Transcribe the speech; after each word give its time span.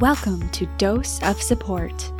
Welcome 0.00 0.50
to 0.50 0.66
Dose 0.76 1.22
of 1.22 1.40
Support. 1.40 2.12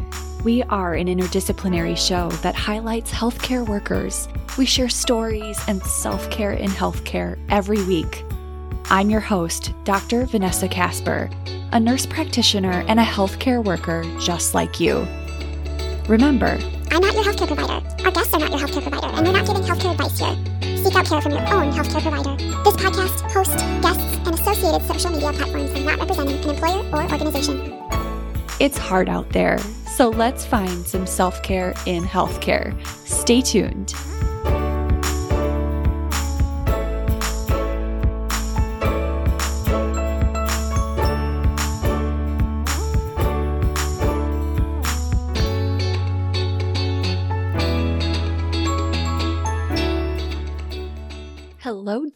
We 0.42 0.62
are 0.62 0.94
an 0.94 1.08
interdisciplinary 1.08 1.94
show 1.94 2.30
that 2.40 2.54
highlights 2.54 3.12
healthcare 3.12 3.68
workers. 3.68 4.28
We 4.56 4.64
share 4.64 4.88
stories 4.88 5.60
and 5.68 5.82
self 5.82 6.30
care 6.30 6.52
in 6.52 6.70
healthcare 6.70 7.38
every 7.50 7.84
week. 7.84 8.24
I'm 8.86 9.10
your 9.10 9.20
host, 9.20 9.74
Dr. 9.84 10.24
Vanessa 10.24 10.68
Casper, 10.68 11.28
a 11.72 11.78
nurse 11.78 12.06
practitioner 12.06 12.82
and 12.88 12.98
a 12.98 13.04
healthcare 13.04 13.62
worker 13.62 14.04
just 14.20 14.54
like 14.54 14.80
you. 14.80 15.06
Remember, 16.08 16.58
I'm 16.90 17.02
not 17.02 17.12
your 17.12 17.24
healthcare 17.24 17.46
provider. 17.46 17.86
Our 18.06 18.10
guests 18.10 18.32
are 18.32 18.40
not 18.40 18.52
your 18.52 18.60
healthcare 18.60 18.90
provider, 18.90 19.14
and 19.14 19.26
we're 19.26 19.34
not 19.34 19.46
giving 19.46 19.62
healthcare 19.62 19.92
advice 19.92 20.18
here. 20.18 20.82
Seek 20.82 20.96
out 20.96 21.04
care 21.04 21.20
from 21.20 21.32
your 21.32 21.46
own 21.52 21.70
healthcare 21.72 22.00
provider. 22.00 22.36
This 22.64 22.76
podcast, 22.76 23.20
host, 23.32 23.58
guests, 23.82 24.05
and 24.26 24.38
associated 24.38 24.86
social 24.86 25.10
media 25.10 25.32
platforms 25.32 25.70
are 25.70 25.80
not 25.80 25.98
representing 25.98 26.38
an 26.38 26.50
employer 26.50 26.84
or 26.92 27.02
organization. 27.10 27.72
it's 28.60 28.78
hard 28.78 29.08
out 29.08 29.28
there, 29.30 29.58
so 29.96 30.08
let's 30.08 30.44
find 30.44 30.86
some 30.86 31.06
self 31.06 31.42
care 31.42 31.74
in 31.86 32.04
healthcare. 32.04 32.74
Stay 33.06 33.40
tuned. 33.40 33.94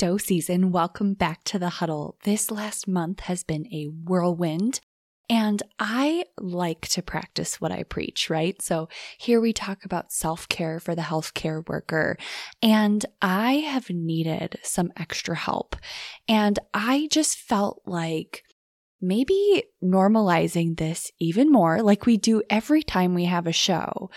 Dosies, 0.00 0.48
and 0.48 0.72
welcome 0.72 1.12
back 1.12 1.44
to 1.44 1.58
the 1.58 1.68
huddle. 1.68 2.16
This 2.24 2.50
last 2.50 2.88
month 2.88 3.20
has 3.20 3.44
been 3.44 3.66
a 3.66 3.84
whirlwind. 3.84 4.80
And 5.28 5.62
I 5.78 6.24
like 6.38 6.88
to 6.88 7.02
practice 7.02 7.60
what 7.60 7.70
I 7.70 7.82
preach, 7.82 8.30
right? 8.30 8.62
So 8.62 8.88
here 9.18 9.42
we 9.42 9.52
talk 9.52 9.84
about 9.84 10.10
self 10.10 10.48
care 10.48 10.80
for 10.80 10.94
the 10.94 11.02
healthcare 11.02 11.68
worker. 11.68 12.16
And 12.62 13.04
I 13.20 13.56
have 13.56 13.90
needed 13.90 14.58
some 14.62 14.90
extra 14.96 15.36
help. 15.36 15.76
And 16.26 16.58
I 16.72 17.06
just 17.12 17.36
felt 17.36 17.82
like 17.84 18.42
maybe 19.02 19.64
normalizing 19.84 20.78
this 20.78 21.12
even 21.20 21.52
more, 21.52 21.82
like 21.82 22.06
we 22.06 22.16
do 22.16 22.42
every 22.48 22.82
time 22.82 23.12
we 23.12 23.26
have 23.26 23.46
a 23.46 23.52
show, 23.52 24.08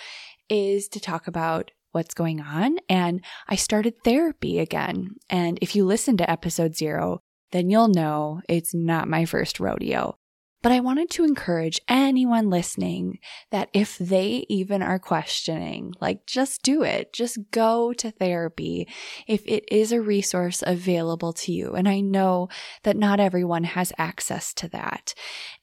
is 0.48 0.88
to 0.88 1.02
talk 1.02 1.28
about 1.28 1.72
what's 1.94 2.14
going 2.14 2.42
on. 2.42 2.78
And 2.90 3.24
I 3.48 3.56
started 3.56 4.04
therapy 4.04 4.60
again. 4.60 5.16
And 5.30 5.58
if 5.62 5.76
you 5.76 5.86
listen 5.86 6.18
to 6.18 6.30
episode 6.30 6.76
zero, 6.76 7.22
then 7.52 7.70
you'll 7.70 7.88
know 7.88 8.42
it's 8.50 8.74
not 8.74 9.08
my 9.08 9.26
first 9.26 9.60
rodeo. 9.60 10.18
But 10.64 10.72
I 10.72 10.80
wanted 10.80 11.10
to 11.12 11.26
encourage 11.26 11.82
anyone 11.90 12.50
listening 12.50 13.20
that 13.52 13.70
if 13.74 13.98
they 13.98 14.46
even 14.48 14.82
are 14.82 14.98
questioning, 14.98 15.94
like 16.00 16.26
just 16.26 16.64
do 16.64 16.84
it, 16.84 17.12
just 17.12 17.38
go 17.52 17.92
to 17.92 18.12
therapy 18.12 18.88
if 19.28 19.46
it 19.46 19.66
is 19.70 19.92
a 19.92 20.02
resource 20.02 20.64
available 20.66 21.34
to 21.34 21.52
you. 21.52 21.74
And 21.74 21.88
I 21.88 22.00
know 22.00 22.48
that 22.84 22.96
not 22.96 23.20
everyone 23.20 23.66
has 23.66 23.92
access 23.98 24.54
to 24.54 24.70
that. 24.70 25.14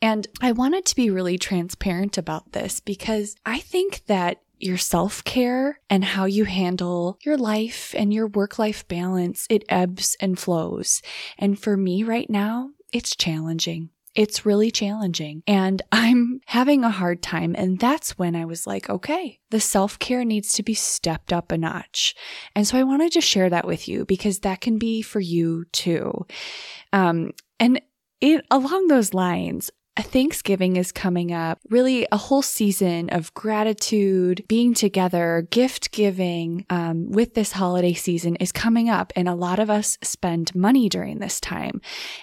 And 0.03 0.28
I 0.42 0.53
wanted 0.53 0.84
to 0.84 0.97
be 0.97 1.08
really 1.08 1.39
transparent 1.39 2.19
about 2.19 2.53
this 2.53 2.81
because 2.81 3.36
I 3.47 3.58
think 3.58 4.03
that 4.05 4.42
your 4.62 4.78
self 4.78 5.25
care 5.25 5.80
and 5.89 6.05
how 6.05 6.25
you 6.25 6.44
handle 6.44 7.19
your 7.22 7.36
life 7.36 7.94
and 7.97 8.12
your 8.12 8.27
work 8.27 8.58
life 8.58 8.86
balance, 8.89 9.47
it 9.50 9.64
ebbs 9.69 10.17
and 10.20 10.39
flows. 10.39 11.02
And 11.39 11.58
for 11.58 11.77
me 11.77 12.02
right 12.02 12.28
now, 12.28 12.70
it's 12.92 13.17
challenging. 13.17 13.91
It's 14.14 14.44
really 14.44 14.72
challenging 14.72 15.42
and 15.47 15.83
I'm 15.92 16.41
having 16.47 16.84
a 16.84 16.91
hard 16.91 17.22
time. 17.22 17.55
And 17.56 17.78
that's 17.78 18.19
when 18.19 18.35
I 18.35 18.45
was 18.45 18.67
like, 18.67 18.90
okay, 18.90 19.39
the 19.51 19.61
self 19.61 19.98
care 19.98 20.24
needs 20.24 20.52
to 20.55 20.62
be 20.62 20.74
stepped 20.74 21.33
up 21.33 21.52
a 21.52 21.58
notch. 21.58 22.14
And 22.55 22.67
so 22.67 22.79
I 22.79 22.83
wanted 22.83 23.12
to 23.12 23.20
share 23.20 23.51
that 23.51 23.67
with 23.67 23.89
you 23.89 24.05
because 24.05 24.40
that 24.40 24.61
can 24.61 24.79
be 24.79 25.02
for 25.02 25.20
you 25.20 25.64
too. 25.73 26.27
Um, 26.92 27.33
and 27.58 27.80
it, 28.20 28.45
along 28.51 28.89
those 28.89 29.14
lines, 29.14 29.70
Thanksgiving 30.02 30.77
is 30.77 30.92
coming 30.92 31.33
up, 31.33 31.58
really 31.68 32.06
a 32.12 32.16
whole 32.16 32.42
season 32.42 33.11
of 33.11 33.34
gratitude, 33.34 34.44
being 34.48 34.72
together, 34.72 35.46
gift 35.50 35.90
giving 35.92 36.64
um, 36.70 37.11
with 37.11 37.34
this 37.34 37.52
holiday 37.52 37.92
season 37.92 38.36
is 38.36 38.52
coming 38.52 38.88
up. 38.88 39.12
And 39.16 39.28
a 39.28 39.34
lot 39.34 39.58
of 39.58 39.68
us 39.68 39.98
spend 40.02 40.55
money 40.55 40.88
during 40.88 41.18
this 41.18 41.40
time. 41.40 41.80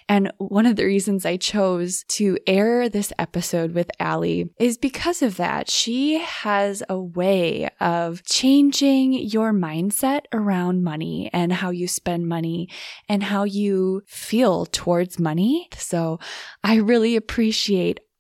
And 0.08 0.32
one 0.38 0.66
of 0.66 0.76
the 0.76 0.86
reasons 0.86 1.26
I 1.26 1.38
chose 1.38 2.04
to 2.10 2.38
air 2.48 2.90
this 2.90 3.14
episode 3.20 3.74
with 3.74 3.92
Allie 4.00 4.50
is 4.60 4.78
because 4.78 5.22
of 5.22 5.38
that. 5.38 5.70
She 5.70 6.20
has 6.20 6.82
a 6.90 7.00
way 7.00 7.70
of 7.80 8.24
changing 8.24 9.14
your 9.14 9.52
mindset 9.52 10.22
around 10.34 10.84
money 10.84 11.30
and 11.34 11.52
how 11.52 11.70
you 11.70 11.88
spend 11.88 12.28
money 12.28 12.70
and 13.10 13.24
how 13.24 13.44
you 13.44 14.04
feel 14.08 14.66
towards 14.66 15.20
money. 15.20 15.70
So 15.78 16.20
I 16.64 16.76
really 16.76 17.16
appreciate 17.16 17.67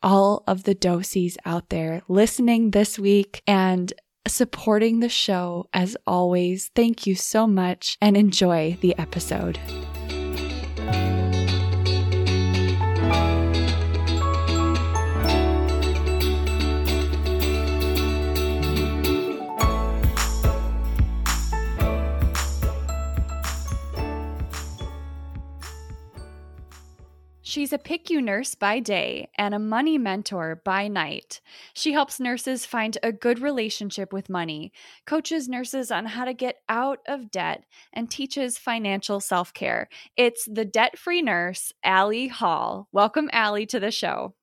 all 0.03 0.43
of 0.47 0.63
the 0.63 0.75
dosies 0.75 1.37
out 1.45 1.69
there 1.69 2.01
listening 2.07 2.71
this 2.71 2.99
week 2.99 3.41
and 3.47 3.93
supporting 4.27 4.99
the 4.99 5.09
show 5.09 5.67
as 5.73 5.97
always. 6.05 6.71
Thank 6.75 7.07
you 7.07 7.15
so 7.15 7.47
much 7.47 7.97
and 8.01 8.15
enjoy 8.15 8.77
the 8.81 8.97
episode. 8.97 9.59
She's 27.57 27.73
a 27.73 27.79
PICU 27.79 28.23
nurse 28.23 28.53
by 28.53 28.79
day 28.79 29.29
and 29.35 29.55
a 29.55 29.57
money 29.57 29.97
mentor 29.97 30.61
by 30.63 30.87
night. 30.87 31.41
She 31.73 31.91
helps 31.91 32.19
nurses 32.19 32.67
find 32.67 32.95
a 33.01 33.11
good 33.11 33.39
relationship 33.39 34.13
with 34.13 34.29
money, 34.29 34.71
coaches 35.07 35.49
nurses 35.49 35.89
on 35.89 36.05
how 36.05 36.25
to 36.25 36.35
get 36.35 36.57
out 36.69 36.99
of 37.07 37.31
debt, 37.31 37.63
and 37.91 38.11
teaches 38.11 38.59
financial 38.59 39.19
self 39.19 39.55
care. 39.55 39.89
It's 40.15 40.45
the 40.45 40.65
debt 40.65 40.99
free 40.99 41.23
nurse, 41.23 41.73
Allie 41.83 42.27
Hall. 42.27 42.89
Welcome, 42.91 43.27
Allie, 43.33 43.65
to 43.65 43.79
the 43.79 43.89
show. 43.89 44.35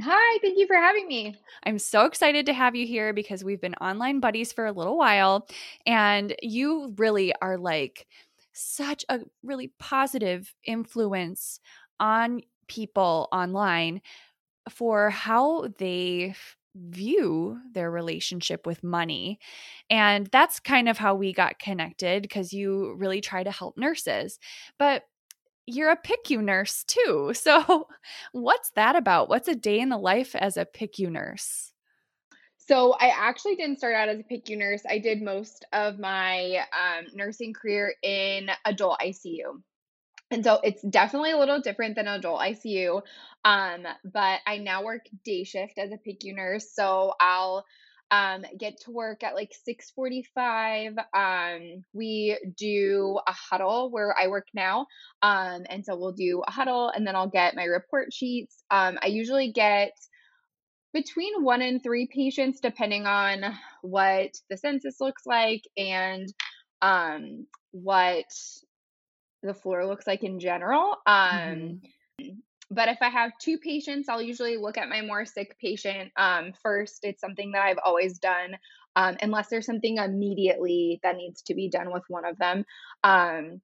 Hi, 0.00 0.38
thank 0.40 0.56
you 0.56 0.68
for 0.68 0.76
having 0.76 1.08
me. 1.08 1.34
I'm 1.64 1.80
so 1.80 2.04
excited 2.04 2.46
to 2.46 2.52
have 2.52 2.76
you 2.76 2.86
here 2.86 3.12
because 3.12 3.42
we've 3.42 3.60
been 3.60 3.74
online 3.80 4.20
buddies 4.20 4.52
for 4.52 4.66
a 4.66 4.72
little 4.72 4.96
while, 4.96 5.48
and 5.86 6.36
you 6.40 6.94
really 6.98 7.34
are 7.42 7.58
like 7.58 8.06
such 8.52 9.04
a 9.08 9.18
really 9.42 9.72
positive 9.80 10.54
influence 10.64 11.58
on 11.98 12.40
people 12.70 13.28
online 13.32 14.00
for 14.68 15.10
how 15.10 15.66
they 15.78 16.34
view 16.76 17.58
their 17.72 17.90
relationship 17.90 18.64
with 18.64 18.84
money. 18.84 19.40
And 19.90 20.28
that's 20.28 20.60
kind 20.60 20.88
of 20.88 20.96
how 20.96 21.16
we 21.16 21.32
got 21.32 21.58
connected 21.58 22.22
because 22.22 22.52
you 22.52 22.94
really 22.94 23.20
try 23.20 23.42
to 23.42 23.50
help 23.50 23.76
nurses. 23.76 24.38
But 24.78 25.02
you're 25.66 25.90
a 25.90 25.96
PICU 25.96 26.42
nurse 26.42 26.84
too. 26.84 27.32
So, 27.40 27.88
what's 28.32 28.70
that 28.76 28.96
about? 28.96 29.28
What's 29.28 29.48
a 29.48 29.54
day 29.54 29.80
in 29.80 29.88
the 29.88 29.98
life 29.98 30.34
as 30.36 30.56
a 30.56 30.64
PICU 30.66 31.10
nurse? 31.10 31.72
So, 32.56 32.92
I 33.00 33.12
actually 33.16 33.56
didn't 33.56 33.78
start 33.78 33.94
out 33.94 34.08
as 34.08 34.20
a 34.20 34.22
PICU 34.22 34.56
nurse. 34.56 34.82
I 34.88 34.98
did 34.98 35.22
most 35.22 35.64
of 35.72 35.98
my 35.98 36.64
um, 36.72 37.06
nursing 37.14 37.52
career 37.52 37.94
in 38.02 38.50
adult 38.64 39.00
ICU. 39.00 39.60
And 40.30 40.44
so 40.44 40.60
it's 40.62 40.82
definitely 40.82 41.32
a 41.32 41.38
little 41.38 41.60
different 41.60 41.96
than 41.96 42.06
adult 42.06 42.40
ICU. 42.40 43.02
Um, 43.44 43.86
but 44.04 44.40
I 44.46 44.58
now 44.58 44.84
work 44.84 45.06
day 45.24 45.44
shift 45.44 45.78
as 45.78 45.90
a 45.90 45.98
PICU 45.98 46.34
nurse. 46.36 46.72
So 46.72 47.14
I'll 47.20 47.64
um, 48.10 48.44
get 48.58 48.80
to 48.82 48.90
work 48.90 49.22
at 49.22 49.34
like 49.34 49.52
6:45. 49.68 50.98
Um, 51.14 51.84
we 51.92 52.38
do 52.56 53.18
a 53.26 53.32
huddle 53.32 53.90
where 53.90 54.14
I 54.18 54.26
work 54.28 54.48
now, 54.52 54.86
um, 55.22 55.62
and 55.68 55.84
so 55.84 55.96
we'll 55.96 56.12
do 56.12 56.42
a 56.46 56.50
huddle, 56.50 56.88
and 56.88 57.06
then 57.06 57.14
I'll 57.14 57.28
get 57.30 57.54
my 57.54 57.64
report 57.64 58.12
sheets. 58.12 58.64
Um, 58.70 58.98
I 59.02 59.06
usually 59.06 59.52
get 59.52 59.92
between 60.92 61.44
one 61.44 61.62
and 61.62 61.82
three 61.82 62.08
patients, 62.12 62.60
depending 62.60 63.06
on 63.06 63.44
what 63.82 64.30
the 64.48 64.56
census 64.56 65.00
looks 65.00 65.24
like 65.24 65.62
and 65.76 66.28
um, 66.82 67.46
what 67.70 68.26
the 69.42 69.54
floor 69.54 69.86
looks 69.86 70.06
like 70.06 70.22
in 70.22 70.38
general. 70.40 70.96
Um, 71.06 71.80
mm-hmm. 72.20 72.38
But 72.70 72.88
if 72.88 72.98
I 73.00 73.08
have 73.08 73.32
two 73.40 73.58
patients, 73.58 74.08
I'll 74.08 74.22
usually 74.22 74.56
look 74.56 74.78
at 74.78 74.88
my 74.88 75.02
more 75.02 75.26
sick 75.26 75.56
patient 75.60 76.12
um, 76.16 76.52
first. 76.62 77.00
It's 77.02 77.20
something 77.20 77.52
that 77.52 77.62
I've 77.62 77.80
always 77.84 78.18
done, 78.18 78.56
um, 78.94 79.16
unless 79.20 79.48
there's 79.48 79.66
something 79.66 79.96
immediately 79.96 81.00
that 81.02 81.16
needs 81.16 81.42
to 81.42 81.54
be 81.54 81.68
done 81.68 81.92
with 81.92 82.04
one 82.08 82.24
of 82.24 82.38
them. 82.38 82.64
Um, 83.02 83.60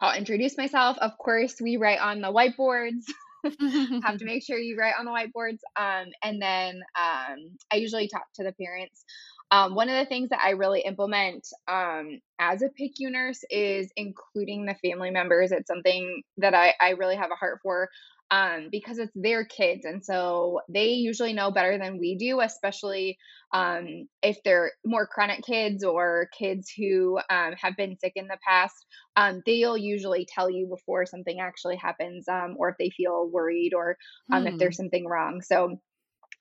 I'll 0.00 0.16
introduce 0.16 0.58
myself. 0.58 0.98
Of 0.98 1.16
course, 1.16 1.58
we 1.60 1.78
write 1.78 2.00
on 2.00 2.20
the 2.20 2.32
whiteboards. 2.32 3.04
have 4.04 4.18
to 4.18 4.24
make 4.26 4.44
sure 4.44 4.58
you 4.58 4.76
write 4.76 4.94
on 4.98 5.04
the 5.04 5.10
whiteboards. 5.10 5.60
Um, 5.76 6.12
and 6.22 6.40
then 6.40 6.82
um, 6.98 7.56
I 7.70 7.76
usually 7.76 8.08
talk 8.08 8.24
to 8.34 8.44
the 8.44 8.52
parents. 8.52 9.04
Um, 9.50 9.74
one 9.74 9.88
of 9.88 9.96
the 9.98 10.08
things 10.08 10.30
that 10.30 10.40
I 10.42 10.50
really 10.50 10.80
implement 10.80 11.46
um, 11.68 12.20
as 12.38 12.62
a 12.62 12.68
PICU 12.68 13.10
nurse 13.10 13.44
is 13.50 13.90
including 13.96 14.66
the 14.66 14.74
family 14.82 15.10
members. 15.10 15.52
It's 15.52 15.68
something 15.68 16.22
that 16.38 16.54
I, 16.54 16.74
I 16.80 16.90
really 16.90 17.16
have 17.16 17.30
a 17.30 17.36
heart 17.36 17.60
for 17.62 17.88
um, 18.30 18.68
because 18.72 18.98
it's 18.98 19.12
their 19.14 19.44
kids. 19.44 19.84
And 19.84 20.04
so 20.04 20.60
they 20.68 20.88
usually 20.88 21.32
know 21.32 21.50
better 21.50 21.78
than 21.78 21.98
we 21.98 22.16
do, 22.16 22.40
especially 22.40 23.18
um, 23.52 24.08
if 24.22 24.38
they're 24.44 24.72
more 24.84 25.06
chronic 25.06 25.44
kids 25.44 25.84
or 25.84 26.28
kids 26.36 26.72
who 26.76 27.18
um, 27.30 27.52
have 27.60 27.76
been 27.76 27.96
sick 27.98 28.14
in 28.16 28.26
the 28.26 28.38
past. 28.46 28.86
Um, 29.14 29.42
they'll 29.46 29.76
usually 29.76 30.26
tell 30.26 30.50
you 30.50 30.66
before 30.66 31.06
something 31.06 31.38
actually 31.38 31.76
happens 31.76 32.26
um, 32.28 32.56
or 32.58 32.70
if 32.70 32.76
they 32.78 32.90
feel 32.90 33.28
worried 33.30 33.72
or 33.74 33.96
um, 34.32 34.46
if 34.46 34.58
there's 34.58 34.76
hmm. 34.76 34.84
something 34.84 35.06
wrong. 35.06 35.40
So 35.40 35.78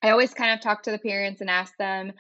I 0.02 0.10
always 0.10 0.34
kind 0.34 0.52
of 0.54 0.62
talk 0.62 0.84
to 0.84 0.92
the 0.92 0.98
parents 0.98 1.42
and 1.42 1.50
ask 1.50 1.78
them, 1.78 2.14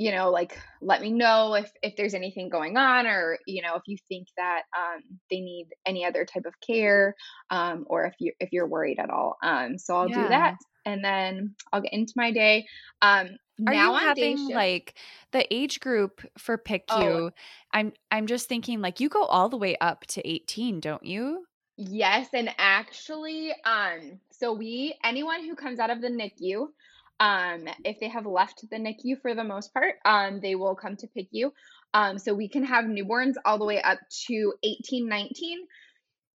you 0.00 0.10
know 0.10 0.30
like 0.30 0.58
let 0.80 1.02
me 1.02 1.12
know 1.12 1.52
if 1.54 1.70
if 1.82 1.94
there's 1.94 2.14
anything 2.14 2.48
going 2.48 2.78
on 2.78 3.06
or 3.06 3.38
you 3.46 3.60
know 3.60 3.74
if 3.74 3.82
you 3.84 3.98
think 4.08 4.26
that 4.38 4.62
um, 4.76 5.02
they 5.30 5.40
need 5.40 5.68
any 5.84 6.06
other 6.06 6.24
type 6.24 6.46
of 6.46 6.54
care 6.66 7.14
um, 7.50 7.84
or 7.86 8.06
if 8.06 8.14
you 8.18 8.32
if 8.40 8.50
you're 8.50 8.66
worried 8.66 8.98
at 8.98 9.10
all 9.10 9.36
um, 9.42 9.76
so 9.76 9.94
i'll 9.94 10.08
yeah. 10.08 10.22
do 10.22 10.28
that 10.28 10.56
and 10.86 11.04
then 11.04 11.54
i'll 11.72 11.82
get 11.82 11.92
into 11.92 12.14
my 12.16 12.32
day 12.32 12.66
um 13.02 13.28
are 13.66 13.74
now 13.74 13.92
you 13.92 13.98
having 13.98 14.48
like 14.48 14.94
the 15.32 15.46
age 15.52 15.80
group 15.80 16.22
for 16.38 16.56
PICU? 16.56 16.80
Oh. 16.88 17.30
I'm 17.74 17.92
I'm 18.10 18.26
just 18.26 18.48
thinking 18.48 18.80
like 18.80 19.00
you 19.00 19.10
go 19.10 19.24
all 19.24 19.50
the 19.50 19.58
way 19.58 19.76
up 19.82 20.06
to 20.06 20.26
18, 20.26 20.80
don't 20.80 21.04
you? 21.04 21.44
Yes, 21.76 22.28
and 22.32 22.48
actually, 22.56 23.52
um, 23.66 24.18
so 24.30 24.54
we 24.54 24.94
anyone 25.04 25.44
who 25.44 25.54
comes 25.54 25.78
out 25.78 25.90
of 25.90 26.00
the 26.00 26.08
NICU, 26.08 26.68
um, 27.20 27.68
if 27.84 28.00
they 28.00 28.08
have 28.08 28.24
left 28.24 28.64
the 28.70 28.76
NICU 28.76 29.20
for 29.20 29.34
the 29.34 29.44
most 29.44 29.74
part, 29.74 29.96
um, 30.06 30.40
they 30.40 30.54
will 30.54 30.74
come 30.74 30.96
to 30.96 31.06
PICU. 31.06 31.52
Um, 31.92 32.18
so 32.18 32.32
we 32.32 32.48
can 32.48 32.64
have 32.64 32.86
newborns 32.86 33.34
all 33.44 33.58
the 33.58 33.66
way 33.66 33.80
up 33.80 33.98
to 34.26 34.54
18, 34.62 35.06
19. 35.06 35.58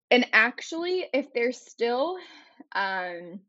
And 0.09 0.25
actually, 0.33 1.05
if 1.13 1.27
they're 1.33 1.51
still 1.51 2.17
um, 2.73 3.39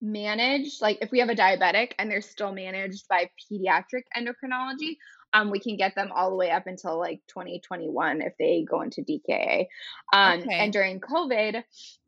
managed, 0.00 0.82
like 0.82 0.98
if 1.00 1.12
we 1.12 1.20
have 1.20 1.28
a 1.28 1.34
diabetic 1.34 1.92
and 1.98 2.10
they're 2.10 2.20
still 2.20 2.52
managed 2.52 3.06
by 3.08 3.30
pediatric 3.50 4.02
endocrinology, 4.16 4.96
um, 5.34 5.50
we 5.50 5.60
can 5.60 5.76
get 5.76 5.94
them 5.94 6.10
all 6.14 6.30
the 6.30 6.36
way 6.36 6.50
up 6.50 6.66
until 6.66 6.98
like 6.98 7.20
2021 7.28 8.20
if 8.20 8.34
they 8.38 8.66
go 8.68 8.82
into 8.82 9.02
DKA. 9.02 9.66
Um, 10.12 10.40
okay. 10.40 10.58
And 10.58 10.72
during 10.72 11.00
COVID, 11.00 11.62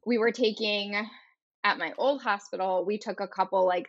we 0.04 0.18
were 0.18 0.32
taking 0.32 0.94
at 1.62 1.78
my 1.78 1.92
old 1.96 2.20
hospital, 2.20 2.84
we 2.84 2.98
took 2.98 3.20
a 3.20 3.28
couple 3.28 3.64
like 3.66 3.88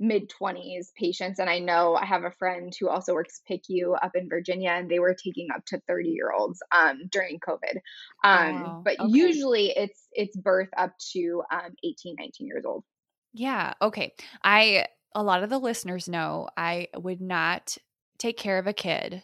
mid 0.00 0.30
20s 0.30 0.92
patients 0.94 1.38
and 1.38 1.50
i 1.50 1.58
know 1.58 1.96
i 1.96 2.04
have 2.04 2.24
a 2.24 2.30
friend 2.30 2.72
who 2.78 2.88
also 2.88 3.14
works 3.14 3.40
picu 3.50 3.96
up 4.02 4.12
in 4.14 4.28
virginia 4.28 4.70
and 4.70 4.88
they 4.88 4.98
were 4.98 5.14
taking 5.14 5.48
up 5.54 5.64
to 5.66 5.80
30 5.88 6.08
year 6.08 6.32
olds 6.32 6.62
um, 6.72 7.00
during 7.10 7.38
covid 7.40 7.78
um, 8.24 8.62
wow. 8.62 8.82
but 8.84 8.98
okay. 9.00 9.10
usually 9.10 9.70
it's 9.70 10.06
it's 10.12 10.36
birth 10.36 10.68
up 10.76 10.92
to 11.12 11.42
um, 11.50 11.72
18 11.82 12.16
19 12.18 12.46
years 12.46 12.64
old 12.64 12.84
yeah 13.32 13.74
okay 13.82 14.12
i 14.44 14.86
a 15.14 15.22
lot 15.22 15.42
of 15.42 15.50
the 15.50 15.58
listeners 15.58 16.08
know 16.08 16.48
i 16.56 16.86
would 16.96 17.20
not 17.20 17.76
take 18.18 18.36
care 18.36 18.58
of 18.58 18.66
a 18.66 18.72
kid 18.72 19.22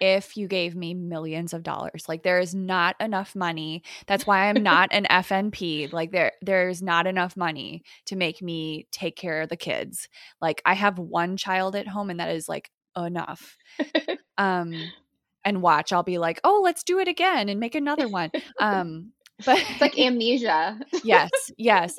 if 0.00 0.36
you 0.36 0.48
gave 0.48 0.74
me 0.74 0.94
millions 0.94 1.52
of 1.52 1.62
dollars. 1.62 2.04
Like 2.08 2.22
there 2.22 2.38
is 2.38 2.54
not 2.54 2.96
enough 3.00 3.34
money. 3.34 3.82
That's 4.06 4.26
why 4.26 4.48
I'm 4.48 4.62
not 4.62 4.88
an 4.92 5.06
FNP. 5.10 5.92
Like 5.92 6.10
there 6.10 6.32
there's 6.42 6.82
not 6.82 7.06
enough 7.06 7.36
money 7.36 7.82
to 8.06 8.16
make 8.16 8.42
me 8.42 8.86
take 8.90 9.16
care 9.16 9.42
of 9.42 9.48
the 9.48 9.56
kids. 9.56 10.08
Like 10.40 10.62
I 10.64 10.74
have 10.74 10.98
one 10.98 11.36
child 11.36 11.76
at 11.76 11.88
home 11.88 12.10
and 12.10 12.20
that 12.20 12.34
is 12.34 12.48
like 12.48 12.70
enough. 12.96 13.56
um 14.38 14.92
and 15.44 15.60
watch 15.60 15.92
I'll 15.92 16.04
be 16.04 16.18
like, 16.18 16.40
"Oh, 16.44 16.60
let's 16.62 16.84
do 16.84 16.98
it 16.98 17.08
again 17.08 17.48
and 17.48 17.58
make 17.58 17.74
another 17.74 18.08
one." 18.08 18.30
Um 18.60 19.12
but 19.44 19.58
it's 19.58 19.80
like 19.80 19.98
amnesia. 19.98 20.78
yes, 21.02 21.30
yes 21.56 21.96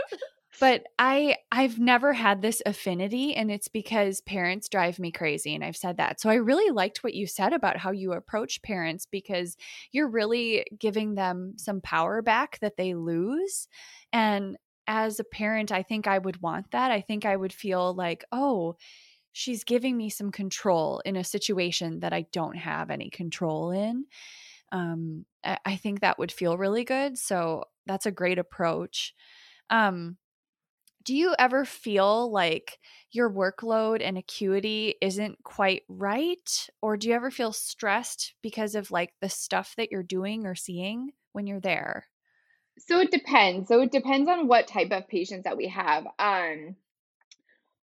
but 0.60 0.84
i 1.00 1.36
i've 1.52 1.80
never 1.80 2.14
had 2.14 2.42
this 2.42 2.62
affinity 2.66 3.36
and 3.36 3.52
it's 3.52 3.68
because 3.68 4.22
parents 4.22 4.70
drive 4.70 5.00
me 5.00 5.12
crazy 5.12 5.54
and 5.54 5.64
i've 5.64 5.78
said 5.78 5.98
that 5.98 6.20
so 6.20 6.30
i 6.30 6.36
really 6.36 6.72
liked 6.72 7.04
what 7.04 7.14
you 7.14 7.28
said 7.28 7.54
about 7.54 7.78
how 7.78 7.92
you 7.92 8.14
approach 8.14 8.62
parents 8.62 9.06
because 9.06 9.58
you're 9.92 10.10
really 10.10 10.66
giving 10.78 11.16
them 11.16 11.54
some 11.58 11.82
power 11.82 12.22
back 12.22 12.60
that 12.60 12.78
they 12.78 12.94
lose 12.94 13.68
and 14.12 14.58
as 14.88 15.20
a 15.20 15.24
parent 15.24 15.72
i 15.72 15.82
think 15.82 16.08
i 16.08 16.18
would 16.18 16.42
want 16.42 16.70
that 16.72 16.92
i 16.92 17.02
think 17.02 17.26
i 17.26 17.36
would 17.36 17.54
feel 17.54 17.94
like 17.94 18.24
oh 18.32 18.76
she's 19.32 19.64
giving 19.64 19.98
me 19.98 20.10
some 20.10 20.32
control 20.32 21.02
in 21.06 21.16
a 21.16 21.24
situation 21.24 22.00
that 22.02 22.14
i 22.14 22.26
don't 22.32 22.58
have 22.58 22.92
any 22.92 23.10
control 23.10 23.72
in 23.72 24.06
um, 24.72 25.26
I 25.44 25.76
think 25.76 26.02
that 26.02 26.18
would 26.18 26.32
feel 26.32 26.58
really 26.58 26.84
good. 26.84 27.18
So 27.18 27.66
that's 27.86 28.08
a 28.08 28.12
great 28.12 28.40
approach. 28.40 29.14
Um, 29.70 30.18
do 31.06 31.16
you 31.16 31.36
ever 31.38 31.66
feel 31.66 32.32
like 32.32 32.80
your 33.12 33.30
workload 33.30 34.02
and 34.02 34.18
acuity 34.18 34.96
isn't 35.02 35.44
quite 35.44 35.84
right? 35.88 36.70
Or 36.82 36.98
do 36.98 37.08
you 37.10 37.14
ever 37.14 37.32
feel 37.32 37.54
stressed 37.54 38.34
because 38.42 38.76
of 38.76 38.92
like 38.92 39.14
the 39.22 39.30
stuff 39.30 39.74
that 39.78 39.92
you're 39.92 40.04
doing 40.04 40.46
or 40.46 40.56
seeing 40.56 41.12
when 41.34 41.48
you're 41.48 41.60
there? 41.60 42.08
So 42.80 43.00
it 43.00 43.12
depends. 43.12 43.68
So 43.68 43.82
it 43.82 43.92
depends 43.92 44.30
on 44.30 44.48
what 44.48 44.68
type 44.68 44.92
of 44.92 45.08
patients 45.08 45.44
that 45.44 45.58
we 45.58 45.68
have. 45.68 46.06
Um 46.20 46.76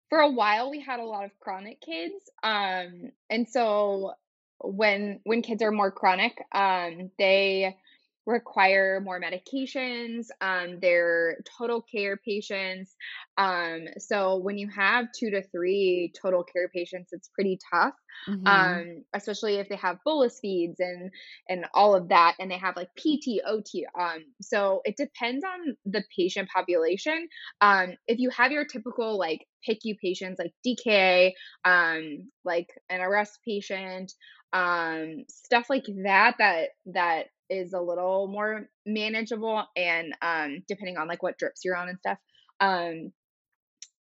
for 0.10 0.20
a 0.20 0.30
while 0.30 0.70
we 0.72 0.80
had 0.80 1.00
a 1.00 1.06
lot 1.06 1.24
of 1.24 1.32
chronic 1.40 1.80
kids 1.82 2.30
um 2.44 3.12
and 3.30 3.48
so 3.48 4.14
when 4.60 5.20
when 5.24 5.42
kids 5.42 5.62
are 5.62 5.72
more 5.72 5.92
chronic 5.92 6.38
um 6.52 7.12
they 7.18 7.78
require 8.26 9.02
more 9.04 9.20
medications. 9.20 10.28
Um, 10.42 10.80
they're 10.82 11.38
total 11.58 11.82
care 11.82 12.18
patients. 12.18 12.96
Um, 13.38 13.86
so 13.98 14.38
when 14.38 14.58
you 14.58 14.70
have 14.70 15.08
two 15.18 15.32
to 15.32 15.42
three 15.42 16.12
total 16.22 16.44
care 16.44 16.70
patients, 16.70 17.10
it's 17.12 17.30
pretty 17.34 17.60
tough, 17.74 17.94
mm-hmm. 18.28 18.46
um, 18.46 19.04
especially 19.14 19.56
if 19.56 19.70
they 19.70 19.78
have 19.78 19.98
bolus 20.06 20.40
feeds 20.40 20.80
and 20.80 21.12
and 21.48 21.66
all 21.74 21.96
of 21.96 22.10
that, 22.10 22.36
and 22.40 22.52
they 22.52 22.58
have 22.58 22.76
like 22.76 22.90
PT, 22.96 23.42
OT. 23.46 23.86
Um, 24.00 24.26
so 24.42 24.82
it 24.86 24.96
depends 24.98 25.44
on 25.44 25.76
the 25.86 26.04
patient 26.16 26.50
population. 26.50 27.28
Um, 27.62 27.94
if 28.08 28.20
you 28.20 28.30
have 28.30 28.52
your 28.52 28.66
typical 28.66 29.18
like 29.18 29.46
PICU 29.68 29.98
patients 30.00 30.40
like 30.40 30.54
DKA, 30.66 31.34
um, 31.66 32.30
like 32.46 32.68
an 32.90 33.02
arrest 33.02 33.40
patient, 33.46 34.14
um, 34.54 35.26
stuff 35.30 35.68
like 35.70 35.86
that, 36.04 36.36
that 36.40 36.70
that 36.88 37.26
is 37.50 37.74
a 37.74 37.82
little 37.82 38.28
more 38.28 38.70
manageable 38.86 39.66
and 39.76 40.14
um, 40.22 40.64
depending 40.68 40.98
on 40.98 41.08
like 41.08 41.24
what 41.24 41.38
drips 41.38 41.62
you're 41.64 41.76
on 41.76 41.90
and 41.90 42.00
stuff 42.00 42.18
um, 42.60 43.12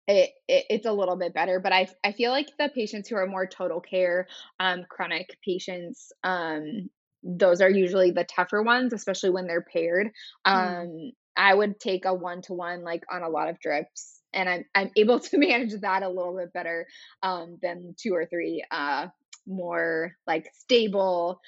it, 0.08 0.32
it, 0.48 0.66
it's 0.70 0.86
a 0.86 0.92
little 0.92 1.16
bit 1.16 1.34
better 1.34 1.60
but 1.60 1.74
I, 1.74 1.88
I 2.04 2.12
feel 2.12 2.32
like 2.32 2.48
the 2.58 2.70
patients 2.74 3.10
who 3.10 3.16
are 3.16 3.28
more 3.28 3.48
total 3.48 3.80
care 3.80 4.28
um, 4.60 4.86
chronic 4.90 5.38
patients 5.44 6.12
um, 6.24 6.90
those 7.24 7.62
are 7.62 7.70
usually 7.70 8.12
the 8.12 8.24
tougher 8.24 8.64
ones 8.64 8.94
especially 8.94 9.30
when 9.32 9.48
they're 9.48 9.66
paired 9.74 10.10
mm. 10.48 10.52
um, 10.52 11.12
i 11.36 11.54
would 11.54 11.80
take 11.80 12.06
a 12.06 12.14
one-to-one 12.14 12.84
like 12.84 13.04
on 13.12 13.24
a 13.24 13.30
lot 13.30 13.50
of 13.50 13.60
drips 13.60 14.22
and 14.34 14.50
i'm, 14.50 14.66
I'm 14.74 14.92
able 14.96 15.20
to 15.20 15.38
manage 15.38 15.74
that 15.82 16.04
a 16.04 16.10
little 16.10 16.36
bit 16.36 16.54
better 16.54 16.88
um, 17.24 17.58
than 17.62 17.96
two 17.98 18.14
or 18.14 18.26
three 18.26 18.64
uh, 18.72 19.08
more 19.50 20.16
like 20.28 20.50
stable 20.54 21.42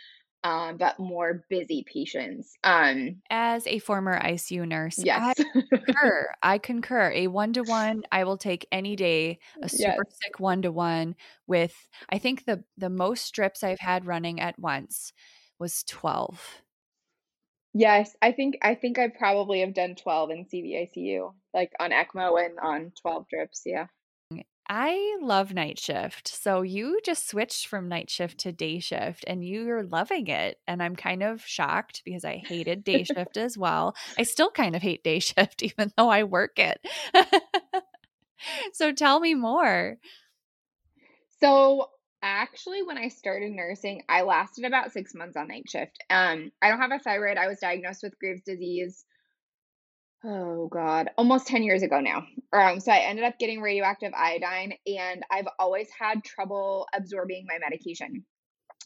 um, 0.44 0.78
but 0.78 1.00
more 1.00 1.44
busy 1.50 1.84
patients. 1.84 2.58
Um, 2.64 3.22
As 3.30 3.68
a 3.68 3.80
former 3.80 4.20
ICU 4.20 4.68
nurse, 4.68 4.98
yes, 4.98 5.40
I 5.40 5.44
concur. 5.76 6.34
I 6.42 6.58
concur. 6.58 7.12
A 7.14 7.28
one 7.28 7.54
to 7.54 7.62
one, 7.62 8.04
I 8.12 8.24
will 8.24 8.38
take 8.38 8.68
any 8.72 8.96
day. 8.96 9.40
A 9.62 9.70
super 9.70 10.04
yes. 10.08 10.18
sick 10.24 10.40
one 10.40 10.64
to 10.64 10.72
one 10.72 11.16
with. 11.48 11.76
I 12.10 12.18
think 12.18 12.46
the 12.46 12.64
the 12.78 12.90
most 12.90 13.34
drips 13.34 13.64
I've 13.64 13.80
had 13.80 14.06
running 14.06 14.40
at 14.40 14.58
once 14.58 15.14
was 15.60 15.84
twelve. 15.84 16.62
Yes, 17.74 18.16
I 18.22 18.32
think 18.32 18.58
I 18.62 18.76
think 18.76 18.98
I 19.00 19.08
probably 19.10 19.62
have 19.62 19.74
done 19.74 19.96
twelve 19.96 20.32
in 20.32 20.46
CVICU, 20.46 21.34
like 21.54 21.72
on 21.80 21.92
ECMO 21.92 22.44
and 22.44 22.60
on 22.60 22.92
twelve 23.00 23.28
drips. 23.30 23.62
Yeah. 23.66 23.88
I 24.74 25.18
love 25.22 25.54
night 25.54 25.78
shift. 25.78 26.30
So 26.30 26.62
you 26.62 27.02
just 27.04 27.28
switched 27.28 27.68
from 27.68 27.90
night 27.90 28.10
shift 28.10 28.38
to 28.40 28.54
day 28.54 28.80
shift 28.80 29.26
and 29.28 29.44
you're 29.44 29.84
loving 29.84 30.28
it. 30.28 30.60
And 30.66 30.82
I'm 30.82 30.96
kind 30.96 31.24
of 31.24 31.46
shocked 31.46 32.04
because 32.06 32.24
I 32.24 32.38
hated 32.38 32.86
day 32.86 33.04
shift 33.04 33.36
as 33.36 33.58
well. 33.58 33.94
I 34.18 34.24
still 34.24 34.50
kind 34.50 34.74
of 34.74 34.82
hate 34.82 35.04
day 35.04 35.20
shift, 35.20 35.62
even 35.62 35.92
though 35.98 36.08
I 36.08 36.24
work 36.24 36.58
it. 36.58 36.80
so 38.72 38.94
tell 38.94 39.20
me 39.20 39.34
more. 39.34 39.98
So 41.42 41.90
actually 42.22 42.82
when 42.82 42.98
I 42.98 43.10
started 43.10 43.52
nursing, 43.52 44.04
I 44.08 44.22
lasted 44.22 44.64
about 44.64 44.94
six 44.94 45.14
months 45.14 45.36
on 45.36 45.50
night 45.50 45.70
shift. 45.70 46.02
Um, 46.10 46.50
I 46.62 46.70
don't 46.70 46.80
have 46.80 46.94
a 46.94 47.00
thyroid. 47.00 47.36
I 47.36 47.50
was 47.50 47.60
diagnosed 47.60 48.04
with 48.04 48.18
Graves' 48.20 48.44
disease 48.46 49.04
oh 50.24 50.68
god, 50.68 51.10
almost 51.18 51.48
10 51.48 51.64
years 51.64 51.84
ago 51.84 52.00
now. 52.00 52.26
Um, 52.54 52.80
so 52.80 52.92
I 52.92 53.00
ended 53.00 53.26
up 53.26 53.40
getting 53.40 53.62
radioactive 53.62 54.14
iodine, 54.14 54.74
and 54.86 55.24
I've 55.32 55.48
always 55.60 55.90
had 55.98 56.24
trouble 56.24 56.88
absorbing 56.94 57.46
my 57.48 57.58
medication 57.60 58.26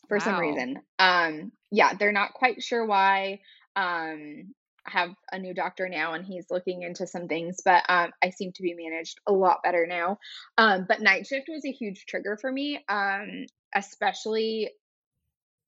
for 0.08 0.20
some 0.20 0.40
reason. 0.40 0.80
Um, 1.00 1.52
yeah, 1.72 1.94
they're 1.94 2.12
not 2.12 2.34
quite 2.34 2.62
sure 2.62 2.86
why. 2.86 3.40
Um, 3.76 4.54
I 4.88 4.92
have 4.92 5.10
a 5.32 5.40
new 5.40 5.54
doctor 5.54 5.90
now, 5.90 6.14
and 6.14 6.26
he's 6.26 6.46
looking 6.52 6.84
into 6.84 7.08
some 7.08 7.28
things, 7.28 7.58
but 7.66 7.84
um, 7.90 8.12
I 8.24 8.30
seem 8.30 8.52
to 8.54 8.62
be 8.62 8.76
managed 8.76 9.20
a 9.28 9.34
lot 9.34 9.64
better 9.64 9.88
now. 9.88 10.20
Um, 10.58 10.86
but 10.88 11.02
night 11.02 11.26
shift 11.26 11.48
was 11.50 11.66
a 11.66 11.72
huge 11.72 12.06
trigger 12.06 12.38
for 12.40 12.52
me, 12.52 12.84
um, 12.88 13.46
especially 13.74 14.72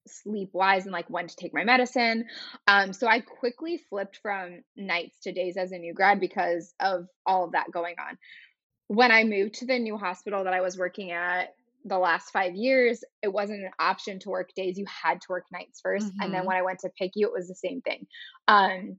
sleep 0.08 0.50
wise 0.54 0.84
and 0.84 0.94
like 0.94 1.10
when 1.10 1.28
to 1.28 1.36
take 1.36 1.54
my 1.54 1.64
medicine. 1.64 2.26
Um, 2.68 2.94
so 2.94 3.08
I 3.08 3.20
quickly 3.22 3.78
flipped 3.78 4.18
from 4.22 4.64
nights 4.76 5.20
to 5.22 5.32
days 5.32 5.58
as 5.58 5.72
a 5.72 5.78
new 5.78 5.94
grad 5.94 6.20
because 6.20 6.74
of 6.80 7.08
all 7.26 7.46
of 7.46 7.52
that 7.54 7.72
going 7.72 7.96
on. 8.00 8.18
When 8.88 9.12
I 9.12 9.24
moved 9.24 9.56
to 9.56 9.66
the 9.66 9.80
new 9.80 9.98
hospital 9.98 10.44
that 10.46 10.54
I 10.54 10.62
was 10.62 10.78
working 10.78 11.12
at 11.12 11.54
the 11.86 11.98
last 11.98 12.32
five 12.32 12.56
years, 12.56 13.04
it 13.22 13.32
wasn't 13.32 13.64
an 13.64 13.72
option 13.80 14.20
to 14.20 14.30
work 14.30 14.54
days. 14.56 14.78
You 14.78 14.86
had 14.86 15.22
to 15.22 15.28
work 15.30 15.46
nights 15.52 15.82
1st 15.82 16.12
And 16.22 16.34
then 16.34 16.44
Mhm. 16.44 16.46
when 16.46 16.58
I 16.58 16.62
went 16.62 16.80
to 16.80 16.90
PICU, 16.90 17.24
it 17.24 17.34
was 17.34 17.48
the 17.48 17.56
same 17.56 17.82
thing. 17.82 18.08
Um, 18.48 18.98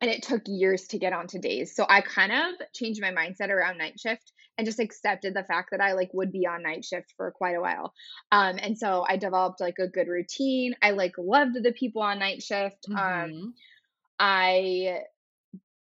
and 0.00 0.10
it 0.10 0.22
took 0.22 0.42
years 0.46 0.86
to 0.88 0.98
get 0.98 1.12
onto 1.12 1.38
days. 1.38 1.74
So 1.74 1.86
I 1.88 2.00
kind 2.00 2.32
of 2.32 2.54
changed 2.74 3.00
my 3.00 3.12
mindset 3.12 3.50
around 3.50 3.78
night 3.78 4.00
shift 4.00 4.32
and 4.56 4.66
just 4.66 4.80
accepted 4.80 5.34
the 5.34 5.44
fact 5.44 5.70
that 5.72 5.80
I 5.80 5.92
like 5.92 6.10
would 6.14 6.32
be 6.32 6.46
on 6.46 6.62
night 6.62 6.84
shift 6.84 7.12
for 7.16 7.30
quite 7.32 7.56
a 7.56 7.60
while. 7.60 7.92
Um, 8.32 8.58
and 8.60 8.78
so 8.78 9.04
I 9.08 9.16
developed 9.16 9.60
like 9.60 9.78
a 9.78 9.88
good 9.88 10.08
routine. 10.08 10.74
I 10.82 10.90
like 10.92 11.12
loved 11.18 11.56
the 11.62 11.72
people 11.72 12.02
on 12.02 12.18
night 12.18 12.42
shift. 12.42 12.86
Um, 12.96 13.30
Mhm. 13.32 13.52
I 14.18 15.02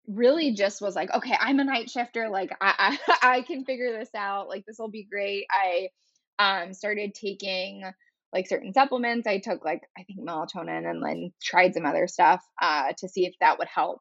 really 0.07 0.53
just 0.55 0.81
was 0.81 0.97
like, 0.97 1.11
okay, 1.13 1.37
I'm 1.39 1.61
a 1.61 1.65
night 1.65 1.91
shifter. 1.91 2.29
Like 2.29 2.51
I, 2.61 2.99
I, 3.01 3.19
I 3.37 3.43
can 3.43 3.65
figure 3.65 3.93
this 3.99 4.15
out. 4.15 4.49
Like 4.49 4.65
this 4.67 4.79
will 4.79 4.91
be 4.91 5.05
great. 5.05 5.47
I 5.51 5.91
um 6.39 6.73
started 6.75 7.15
taking 7.15 7.83
like 8.33 8.49
certain 8.49 8.73
supplements. 8.73 9.27
I 9.27 9.39
took 9.39 9.65
like 9.65 9.83
I 9.97 10.05
think 10.05 10.21
melatonin 10.21 10.89
and 10.89 11.05
then 11.05 11.33
tried 11.43 11.75
some 11.75 11.87
other 11.87 12.07
stuff 12.07 12.43
uh 12.61 12.93
to 12.99 13.09
see 13.09 13.27
if 13.27 13.35
that 13.41 13.59
would 13.59 13.69
help. 13.69 14.01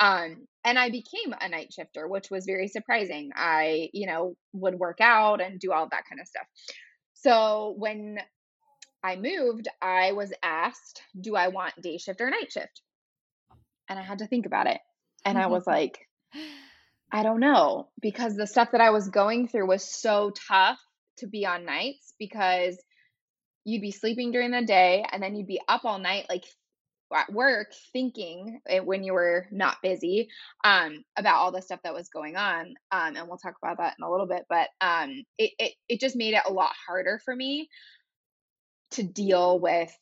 Um 0.00 0.46
and 0.64 0.78
I 0.78 0.90
became 0.90 1.32
a 1.40 1.48
night 1.48 1.72
shifter, 1.72 2.08
which 2.08 2.28
was 2.28 2.44
very 2.44 2.66
surprising. 2.66 3.30
I, 3.36 3.88
you 3.92 4.08
know, 4.08 4.36
would 4.52 4.74
work 4.74 4.98
out 5.00 5.40
and 5.40 5.60
do 5.60 5.72
all 5.72 5.88
that 5.88 6.04
kind 6.08 6.20
of 6.20 6.26
stuff. 6.26 6.46
So 7.14 7.74
when 7.78 8.18
I 9.02 9.14
moved, 9.14 9.68
I 9.80 10.10
was 10.10 10.32
asked, 10.42 11.00
do 11.18 11.36
I 11.36 11.48
want 11.48 11.80
day 11.80 11.98
shift 11.98 12.20
or 12.20 12.28
night 12.28 12.50
shift? 12.50 12.82
And 13.88 13.96
I 13.96 14.02
had 14.02 14.18
to 14.18 14.26
think 14.26 14.46
about 14.46 14.66
it. 14.66 14.80
And 15.24 15.38
I 15.38 15.46
was 15.46 15.68
like, 15.68 16.00
I 17.12 17.22
don't 17.22 17.40
know 17.40 17.88
because 18.00 18.34
the 18.34 18.48
stuff 18.48 18.72
that 18.72 18.80
I 18.80 18.90
was 18.90 19.08
going 19.08 19.46
through 19.46 19.68
was 19.68 19.84
so 19.84 20.32
tough 20.48 20.80
to 21.18 21.28
be 21.28 21.46
on 21.46 21.64
nights 21.64 22.12
because 22.18 22.76
you'd 23.66 23.82
be 23.82 23.90
sleeping 23.90 24.30
during 24.30 24.52
the 24.52 24.62
day 24.62 25.04
and 25.12 25.22
then 25.22 25.34
you'd 25.34 25.46
be 25.46 25.60
up 25.68 25.84
all 25.84 25.98
night 25.98 26.24
like 26.30 26.44
at 27.14 27.32
work 27.32 27.72
thinking 27.92 28.60
when 28.84 29.04
you 29.04 29.12
were 29.12 29.46
not 29.52 29.76
busy 29.82 30.28
um 30.64 31.04
about 31.16 31.36
all 31.36 31.52
the 31.52 31.62
stuff 31.62 31.80
that 31.84 31.94
was 31.94 32.08
going 32.08 32.36
on 32.36 32.74
um 32.90 33.16
and 33.16 33.28
we'll 33.28 33.38
talk 33.38 33.54
about 33.62 33.78
that 33.78 33.94
in 33.98 34.04
a 34.04 34.10
little 34.10 34.26
bit 34.26 34.44
but 34.48 34.68
um 34.80 35.22
it 35.38 35.50
it, 35.58 35.72
it 35.88 36.00
just 36.00 36.16
made 36.16 36.34
it 36.34 36.42
a 36.48 36.52
lot 36.52 36.72
harder 36.86 37.20
for 37.24 37.34
me 37.34 37.68
to 38.92 39.02
deal 39.02 39.60
with 39.60 39.92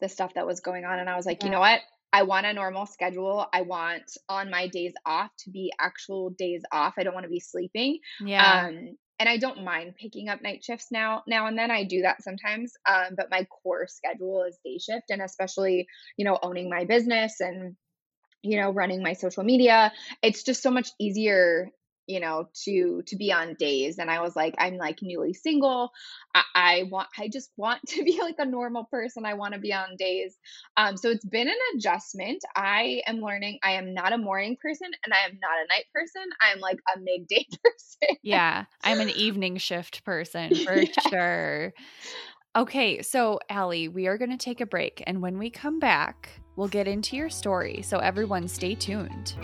the 0.00 0.08
stuff 0.08 0.34
that 0.34 0.46
was 0.46 0.60
going 0.60 0.84
on 0.84 0.98
and 0.98 1.08
I 1.08 1.16
was 1.16 1.26
like 1.26 1.42
you 1.42 1.50
know 1.50 1.60
what 1.60 1.80
I 2.12 2.24
want 2.24 2.44
a 2.44 2.52
normal 2.52 2.84
schedule. 2.84 3.46
I 3.54 3.62
want 3.62 4.02
on 4.28 4.50
my 4.50 4.66
days 4.66 4.92
off 5.06 5.30
to 5.44 5.50
be 5.50 5.72
actual 5.80 6.30
days 6.30 6.62
off. 6.70 6.94
I 6.98 7.04
don't 7.04 7.14
want 7.14 7.24
to 7.24 7.30
be 7.30 7.40
sleeping. 7.40 8.00
Yeah. 8.20 8.66
Um, 8.66 8.98
and 9.22 9.28
I 9.28 9.36
don't 9.36 9.62
mind 9.62 9.94
picking 9.94 10.28
up 10.28 10.42
night 10.42 10.64
shifts 10.64 10.88
now 10.90 11.22
now 11.28 11.46
and 11.46 11.56
then. 11.56 11.70
I 11.70 11.84
do 11.84 12.02
that 12.02 12.24
sometimes. 12.24 12.72
Um, 12.84 13.14
but 13.16 13.30
my 13.30 13.44
core 13.44 13.86
schedule 13.86 14.42
is 14.42 14.58
day 14.64 14.78
shift 14.78 15.10
and 15.10 15.22
especially, 15.22 15.86
you 16.16 16.24
know, 16.24 16.40
owning 16.42 16.68
my 16.68 16.86
business 16.86 17.38
and 17.38 17.76
you 18.42 18.60
know, 18.60 18.70
running 18.72 19.00
my 19.00 19.12
social 19.12 19.44
media. 19.44 19.92
It's 20.20 20.42
just 20.42 20.60
so 20.60 20.72
much 20.72 20.90
easier 20.98 21.70
you 22.06 22.20
know 22.20 22.48
to 22.64 23.02
to 23.06 23.16
be 23.16 23.32
on 23.32 23.54
days 23.54 23.98
and 23.98 24.10
i 24.10 24.20
was 24.20 24.34
like 24.34 24.54
i'm 24.58 24.76
like 24.76 24.98
newly 25.02 25.32
single 25.32 25.90
i, 26.34 26.42
I 26.54 26.82
want 26.90 27.08
i 27.18 27.28
just 27.28 27.50
want 27.56 27.80
to 27.88 28.02
be 28.04 28.20
like 28.20 28.36
a 28.38 28.46
normal 28.46 28.84
person 28.84 29.24
i 29.24 29.34
want 29.34 29.54
to 29.54 29.60
be 29.60 29.72
on 29.72 29.96
days 29.98 30.36
um 30.76 30.96
so 30.96 31.10
it's 31.10 31.24
been 31.24 31.48
an 31.48 31.54
adjustment 31.76 32.42
i 32.56 33.02
am 33.06 33.20
learning 33.20 33.58
i 33.62 33.72
am 33.72 33.94
not 33.94 34.12
a 34.12 34.18
morning 34.18 34.56
person 34.60 34.88
and 35.04 35.14
i 35.14 35.26
am 35.26 35.38
not 35.40 35.58
a 35.58 35.68
night 35.68 35.86
person 35.94 36.22
i'm 36.40 36.60
like 36.60 36.78
a 36.94 36.98
midday 37.00 37.46
person 37.64 38.16
yeah. 38.22 38.64
I'm 38.84 39.00
an 39.00 39.10
evening 39.10 39.56
shift 39.56 40.04
person 40.04 40.54
for 40.54 40.76
Yeah. 40.76 41.02
sure. 41.08 41.74
Okay, 42.54 43.02
so 43.02 43.40
Allie, 43.48 43.88
we 43.88 44.06
are 44.06 44.18
going 44.18 44.30
to 44.30 44.36
take 44.36 44.60
a 44.60 44.66
break. 44.66 45.02
And 45.06 45.22
when 45.22 45.38
we 45.38 45.50
come 45.50 45.78
back, 45.78 46.28
we'll 46.56 46.68
get 46.68 46.86
into 46.86 47.16
your 47.16 47.30
story. 47.30 47.82
So 47.82 47.98
everyone 47.98 48.46
stay 48.46 48.74
tuned. 48.74 49.34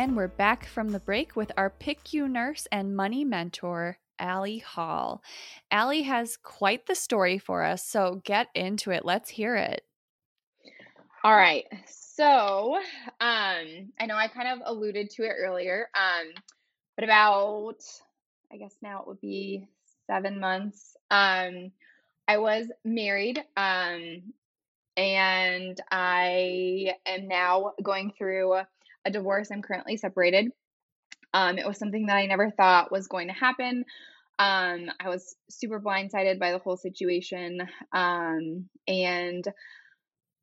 And 0.00 0.16
we're 0.16 0.28
back 0.28 0.64
from 0.64 0.88
the 0.88 0.98
break 0.98 1.36
with 1.36 1.52
our 1.58 1.68
PICU 1.68 2.26
nurse 2.30 2.66
and 2.72 2.96
money 2.96 3.22
mentor, 3.22 3.98
Allie 4.18 4.60
Hall. 4.60 5.22
Allie 5.70 6.04
has 6.04 6.38
quite 6.38 6.86
the 6.86 6.94
story 6.94 7.36
for 7.36 7.62
us, 7.62 7.84
so 7.84 8.22
get 8.24 8.48
into 8.54 8.92
it. 8.92 9.04
Let's 9.04 9.28
hear 9.28 9.56
it. 9.56 9.84
All 11.22 11.36
right. 11.36 11.66
So, 11.86 12.76
um, 12.76 12.82
I 13.20 14.06
know 14.06 14.16
I 14.16 14.28
kind 14.28 14.48
of 14.48 14.60
alluded 14.64 15.10
to 15.10 15.24
it 15.24 15.34
earlier, 15.38 15.88
um, 15.94 16.32
but 16.96 17.04
about, 17.04 17.76
I 18.50 18.56
guess 18.56 18.74
now 18.80 19.00
it 19.02 19.06
would 19.06 19.20
be 19.20 19.66
seven 20.06 20.40
months. 20.40 20.96
Um, 21.10 21.72
I 22.26 22.38
was 22.38 22.68
married, 22.84 23.38
um, 23.56 24.22
and 24.96 25.78
I 25.90 26.94
am 27.04 27.28
now 27.28 27.72
going 27.82 28.12
through 28.16 28.54
a 29.04 29.10
divorce. 29.10 29.50
I'm 29.50 29.62
currently 29.62 29.98
separated. 29.98 30.52
Um, 31.34 31.58
it 31.58 31.66
was 31.66 31.78
something 31.78 32.06
that 32.06 32.16
I 32.16 32.26
never 32.26 32.50
thought 32.50 32.92
was 32.92 33.08
going 33.08 33.28
to 33.28 33.34
happen. 33.34 33.84
Um, 34.38 34.90
I 34.98 35.10
was 35.10 35.36
super 35.50 35.80
blindsided 35.80 36.38
by 36.38 36.52
the 36.52 36.58
whole 36.58 36.78
situation. 36.78 37.60
Um, 37.92 38.70
and 38.88 39.44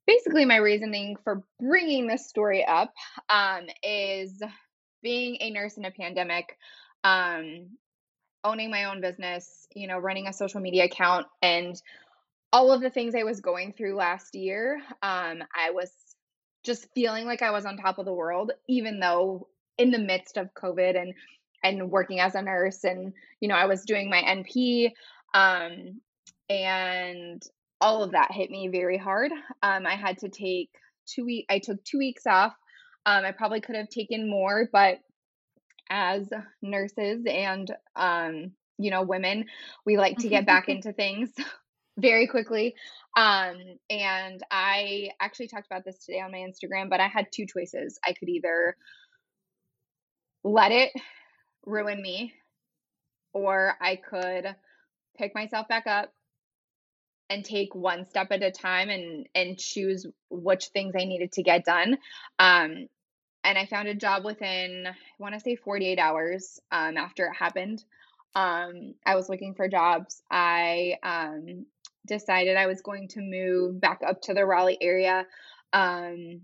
basically, 0.07 0.45
my 0.45 0.55
reasoning 0.55 1.17
for 1.23 1.43
bringing 1.59 2.07
this 2.07 2.27
story 2.27 2.65
up 2.65 2.93
um, 3.29 3.67
is 3.83 4.41
being 5.03 5.37
a 5.41 5.51
nurse 5.51 5.77
in 5.77 5.85
a 5.85 5.91
pandemic, 5.91 6.57
um, 7.03 7.67
owning 8.43 8.71
my 8.71 8.85
own 8.85 9.01
business, 9.01 9.67
you 9.75 9.87
know, 9.87 9.99
running 9.99 10.27
a 10.27 10.33
social 10.33 10.61
media 10.61 10.85
account, 10.85 11.27
and 11.41 11.79
all 12.51 12.71
of 12.71 12.81
the 12.81 12.89
things 12.89 13.13
I 13.13 13.23
was 13.23 13.41
going 13.41 13.73
through 13.73 13.95
last 13.95 14.33
year. 14.33 14.81
Um, 15.03 15.43
I 15.53 15.71
was 15.71 15.91
just 16.63 16.87
feeling 16.95 17.25
like 17.25 17.41
I 17.41 17.51
was 17.51 17.65
on 17.65 17.77
top 17.77 17.99
of 17.99 18.05
the 18.05 18.13
world, 18.13 18.51
even 18.67 18.99
though 18.99 19.47
in 19.77 19.91
the 19.91 19.99
midst 19.99 20.37
of 20.37 20.53
COVID 20.53 20.99
and 20.99 21.13
and 21.63 21.91
working 21.91 22.19
as 22.19 22.35
a 22.35 22.41
nurse, 22.41 22.83
and 22.83 23.13
you 23.41 23.47
know, 23.47 23.55
I 23.55 23.65
was 23.65 23.83
doing 23.83 24.09
my 24.09 24.21
NP, 24.21 24.91
um, 25.33 26.01
and 26.49 27.43
all 27.81 28.03
of 28.03 28.11
that 28.11 28.31
hit 28.31 28.49
me 28.49 28.67
very 28.69 28.97
hard. 28.97 29.31
Um, 29.61 29.85
I 29.85 29.95
had 29.95 30.19
to 30.19 30.29
take 30.29 30.69
two 31.05 31.25
week. 31.25 31.45
I 31.49 31.59
took 31.59 31.83
two 31.83 31.97
weeks 31.97 32.25
off. 32.25 32.53
Um, 33.05 33.23
I 33.23 33.31
probably 33.31 33.61
could 33.61 33.75
have 33.75 33.89
taken 33.89 34.29
more, 34.29 34.67
but 34.71 34.99
as 35.89 36.27
nurses 36.61 37.23
and 37.25 37.73
um, 37.95 38.51
you 38.77 38.91
know, 38.91 39.03
women, 39.03 39.45
we 39.85 39.97
like 39.97 40.17
to 40.19 40.29
get 40.29 40.45
back 40.45 40.67
into 40.69 40.93
things 40.93 41.29
very 41.97 42.27
quickly. 42.27 42.75
Um, 43.15 43.57
and 43.89 44.41
I 44.51 45.11
actually 45.19 45.47
talked 45.47 45.65
about 45.65 45.85
this 45.85 45.97
today 46.05 46.19
on 46.19 46.31
my 46.31 46.39
Instagram, 46.39 46.89
but 46.89 46.99
I 46.99 47.07
had 47.07 47.27
two 47.31 47.45
choices. 47.45 47.99
I 48.05 48.13
could 48.13 48.29
either 48.29 48.75
let 50.43 50.71
it 50.71 50.91
ruin 51.65 52.01
me, 52.01 52.33
or 53.33 53.73
I 53.81 53.95
could 53.95 54.55
pick 55.17 55.33
myself 55.33 55.67
back 55.67 55.87
up 55.87 56.13
and 57.29 57.43
take 57.43 57.75
one 57.75 58.05
step 58.05 58.27
at 58.31 58.43
a 58.43 58.51
time 58.51 58.89
and 58.89 59.27
and 59.35 59.57
choose 59.57 60.05
which 60.29 60.67
things 60.67 60.95
I 60.99 61.05
needed 61.05 61.33
to 61.33 61.43
get 61.43 61.65
done. 61.65 61.97
Um, 62.39 62.87
and 63.43 63.57
I 63.57 63.65
found 63.65 63.87
a 63.87 63.95
job 63.95 64.25
within 64.25 64.85
I 64.87 64.93
want 65.19 65.33
to 65.35 65.39
say 65.39 65.55
48 65.55 65.99
hours 65.99 66.59
um, 66.71 66.97
after 66.97 67.27
it 67.27 67.35
happened. 67.35 67.83
um, 68.35 68.93
I 69.05 69.15
was 69.15 69.29
looking 69.29 69.55
for 69.55 69.67
jobs. 69.67 70.21
I 70.29 70.95
um, 71.03 71.65
decided 72.05 72.57
I 72.57 72.67
was 72.67 72.81
going 72.81 73.07
to 73.09 73.21
move 73.21 73.81
back 73.81 74.01
up 74.07 74.21
to 74.23 74.33
the 74.33 74.45
Raleigh 74.45 74.77
area. 74.81 75.25
Um, 75.73 76.41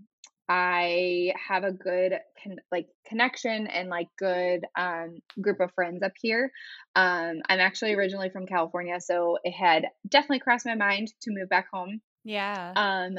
I 0.48 1.32
have 1.48 1.64
a 1.64 1.72
good 1.72 2.18
con- 2.42 2.60
like 2.70 2.86
connection 3.06 3.66
and 3.66 3.88
like 3.88 4.08
good 4.18 4.64
um, 4.76 5.18
group 5.40 5.60
of 5.60 5.72
friends 5.74 6.02
up 6.02 6.12
here. 6.20 6.52
Um, 6.94 7.40
I'm 7.48 7.60
actually 7.60 7.94
originally 7.94 8.30
from 8.30 8.46
California, 8.46 9.00
so 9.00 9.38
it 9.42 9.52
had 9.52 9.86
definitely 10.08 10.40
crossed 10.40 10.66
my 10.66 10.74
mind 10.74 11.12
to 11.22 11.30
move 11.30 11.48
back 11.48 11.68
home. 11.72 12.00
Yeah. 12.24 12.72
Um, 12.76 13.18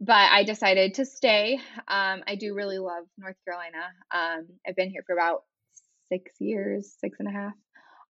but 0.00 0.30
I 0.30 0.44
decided 0.44 0.94
to 0.94 1.06
stay. 1.06 1.58
Um, 1.88 2.22
I 2.26 2.36
do 2.38 2.54
really 2.54 2.78
love 2.78 3.04
North 3.18 3.36
Carolina. 3.44 3.90
Um, 4.14 4.46
I've 4.66 4.76
been 4.76 4.90
here 4.90 5.02
for 5.06 5.14
about 5.14 5.42
six 6.08 6.32
years, 6.38 6.94
six 7.00 7.18
and 7.18 7.28
a 7.28 7.32
half. 7.32 7.54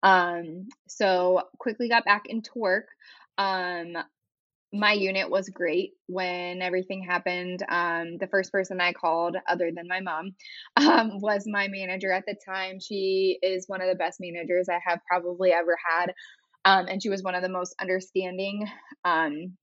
Um, 0.01 0.67
so 0.87 1.43
quickly 1.59 1.89
got 1.89 2.05
back 2.05 2.23
into 2.25 2.51
work. 2.55 2.87
Um, 3.37 3.97
my 4.73 4.93
unit 4.93 5.29
was 5.29 5.49
great 5.49 5.93
when 6.07 6.63
everything 6.63 7.03
happened. 7.03 7.63
Um, 7.69 8.17
the 8.17 8.27
first 8.27 8.51
person 8.51 8.81
I 8.81 8.91
called, 8.91 9.37
other 9.47 9.71
than 9.73 9.87
my 9.87 9.99
mom, 9.99 10.35
um, 10.75 11.21
was 11.21 11.43
my 11.45 11.67
manager 11.67 12.11
at 12.11 12.25
the 12.25 12.35
time. 12.45 12.79
She 12.79 13.37
is 13.41 13.65
one 13.67 13.81
of 13.81 13.87
the 13.87 13.95
best 13.95 14.19
managers 14.19 14.67
I 14.69 14.79
have 14.85 14.99
probably 15.07 15.51
ever 15.51 15.77
had. 15.87 16.13
Um, 16.65 16.87
and 16.87 17.03
she 17.03 17.09
was 17.09 17.21
one 17.21 17.35
of 17.35 17.43
the 17.43 17.49
most 17.49 17.75
understanding 17.79 18.67
um, 19.05 19.57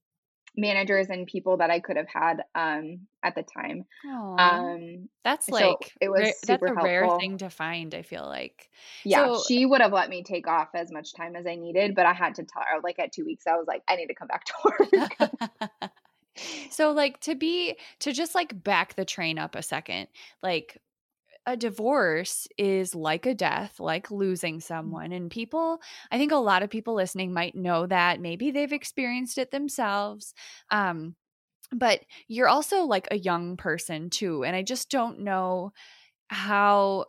managers 0.57 1.09
and 1.09 1.26
people 1.26 1.59
that 1.59 1.71
I 1.71 1.80
could 1.80 1.97
have 1.97 2.09
had 2.09 2.42
um, 2.54 3.07
at 3.23 3.35
the 3.35 3.42
time. 3.42 3.85
Um, 4.07 5.09
that's 5.25 5.47
so 5.47 5.52
like 5.54 5.92
it 6.00 6.09
was 6.09 6.21
rare- 6.21 6.33
that's 6.47 6.61
super 6.62 6.66
a 6.75 6.83
rare 6.83 7.19
thing 7.19 7.38
to 7.38 7.50
find. 7.50 7.95
I 7.95 8.02
feel 8.02 8.26
like. 8.26 8.69
Yeah, 9.04 9.26
So- 9.26 9.42
she 9.47 9.64
would 9.66 9.80
have 9.80 9.92
let 9.92 10.09
me 10.11 10.23
take 10.23 10.47
off 10.47 10.69
as 10.75 10.90
much 10.90 11.14
time 11.14 11.37
as 11.37 11.47
I 11.47 11.54
needed, 11.54 11.95
but 11.95 12.07
I 12.07 12.12
had 12.12 12.35
to 12.37 12.42
tell 12.42 12.62
her 12.62 12.80
like 12.83 12.99
at 12.99 13.12
two 13.12 13.25
weeks, 13.25 13.47
I 13.47 13.57
was 13.57 13.66
like, 13.66 13.83
I 13.88 13.97
need 13.97 14.07
to 14.09 14.14
come 14.14 14.28
back 14.28 14.45
to 14.45 14.54
work. 14.64 15.30
so 16.71 16.92
like 16.92 17.21
to 17.21 17.35
be 17.35 17.76
to 17.99 18.12
just 18.12 18.35
like 18.35 18.62
back 18.62 18.95
the 18.95 19.04
train 19.04 19.38
up 19.38 19.54
a 19.54 19.62
second 19.62 20.07
like 20.42 20.78
a 21.47 21.56
divorce 21.56 22.47
is 22.59 22.94
like 22.94 23.26
a 23.26 23.35
death 23.35 23.80
like 23.80 24.11
losing 24.11 24.61
someone 24.61 25.12
and 25.12 25.30
people 25.30 25.80
i 26.11 26.18
think 26.18 26.32
a 26.32 26.37
lot 26.37 26.62
of 26.62 26.70
people 26.70 26.94
listening 26.94 27.32
might 27.32 27.54
know 27.54 27.87
that 27.87 28.20
maybe 28.20 28.50
they've 28.50 28.73
experienced 28.73 29.38
it 29.38 29.50
themselves 29.50 30.35
um 30.70 31.14
but 31.73 32.00
you're 32.28 32.49
also 32.49 32.85
like 32.85 33.09
a 33.11 33.18
young 33.18 33.56
person 33.56 34.11
too 34.11 34.44
and 34.44 34.54
i 34.56 34.62
just 34.62 34.90
don't 34.90 35.20
know 35.20 35.73
how 36.28 37.06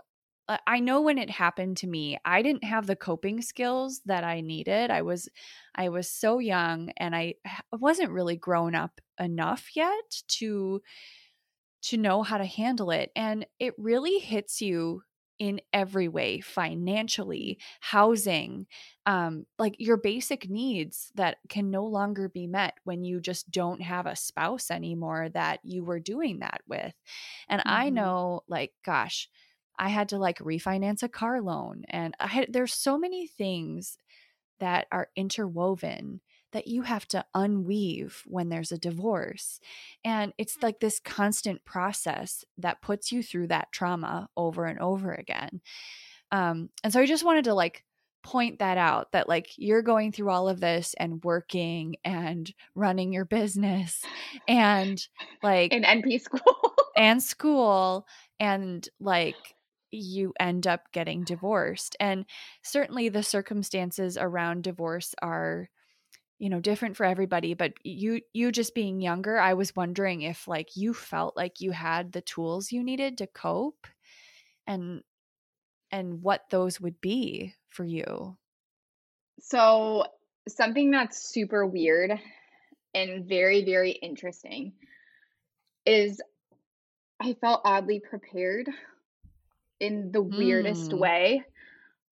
I 0.68 0.80
know 0.80 1.02
when 1.02 1.18
it 1.18 1.30
happened 1.30 1.78
to 1.78 1.88
me, 1.88 2.18
I 2.26 2.42
didn't 2.42 2.64
have 2.64 2.88
the 2.88 2.96
coping 2.96 3.42
skills 3.42 4.02
that 4.06 4.24
I 4.24 4.42
needed. 4.42 4.92
I 4.92 5.02
was 5.02 5.30
I 5.76 5.90
was 5.90 6.10
so 6.10 6.40
young 6.40 6.92
and 6.98 7.16
I 7.16 7.36
wasn't 7.72 8.12
really 8.12 8.36
grown 8.36 8.76
up 8.76 9.00
enough 9.20 9.76
yet 9.76 10.24
to 10.28 10.82
to 11.82 11.98
know 11.98 12.24
how 12.24 12.38
to 12.38 12.46
handle 12.46 12.92
it 12.92 13.12
and 13.16 13.46
it 13.60 13.74
really 13.78 14.20
hits 14.20 14.62
you 14.62 15.04
in 15.40 15.60
every 15.74 16.08
way 16.08 16.40
financially 16.40 17.60
housing 17.80 18.68
um 19.08 19.46
like 19.58 19.76
your 19.80 19.98
basic 19.98 20.48
needs 20.50 21.12
that 21.16 21.38
can 21.50 21.72
no 21.72 21.84
longer 21.86 22.30
be 22.30 22.46
met 22.46 22.76
when 22.84 23.04
you 23.04 23.20
just 23.20 23.50
don't 23.50 23.82
have 23.82 24.06
a 24.06 24.16
spouse 24.16 24.70
anymore 24.70 25.30
that 25.30 25.60
you 25.64 25.84
were 25.84 26.00
doing 26.00 26.40
that 26.40 26.62
with 26.68 26.94
and 27.50 27.64
i 27.66 27.90
Mhm. 27.90 27.90
know 27.90 28.42
like 28.48 28.74
gosh 28.84 29.30
i 29.80 29.90
had 29.90 30.10
to 30.10 30.18
like 30.20 30.38
refinance 30.40 31.02
a 31.02 31.10
car 31.10 31.42
loan 31.42 31.84
and 31.90 32.16
i 32.20 32.28
had 32.28 32.54
there's 32.54 32.74
so 32.74 32.98
many 32.98 33.26
things 33.26 33.98
that 34.60 34.88
are 34.92 35.10
interwoven 35.16 36.22
that 36.52 36.68
you 36.68 36.82
have 36.84 37.08
to 37.10 37.26
unweave 37.36 38.22
when 38.26 38.50
there's 38.50 38.72
a 38.72 38.78
divorce. 38.78 39.60
And 40.04 40.34
it's 40.38 40.62
like 40.62 40.80
this 40.80 41.00
constant 41.00 41.64
process 41.66 42.44
that 42.58 42.82
puts 42.82 43.12
you 43.12 43.24
through 43.24 43.48
that 43.48 43.72
trauma 43.72 44.30
over 44.36 44.66
and 44.66 44.80
over 44.80 45.14
again. 45.14 45.62
Um, 46.32 46.70
and 46.84 46.92
so 46.92 47.00
I 47.02 47.06
just 47.06 47.26
wanted 47.26 47.46
to 47.46 47.54
like 47.54 47.84
point 48.24 48.60
that 48.60 48.78
out 48.78 49.12
that 49.12 49.28
like 49.28 49.50
you're 49.58 49.82
going 49.82 50.12
through 50.12 50.30
all 50.30 50.48
of 50.48 50.60
this 50.60 50.94
and 51.00 51.24
working 51.24 51.96
and 52.06 52.54
running 52.76 53.12
your 53.12 53.26
business 53.26 54.02
and 54.48 55.08
like 55.42 55.74
In 55.74 55.84
NP 55.84 56.22
school. 56.22 56.76
and 56.96 57.22
school 57.22 58.06
and 58.40 58.88
like 59.00 59.36
you 59.90 60.34
end 60.40 60.68
up 60.68 60.92
getting 60.94 61.24
divorced 61.24 61.98
and 62.00 62.26
certainly 62.62 63.10
the 63.10 63.24
circumstances 63.24 64.18
around 64.18 64.64
divorce 64.64 65.14
are 65.22 65.70
you 66.42 66.50
know 66.50 66.60
different 66.60 66.98
for 66.98 67.06
everybody 67.06 67.54
but 67.54 67.74
you 67.84 68.20
you 68.34 68.52
just 68.52 68.76
being 68.76 69.00
younger 69.00 69.40
i 69.40 69.54
was 69.54 69.76
wondering 69.76 70.24
if 70.24 70.48
like 70.48 70.76
you 70.76 70.94
felt 70.94 71.38
like 71.38 71.62
you 71.62 71.72
had 71.72 72.12
the 72.12 72.22
tools 72.22 72.72
you 72.72 72.84
needed 72.84 73.20
to 73.20 73.28
cope 73.28 73.88
and 74.68 75.04
and 75.92 76.24
what 76.24 76.50
those 76.52 76.82
would 76.82 77.02
be 77.02 77.56
for 77.70 77.86
you 77.86 78.38
So, 79.40 80.06
something 80.48 80.92
that's 80.92 81.30
super 81.30 81.66
weird 81.66 82.20
and 82.94 83.28
very, 83.28 83.66
very 83.66 83.92
interesting 83.92 84.74
is 85.86 86.22
I 87.22 87.34
felt 87.36 87.62
oddly 87.64 88.02
prepared 88.02 88.70
in 89.80 90.12
the 90.12 90.22
weirdest 90.22 90.94
Hmm. 90.94 90.94
way 90.94 91.44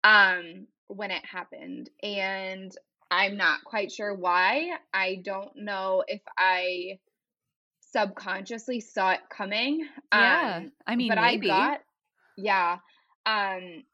um 0.04 0.66
when 0.88 1.10
it 1.10 1.24
happened 1.24 1.90
and 2.02 2.76
I'm 3.10 3.36
not 3.36 3.64
quite 3.64 3.90
sure 3.90 4.14
why. 4.14 4.70
I 4.92 5.20
don't 5.24 5.56
know 5.56 6.04
if 6.06 6.20
I 6.36 6.98
subconsciously 7.92 8.80
saw 8.80 9.12
it 9.12 9.20
coming. 9.30 9.86
yeah 10.12 10.58
Um 10.58 10.72
i 10.86 10.96
mean 10.96 11.08
but 11.08 11.18
maybe 11.18 11.50
I 11.50 11.70
got 11.70 11.80
yeah. 12.36 12.78
Um 13.26 13.84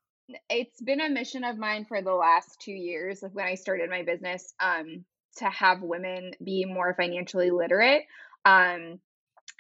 it's 0.49 0.81
been 0.81 1.01
a 1.01 1.11
mission 1.11 1.45
of 1.45 1.59
mine 1.59 1.85
for 1.85 2.01
the 2.01 2.15
last 2.15 2.61
2 2.63 2.73
years 2.73 3.23
like 3.23 3.35
when 3.35 3.47
I 3.47 3.55
started 3.55 3.91
my 3.91 4.03
business 4.03 4.55
um 4.61 5.05
to 5.37 5.45
have 5.47 5.83
women 5.83 6.33
be 6.43 6.65
more 6.65 6.95
financially 6.95 7.51
literate 7.51 8.03
um 8.45 9.01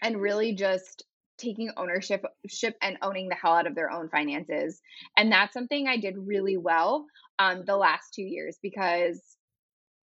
and 0.02 0.20
really 0.20 0.54
just 0.54 1.04
taking 1.38 1.70
ownership 1.76 2.24
ship 2.48 2.76
and 2.80 2.96
owning 3.02 3.28
the 3.28 3.34
hell 3.34 3.54
out 3.54 3.66
of 3.66 3.74
their 3.74 3.90
own 3.90 4.08
finances. 4.08 4.80
And 5.16 5.32
that's 5.32 5.52
something 5.52 5.86
I 5.88 5.96
did 5.98 6.14
really 6.16 6.56
well 6.56 7.06
um 7.38 7.64
the 7.66 7.76
last 7.76 8.14
2 8.14 8.22
years 8.22 8.58
because 8.62 9.20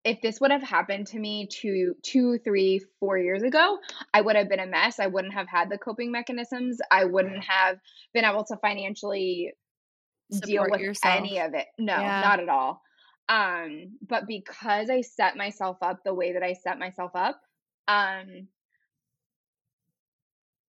if 0.04 0.22
this 0.22 0.42
would 0.42 0.52
have 0.52 0.64
happened 0.64 1.08
to 1.08 1.20
me 1.20 1.48
two, 1.48 1.96
two, 2.02 2.38
three, 2.40 2.82
four 3.00 3.18
years 3.18 3.42
ago, 3.42 3.78
I 4.14 4.22
would 4.22 4.36
have 4.36 4.50
been 4.50 4.60
a 4.60 4.68
mess. 4.68 5.00
I 5.00 5.08
wouldn't 5.08 5.34
have 5.34 5.48
had 5.48 5.70
the 5.70 5.78
coping 5.78 6.12
mechanisms. 6.12 6.80
I 6.92 7.06
wouldn't 7.06 7.44
have 7.44 7.78
been 8.14 8.26
able 8.26 8.44
to 8.46 8.58
financially 8.58 9.54
deal 10.42 10.66
with 10.70 10.82
yourself. 10.82 11.16
any 11.16 11.40
of 11.40 11.54
it. 11.54 11.68
No, 11.78 12.00
Yeah. 12.00 12.22
not 12.22 12.40
at 12.40 12.50
all. 12.50 12.82
Um, 13.30 13.98
but 14.08 14.28
because 14.28 14.90
I 14.90 15.02
set 15.02 15.38
myself 15.38 15.78
up 15.82 16.04
the 16.04 16.14
way 16.14 16.34
that 16.34 16.44
I 16.44 16.54
set 16.54 16.78
myself 16.78 17.12
up, 17.16 17.40
um, 17.88 18.48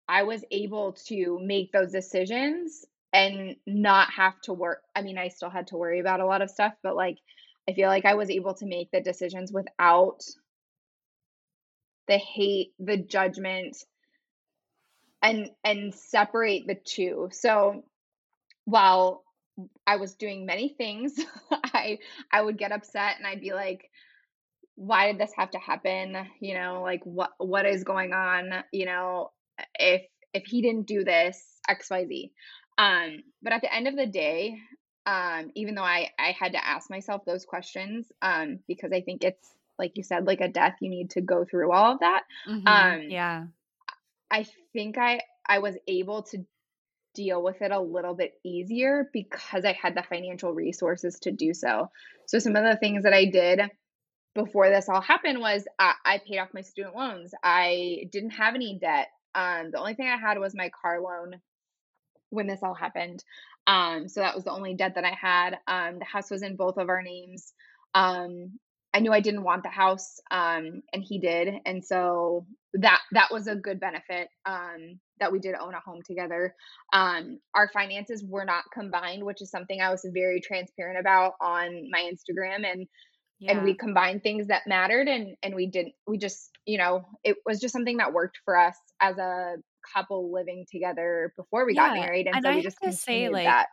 I 0.08 0.22
was 0.22 0.42
able 0.50 0.94
to 1.08 1.38
make 1.42 1.70
those 1.70 1.92
decisions 1.92 2.86
and 3.12 3.56
not 3.66 4.10
have 4.12 4.40
to 4.42 4.54
work. 4.54 4.82
I 4.96 5.02
mean, 5.02 5.18
I 5.18 5.28
still 5.28 5.50
had 5.50 5.66
to 5.68 5.76
worry 5.76 6.00
about 6.00 6.20
a 6.20 6.26
lot 6.26 6.40
of 6.40 6.50
stuff, 6.50 6.72
but 6.82 6.96
like 6.96 7.18
I 7.68 7.74
feel 7.74 7.88
like 7.88 8.06
I 8.06 8.14
was 8.14 8.30
able 8.30 8.54
to 8.54 8.66
make 8.66 8.90
the 8.90 9.00
decisions 9.00 9.52
without 9.52 10.20
the 12.06 12.16
hate, 12.16 12.72
the 12.78 12.96
judgment 12.96 13.76
and 15.22 15.50
and 15.62 15.94
separate 15.94 16.66
the 16.66 16.76
two. 16.76 17.28
So 17.32 17.84
while 18.64 19.22
I 19.86 19.96
was 19.96 20.14
doing 20.14 20.46
many 20.46 20.70
things, 20.70 21.14
I 21.52 21.98
I 22.32 22.40
would 22.40 22.58
get 22.58 22.72
upset 22.72 23.16
and 23.18 23.26
I'd 23.26 23.40
be 23.40 23.52
like 23.52 23.90
why 24.76 25.10
did 25.10 25.20
this 25.20 25.32
have 25.36 25.50
to 25.50 25.58
happen? 25.58 26.16
You 26.40 26.54
know, 26.54 26.82
like 26.82 27.00
what 27.04 27.30
what 27.38 27.66
is 27.66 27.82
going 27.84 28.12
on? 28.12 28.64
You 28.72 28.86
know, 28.86 29.32
if 29.74 30.02
if 30.32 30.44
he 30.46 30.62
didn't 30.62 30.86
do 30.86 31.04
this, 31.04 31.44
XYZ. 31.68 32.30
Um, 32.78 33.24
but 33.42 33.52
at 33.52 33.60
the 33.60 33.74
end 33.74 33.88
of 33.88 33.96
the 33.96 34.06
day, 34.06 34.56
um, 35.08 35.50
even 35.54 35.74
though 35.74 35.82
I 35.82 36.10
I 36.18 36.32
had 36.32 36.52
to 36.52 36.66
ask 36.66 36.90
myself 36.90 37.24
those 37.24 37.44
questions, 37.44 38.12
um, 38.20 38.60
because 38.68 38.92
I 38.92 39.00
think 39.00 39.24
it's 39.24 39.48
like 39.78 39.92
you 39.96 40.02
said, 40.02 40.26
like 40.26 40.40
a 40.40 40.48
death, 40.48 40.76
you 40.80 40.90
need 40.90 41.10
to 41.10 41.20
go 41.20 41.44
through 41.44 41.72
all 41.72 41.92
of 41.92 42.00
that. 42.00 42.24
Mhm. 42.46 42.66
Um, 42.66 43.02
yeah 43.10 43.46
I 44.30 44.46
think 44.72 44.98
I 44.98 45.20
I 45.46 45.58
was 45.60 45.76
able 45.86 46.22
to 46.24 46.44
deal 47.14 47.42
with 47.42 47.62
it 47.62 47.72
a 47.72 47.80
little 47.80 48.14
bit 48.14 48.34
easier 48.44 49.08
because 49.12 49.64
I 49.64 49.72
had 49.72 49.94
the 49.96 50.02
financial 50.02 50.52
resources 50.52 51.18
to 51.20 51.32
do 51.32 51.54
so. 51.54 51.90
So 52.26 52.38
some 52.38 52.54
of 52.56 52.64
the 52.64 52.76
things 52.76 53.04
that 53.04 53.14
I 53.14 53.24
did 53.24 53.60
before 54.34 54.68
this 54.68 54.88
all 54.88 55.00
happened 55.00 55.40
was 55.40 55.66
I, 55.78 55.94
I 56.04 56.18
paid 56.18 56.38
off 56.38 56.54
my 56.54 56.60
student 56.60 56.94
loans. 56.94 57.32
I 57.42 58.08
didn't 58.12 58.30
have 58.30 58.54
any 58.54 58.78
debt. 58.78 59.08
Um, 59.34 59.70
the 59.72 59.78
only 59.78 59.94
thing 59.94 60.08
I 60.08 60.16
had 60.16 60.38
was 60.38 60.54
my 60.54 60.70
car 60.80 61.00
loan. 61.00 61.40
When 62.30 62.46
this 62.46 62.60
all 62.62 62.74
happened. 62.74 63.22
Um, 63.66 64.08
so 64.08 64.20
that 64.20 64.34
was 64.34 64.44
the 64.44 64.52
only 64.52 64.74
debt 64.74 64.94
that 64.94 65.04
I 65.04 65.12
had. 65.12 65.58
Um, 65.66 65.98
the 65.98 66.04
house 66.04 66.30
was 66.30 66.42
in 66.42 66.56
both 66.56 66.78
of 66.78 66.88
our 66.88 67.02
names. 67.02 67.52
Um, 67.94 68.58
I 68.94 69.00
knew 69.00 69.12
I 69.12 69.20
didn't 69.20 69.44
want 69.44 69.62
the 69.62 69.68
house, 69.68 70.18
um, 70.30 70.82
and 70.92 71.02
he 71.02 71.18
did, 71.18 71.54
and 71.66 71.84
so 71.84 72.46
that 72.74 73.00
that 73.12 73.28
was 73.30 73.46
a 73.46 73.54
good 73.54 73.78
benefit 73.80 74.28
um, 74.46 74.98
that 75.20 75.30
we 75.30 75.38
did 75.38 75.54
own 75.54 75.74
a 75.74 75.80
home 75.80 76.00
together. 76.02 76.54
Um, 76.92 77.38
our 77.54 77.68
finances 77.72 78.24
were 78.26 78.46
not 78.46 78.64
combined, 78.72 79.24
which 79.24 79.42
is 79.42 79.50
something 79.50 79.80
I 79.80 79.90
was 79.90 80.06
very 80.12 80.40
transparent 80.40 80.98
about 80.98 81.34
on 81.40 81.88
my 81.90 82.10
Instagram, 82.10 82.70
and 82.70 82.86
yeah. 83.38 83.52
and 83.52 83.64
we 83.64 83.74
combined 83.74 84.22
things 84.22 84.48
that 84.48 84.66
mattered, 84.66 85.06
and 85.06 85.36
and 85.42 85.54
we 85.54 85.66
didn't. 85.66 85.94
We 86.06 86.16
just 86.16 86.50
you 86.64 86.78
know 86.78 87.04
it 87.22 87.36
was 87.44 87.60
just 87.60 87.72
something 87.72 87.98
that 87.98 88.14
worked 88.14 88.38
for 88.44 88.56
us 88.56 88.76
as 89.00 89.18
a 89.18 89.56
couple 89.92 90.32
living 90.32 90.66
together 90.70 91.32
before 91.36 91.66
we 91.66 91.74
yeah. 91.74 91.88
got 91.88 91.94
married, 91.94 92.26
and, 92.26 92.36
and 92.36 92.44
so 92.44 92.50
I 92.50 92.56
we 92.56 92.62
just 92.62 92.78
continued 92.80 93.00
say, 93.00 93.28
like, 93.28 93.44
that 93.46 93.66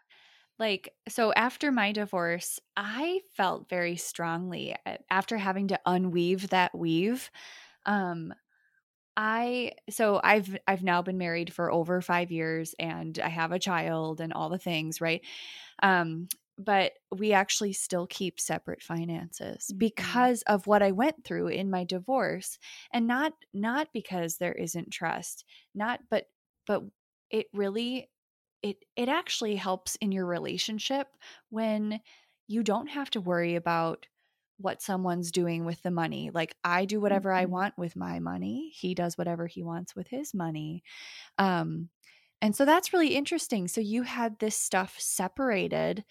like 0.58 0.93
so 1.10 1.34
after 1.34 1.71
my 1.71 1.91
divorce 1.91 2.60
i 2.78 3.19
felt 3.34 3.67
very 3.69 3.95
strongly 3.95 4.75
after 5.10 5.38
having 5.38 5.67
to 5.67 5.80
unweave 5.86 6.49
that 6.49 6.73
weave 6.78 7.30
um 7.86 8.34
i 9.17 9.71
so 9.89 10.19
i've 10.23 10.58
i've 10.67 10.84
now 10.84 11.01
been 11.01 11.17
married 11.17 11.54
for 11.54 11.71
over 11.71 12.01
5 12.01 12.32
years 12.32 12.75
and 12.80 13.19
i 13.19 13.30
have 13.30 13.51
a 13.51 13.60
child 13.60 14.21
and 14.21 14.34
all 14.34 14.49
the 14.49 14.58
things 14.58 15.01
right 15.01 15.21
um 15.84 16.28
but 16.58 16.94
we 17.15 17.34
actually 17.34 17.74
still 17.74 18.08
keep 18.08 18.39
separate 18.39 18.82
finances 18.82 19.68
mm-hmm. 19.70 19.78
because 19.78 20.41
of 20.44 20.68
what 20.68 20.82
i 20.82 20.91
went 20.91 21.24
through 21.24 21.48
in 21.48 21.70
my 21.70 21.84
divorce 21.84 22.58
and 22.91 23.08
not 23.08 23.34
not 23.54 23.88
because 23.94 24.38
there 24.38 24.54
isn't 24.54 24.91
trust 24.91 25.46
not 25.74 26.00
but 26.10 26.26
but 26.65 26.84
it 27.30 27.48
really 27.54 28.10
it 28.62 28.78
it 28.96 29.10
actually 29.10 29.56
helps 29.56 29.96
in 29.98 30.12
your 30.12 30.26
relationship 30.26 31.08
when 31.50 32.00
you 32.48 32.63
don't 32.63 32.88
have 32.88 33.10
to 33.12 33.22
worry 33.22 33.56
about 33.56 34.08
what 34.58 34.82
someone's 34.82 35.32
doing 35.32 35.65
with 35.65 35.82
the 35.82 35.91
money. 35.91 36.32
Like 36.34 36.56
I 36.63 36.86
do 36.86 37.02
whatever 37.02 37.30
mm-hmm. 37.30 37.41
I 37.41 37.46
want 37.46 37.78
with 37.78 37.96
my 37.96 38.20
money. 38.20 38.72
He 38.74 38.96
does 38.96 39.18
whatever 39.18 39.48
he 39.48 39.63
wants 39.63 39.96
with 39.96 40.08
his 40.08 40.34
money. 40.34 40.84
Um 41.38 41.89
and 42.41 42.56
so 42.56 42.65
that's 42.65 42.94
really 42.94 43.15
interesting. 43.15 43.68
So 43.68 43.82
you 43.82 44.04
had 44.04 44.39
this 44.39 44.58
stuff 44.58 44.96
separated 45.00 46.04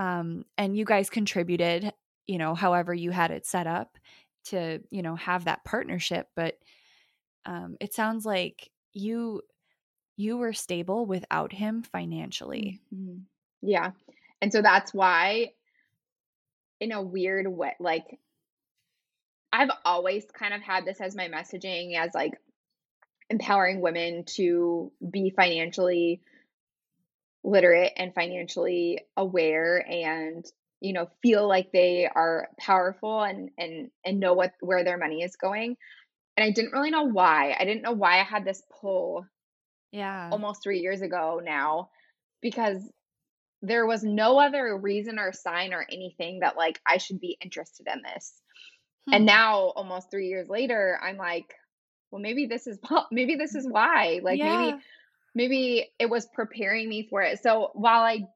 um 0.00 0.44
and 0.56 0.76
you 0.76 0.84
guys 0.84 1.10
contributed, 1.10 1.92
you 2.26 2.38
know, 2.38 2.54
however 2.54 2.94
you 2.94 3.10
had 3.10 3.30
it 3.30 3.44
set 3.44 3.66
up 3.66 3.98
to, 4.46 4.80
you 4.90 5.02
know, 5.02 5.16
have 5.16 5.44
that 5.44 5.64
partnership, 5.64 6.28
but 6.34 6.54
um 7.44 7.76
it 7.80 7.92
sounds 7.92 8.24
like 8.24 8.70
you 8.92 9.42
you 10.16 10.36
were 10.36 10.52
stable 10.52 11.06
without 11.06 11.52
him 11.52 11.82
financially. 11.82 12.80
Mm-hmm. 12.94 13.20
Yeah. 13.62 13.90
And 14.42 14.52
so 14.52 14.62
that's 14.62 14.92
why, 14.94 15.52
in 16.78 16.92
a 16.92 17.02
weird 17.02 17.46
way, 17.46 17.74
like, 17.78 18.18
I've 19.52 19.70
always 19.84 20.24
kind 20.32 20.54
of 20.54 20.62
had 20.62 20.84
this 20.84 21.00
as 21.00 21.16
my 21.16 21.28
messaging 21.28 21.96
as 21.96 22.14
like 22.14 22.34
empowering 23.28 23.80
women 23.80 24.24
to 24.36 24.92
be 25.10 25.30
financially 25.30 26.20
literate 27.42 27.92
and 27.96 28.14
financially 28.14 29.00
aware 29.16 29.84
and 29.88 30.44
you 30.80 30.92
know 30.92 31.08
feel 31.22 31.48
like 31.48 31.72
they 31.72 32.06
are 32.06 32.48
powerful 32.58 33.22
and 33.22 33.50
and 33.58 33.90
and 34.04 34.20
know 34.20 34.34
what 34.34 34.52
where 34.60 34.84
their 34.84 34.98
money 34.98 35.22
is 35.22 35.36
going 35.36 35.76
and 36.36 36.44
i 36.44 36.50
didn't 36.50 36.72
really 36.72 36.90
know 36.90 37.04
why 37.04 37.56
i 37.58 37.64
didn't 37.64 37.82
know 37.82 37.92
why 37.92 38.20
i 38.20 38.24
had 38.24 38.44
this 38.44 38.62
pull 38.80 39.24
yeah. 39.92 40.28
almost 40.30 40.62
three 40.62 40.80
years 40.80 41.02
ago 41.02 41.40
now 41.42 41.90
because 42.40 42.82
there 43.62 43.86
was 43.86 44.02
no 44.02 44.38
other 44.38 44.76
reason 44.76 45.18
or 45.18 45.32
sign 45.32 45.72
or 45.72 45.86
anything 45.90 46.40
that 46.40 46.56
like 46.56 46.80
I 46.86 46.96
should 46.96 47.20
be 47.20 47.36
interested 47.42 47.86
in 47.92 48.02
this. 48.02 48.32
Hmm. 49.06 49.14
And 49.14 49.26
now 49.26 49.72
almost 49.76 50.10
3 50.10 50.28
years 50.28 50.48
later 50.48 50.98
I'm 51.02 51.16
like 51.16 51.54
well 52.10 52.22
maybe 52.22 52.46
this 52.46 52.66
is 52.66 52.78
maybe 53.10 53.36
this 53.36 53.54
is 53.54 53.66
why. 53.68 54.20
Like 54.22 54.38
yeah. 54.38 54.58
maybe 54.58 54.78
maybe 55.34 55.88
it 55.98 56.10
was 56.10 56.26
preparing 56.34 56.88
me 56.88 57.06
for 57.08 57.22
it. 57.22 57.40
So 57.42 57.70
while 57.74 58.02
I 58.02 58.26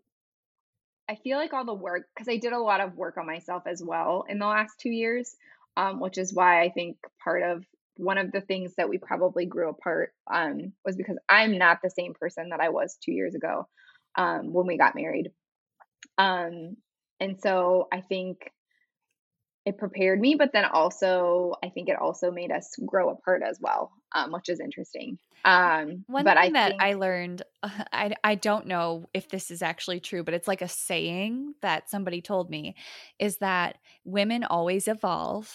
I 1.09 1.16
feel 1.16 1.37
like 1.37 1.52
all 1.52 1.66
the 1.66 1.74
work 1.74 2.07
cuz 2.16 2.28
I 2.28 2.38
did 2.38 2.52
a 2.52 2.59
lot 2.59 2.80
of 2.80 2.96
work 2.96 3.18
on 3.18 3.26
myself 3.26 3.64
as 3.66 3.83
well 3.83 4.24
in 4.28 4.38
the 4.38 4.46
last 4.46 4.80
2 4.80 4.90
years 4.90 5.37
um, 5.76 6.00
which 6.00 6.18
is 6.18 6.33
why 6.33 6.62
I 6.62 6.70
think 6.70 6.96
part 7.22 7.42
of 7.42 7.64
one 7.96 8.18
of 8.18 8.33
the 8.33 8.40
things 8.40 8.74
that 8.76 8.88
we 8.88 8.98
probably 8.98 9.46
grew 9.46 9.68
apart 9.68 10.12
um, 10.33 10.72
was 10.85 10.96
because 10.96 11.16
I'm 11.28 11.59
not 11.59 11.80
the 11.83 11.90
same 11.90 12.14
person 12.14 12.50
that 12.50 12.61
I 12.61 12.70
was 12.70 12.96
two 12.96 13.12
years 13.12 13.35
ago 13.35 13.68
um, 14.16 14.52
when 14.52 14.66
we 14.66 14.78
got 14.78 14.94
married. 14.94 15.30
Um, 16.18 16.76
and 17.20 17.40
so 17.40 17.88
I 17.92 18.00
think 18.00 18.50
it 19.66 19.79
prepared 19.79 20.20
me, 20.20 20.35
but 20.35 20.53
then 20.53 20.64
also 20.64 21.55
I 21.62 21.70
think 21.70 21.88
it 21.88 21.98
also 21.98 22.31
made 22.31 22.50
us 22.50 22.74
grow 22.85 23.11
apart 23.11 23.42
as 23.42 23.59
well, 23.61 23.92
um, 24.14 24.33
which 24.33 24.48
is 24.48 24.61
interesting. 24.61 25.18
Um, 25.44 26.05
One 26.07 26.24
but 26.24 26.37
thing 26.37 26.57
I 26.57 26.61
that 26.61 26.68
think, 26.70 26.83
I 26.83 26.94
learned, 26.94 27.42
I 27.62 28.14
I 28.22 28.35
don't 28.35 28.66
know 28.66 29.07
if 29.14 29.29
this 29.29 29.50
is 29.50 29.62
actually 29.62 30.00
true, 30.00 30.22
but 30.22 30.35
it's 30.35 30.48
like 30.48 30.62
a 30.62 30.68
saying 30.68 31.55
that 31.62 31.90
somebody 31.90 32.20
told 32.20 32.50
me, 32.50 32.77
is 33.18 33.38
that 33.38 33.79
women 34.05 34.44
always 34.44 34.88
evolve 34.88 35.50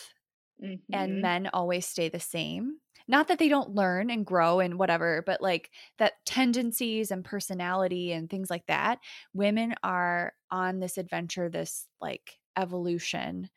mm-hmm. 0.63 0.93
and 0.93 1.21
men 1.21 1.49
always 1.53 1.85
stay 1.85 2.09
the 2.09 2.19
same. 2.19 2.77
Not 3.07 3.27
that 3.27 3.39
they 3.39 3.49
don't 3.49 3.73
learn 3.73 4.11
and 4.11 4.23
grow 4.23 4.59
and 4.59 4.77
whatever, 4.77 5.23
but 5.25 5.41
like 5.41 5.71
that 5.97 6.13
tendencies 6.25 7.09
and 7.09 7.25
personality 7.25 8.11
and 8.11 8.29
things 8.29 8.51
like 8.51 8.67
that. 8.67 8.99
Women 9.33 9.73
are 9.81 10.33
on 10.51 10.79
this 10.79 10.97
adventure, 10.99 11.49
this 11.49 11.87
like 11.99 12.37
evolution. 12.55 13.49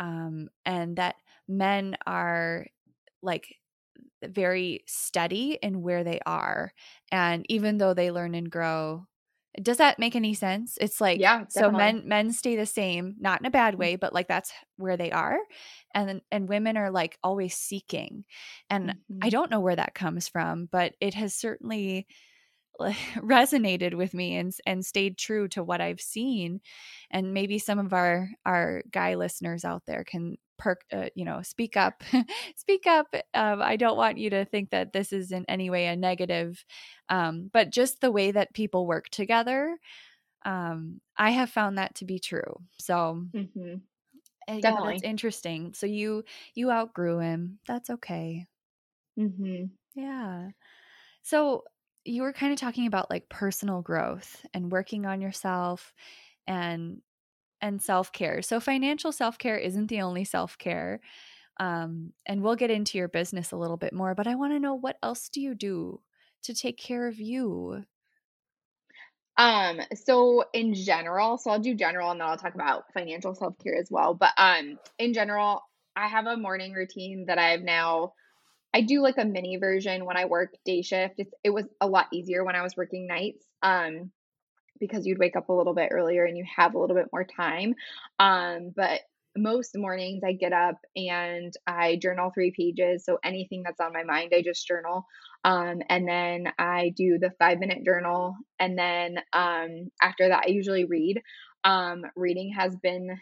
Um, 0.00 0.48
and 0.64 0.96
that 0.96 1.14
men 1.46 1.96
are 2.06 2.66
like 3.22 3.54
very 4.24 4.82
steady 4.86 5.58
in 5.62 5.82
where 5.82 6.02
they 6.02 6.20
are. 6.26 6.72
And 7.12 7.44
even 7.48 7.78
though 7.78 7.94
they 7.94 8.10
learn 8.10 8.34
and 8.34 8.50
grow, 8.50 9.06
does 9.60 9.78
that 9.78 9.98
make 9.98 10.14
any 10.14 10.32
sense? 10.32 10.78
It's 10.80 11.00
like 11.00 11.20
yeah, 11.20 11.44
so 11.48 11.70
men 11.70 12.04
men 12.06 12.32
stay 12.32 12.54
the 12.54 12.66
same, 12.66 13.16
not 13.18 13.40
in 13.40 13.46
a 13.46 13.50
bad 13.50 13.74
mm. 13.74 13.78
way, 13.78 13.96
but 13.96 14.12
like 14.12 14.28
that's 14.28 14.52
where 14.76 14.96
they 14.96 15.10
are. 15.10 15.38
And 15.92 16.20
and 16.30 16.48
women 16.48 16.76
are 16.76 16.90
like 16.90 17.18
always 17.22 17.56
seeking. 17.56 18.24
And 18.68 18.90
mm-hmm. 18.90 19.18
I 19.22 19.28
don't 19.28 19.50
know 19.50 19.60
where 19.60 19.76
that 19.76 19.94
comes 19.94 20.28
from, 20.28 20.68
but 20.70 20.94
it 21.00 21.14
has 21.14 21.34
certainly 21.34 22.06
resonated 23.16 23.94
with 23.94 24.14
me 24.14 24.36
and 24.36 24.52
and 24.66 24.84
stayed 24.84 25.18
true 25.18 25.48
to 25.48 25.62
what 25.62 25.80
I've 25.80 26.00
seen. 26.00 26.60
And 27.10 27.34
maybe 27.34 27.58
some 27.58 27.78
of 27.78 27.92
our 27.92 28.30
our 28.44 28.82
guy 28.90 29.14
listeners 29.14 29.64
out 29.64 29.82
there 29.86 30.04
can 30.04 30.36
perk 30.60 30.82
uh, 30.92 31.08
you 31.14 31.24
know 31.24 31.40
speak 31.42 31.76
up 31.76 32.04
speak 32.56 32.86
up 32.86 33.06
um, 33.34 33.62
i 33.62 33.76
don't 33.76 33.96
want 33.96 34.18
you 34.18 34.28
to 34.28 34.44
think 34.44 34.70
that 34.70 34.92
this 34.92 35.10
is 35.10 35.32
in 35.32 35.44
any 35.48 35.70
way 35.70 35.86
a 35.86 35.96
negative 35.96 36.62
um, 37.08 37.50
but 37.52 37.70
just 37.70 38.00
the 38.00 38.10
way 38.10 38.30
that 38.30 38.52
people 38.52 38.86
work 38.86 39.08
together 39.08 39.78
um, 40.44 41.00
i 41.16 41.30
have 41.30 41.48
found 41.48 41.78
that 41.78 41.94
to 41.94 42.04
be 42.04 42.18
true 42.18 42.60
so 42.78 43.24
mm-hmm. 43.34 43.76
yeah 44.48 44.60
that's 44.60 45.02
interesting 45.02 45.72
so 45.74 45.86
you 45.86 46.22
you 46.54 46.70
outgrew 46.70 47.18
him 47.18 47.58
that's 47.66 47.88
okay 47.88 48.46
mm-hmm. 49.18 49.64
yeah 49.94 50.48
so 51.22 51.64
you 52.04 52.22
were 52.22 52.32
kind 52.32 52.52
of 52.52 52.58
talking 52.58 52.86
about 52.86 53.10
like 53.10 53.28
personal 53.28 53.82
growth 53.82 54.44
and 54.54 54.72
working 54.72 55.06
on 55.06 55.20
yourself 55.20 55.92
and 56.46 57.02
and 57.60 57.82
self 57.82 58.12
care. 58.12 58.42
So, 58.42 58.60
financial 58.60 59.12
self 59.12 59.38
care 59.38 59.58
isn't 59.58 59.88
the 59.88 60.02
only 60.02 60.24
self 60.24 60.58
care. 60.58 61.00
Um, 61.58 62.14
and 62.26 62.42
we'll 62.42 62.56
get 62.56 62.70
into 62.70 62.98
your 62.98 63.08
business 63.08 63.52
a 63.52 63.56
little 63.56 63.76
bit 63.76 63.92
more, 63.92 64.14
but 64.14 64.26
I 64.26 64.34
want 64.36 64.54
to 64.54 64.60
know 64.60 64.74
what 64.74 64.98
else 65.02 65.28
do 65.28 65.40
you 65.40 65.54
do 65.54 66.02
to 66.44 66.54
take 66.54 66.78
care 66.78 67.08
of 67.08 67.20
you? 67.20 67.84
Um, 69.36 69.80
so 69.94 70.44
in 70.52 70.74
general, 70.74 71.38
so 71.38 71.50
I'll 71.50 71.58
do 71.58 71.74
general 71.74 72.10
and 72.10 72.20
then 72.20 72.28
I'll 72.28 72.36
talk 72.36 72.54
about 72.54 72.92
financial 72.92 73.34
self 73.34 73.58
care 73.58 73.76
as 73.76 73.88
well. 73.90 74.14
But 74.14 74.32
um, 74.36 74.78
in 74.98 75.14
general, 75.14 75.62
I 75.96 76.08
have 76.08 76.26
a 76.26 76.36
morning 76.36 76.72
routine 76.72 77.24
that 77.26 77.38
I've 77.38 77.62
now 77.62 78.12
I 78.72 78.82
do 78.82 79.02
like 79.02 79.18
a 79.18 79.24
mini 79.24 79.56
version 79.56 80.04
when 80.04 80.16
I 80.16 80.26
work 80.26 80.54
day 80.64 80.82
shift. 80.82 81.14
It's, 81.18 81.32
it 81.42 81.50
was 81.50 81.66
a 81.80 81.86
lot 81.86 82.06
easier 82.12 82.44
when 82.44 82.56
I 82.56 82.62
was 82.62 82.76
working 82.76 83.06
nights. 83.06 83.44
Um, 83.62 84.12
because 84.80 85.06
you'd 85.06 85.18
wake 85.18 85.36
up 85.36 85.50
a 85.50 85.52
little 85.52 85.74
bit 85.74 85.90
earlier 85.92 86.24
and 86.24 86.36
you 86.36 86.44
have 86.56 86.74
a 86.74 86.78
little 86.78 86.96
bit 86.96 87.08
more 87.12 87.24
time. 87.24 87.74
Um, 88.18 88.72
but 88.74 89.02
most 89.36 89.76
mornings 89.76 90.22
I 90.24 90.32
get 90.32 90.52
up 90.52 90.76
and 90.96 91.52
I 91.66 91.96
journal 91.96 92.32
three 92.34 92.52
pages. 92.56 93.04
So 93.04 93.18
anything 93.22 93.62
that's 93.62 93.80
on 93.80 93.92
my 93.92 94.02
mind, 94.02 94.32
I 94.34 94.42
just 94.42 94.66
journal. 94.66 95.06
Um, 95.44 95.82
and 95.88 96.08
then 96.08 96.52
I 96.58 96.92
do 96.96 97.18
the 97.18 97.30
five 97.38 97.60
minute 97.60 97.84
journal. 97.84 98.36
And 98.58 98.76
then 98.76 99.18
um, 99.32 99.90
after 100.02 100.28
that, 100.28 100.44
I 100.46 100.50
usually 100.50 100.84
read. 100.84 101.22
Um, 101.62 102.02
reading 102.16 102.54
has 102.56 102.74
been 102.76 103.18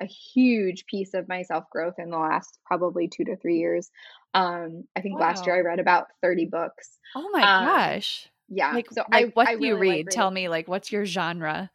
a 0.00 0.06
huge 0.06 0.86
piece 0.86 1.14
of 1.14 1.28
my 1.28 1.42
self 1.42 1.68
growth 1.70 1.98
in 1.98 2.10
the 2.10 2.18
last 2.18 2.58
probably 2.64 3.08
two 3.08 3.24
to 3.24 3.36
three 3.36 3.58
years. 3.58 3.90
Um, 4.34 4.84
I 4.96 5.00
think 5.00 5.18
wow. 5.18 5.20
last 5.20 5.46
year 5.46 5.56
I 5.56 5.60
read 5.60 5.80
about 5.80 6.08
30 6.22 6.46
books. 6.46 6.98
Oh 7.14 7.30
my 7.32 7.46
um, 7.46 7.58
gosh 7.58 8.28
Yeah. 8.48 8.76
Like, 8.76 8.90
so 8.90 9.04
like 9.08 9.28
I 9.32 9.32
what 9.34 9.50
I 9.50 9.52
do 9.58 9.64
you 9.64 9.76
really 9.76 9.86
like 9.86 10.08
read? 10.08 10.10
Tell 10.10 10.30
me, 10.30 10.48
like, 10.48 10.68
what's 10.68 10.92
your 10.92 11.04
genre? 11.06 11.70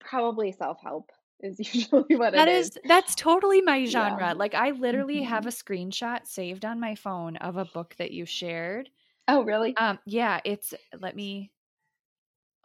Probably 0.00 0.52
self-help 0.52 1.10
is 1.40 1.58
usually 1.74 2.14
what 2.16 2.34
That 2.34 2.48
it 2.48 2.48
is 2.48 2.70
is. 2.74 2.78
that's 2.84 3.14
totally 3.14 3.60
my 3.62 3.84
Yeah. 3.84 4.20
genre. 4.24 4.34
Like 4.34 4.54
I 4.54 4.70
literally 4.70 5.22
have 5.22 5.46
Mhm. 5.46 5.46
a 5.46 5.50
screenshot 5.50 6.26
saved 6.26 6.64
on 6.64 6.80
my 6.80 6.94
phone 6.94 7.36
of 7.36 7.56
a 7.56 7.64
book 7.64 7.94
that 7.96 8.10
you 8.10 8.26
shared. 8.26 8.90
Oh, 9.28 9.42
really? 9.44 9.78
Um 9.78 10.00
yeah, 10.06 10.40
it's 10.44 10.74
let 10.98 11.16
me 11.16 11.52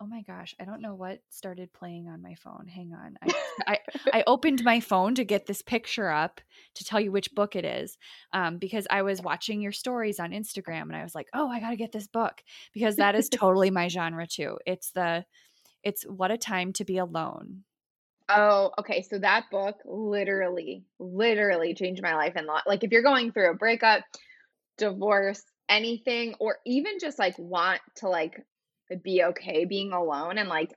Oh 0.01 0.05
my 0.05 0.21
gosh, 0.21 0.55
I 0.61 0.63
don't 0.63 0.81
know 0.81 0.95
what 0.95 1.19
started 1.29 1.73
playing 1.73 2.07
on 2.07 2.21
my 2.21 2.35
phone. 2.35 2.67
Hang 2.67 2.93
on. 2.93 3.17
I 3.21 3.33
I, 3.67 3.79
I 4.13 4.23
opened 4.27 4.63
my 4.63 4.79
phone 4.79 5.15
to 5.15 5.25
get 5.25 5.45
this 5.45 5.61
picture 5.61 6.09
up 6.09 6.39
to 6.75 6.85
tell 6.85 7.01
you 7.01 7.11
which 7.11 7.35
book 7.35 7.57
it 7.57 7.65
is. 7.65 7.97
Um, 8.31 8.57
because 8.59 8.87
I 8.89 9.01
was 9.01 9.21
watching 9.21 9.61
your 9.61 9.73
stories 9.73 10.19
on 10.19 10.31
Instagram 10.31 10.83
and 10.83 10.95
I 10.95 11.03
was 11.03 11.15
like, 11.15 11.27
"Oh, 11.33 11.49
I 11.49 11.59
got 11.59 11.71
to 11.71 11.75
get 11.75 11.91
this 11.91 12.07
book." 12.07 12.41
Because 12.73 12.95
that 12.95 13.15
is 13.15 13.27
totally 13.33 13.71
my 13.71 13.89
genre 13.89 14.25
too. 14.25 14.57
It's 14.65 14.91
the 14.91 15.25
it's 15.83 16.03
what 16.03 16.31
a 16.31 16.37
time 16.37 16.71
to 16.73 16.85
be 16.85 16.97
alone. 16.97 17.63
Oh, 18.29 18.71
okay. 18.79 19.01
So 19.01 19.17
that 19.19 19.45
book 19.51 19.77
literally, 19.85 20.85
literally 20.99 21.73
changed 21.73 22.01
my 22.01 22.15
life 22.15 22.33
and 22.35 22.47
lot. 22.47 22.63
Like 22.67 22.83
if 22.83 22.91
you're 22.91 23.03
going 23.03 23.31
through 23.31 23.51
a 23.51 23.55
breakup, 23.55 24.03
divorce, 24.77 25.43
anything, 25.67 26.35
or 26.39 26.59
even 26.65 26.99
just 27.01 27.19
like 27.19 27.37
want 27.37 27.81
to 27.97 28.07
like 28.07 28.45
be 28.97 29.23
okay 29.23 29.65
being 29.65 29.91
alone 29.93 30.37
and 30.37 30.49
like 30.49 30.73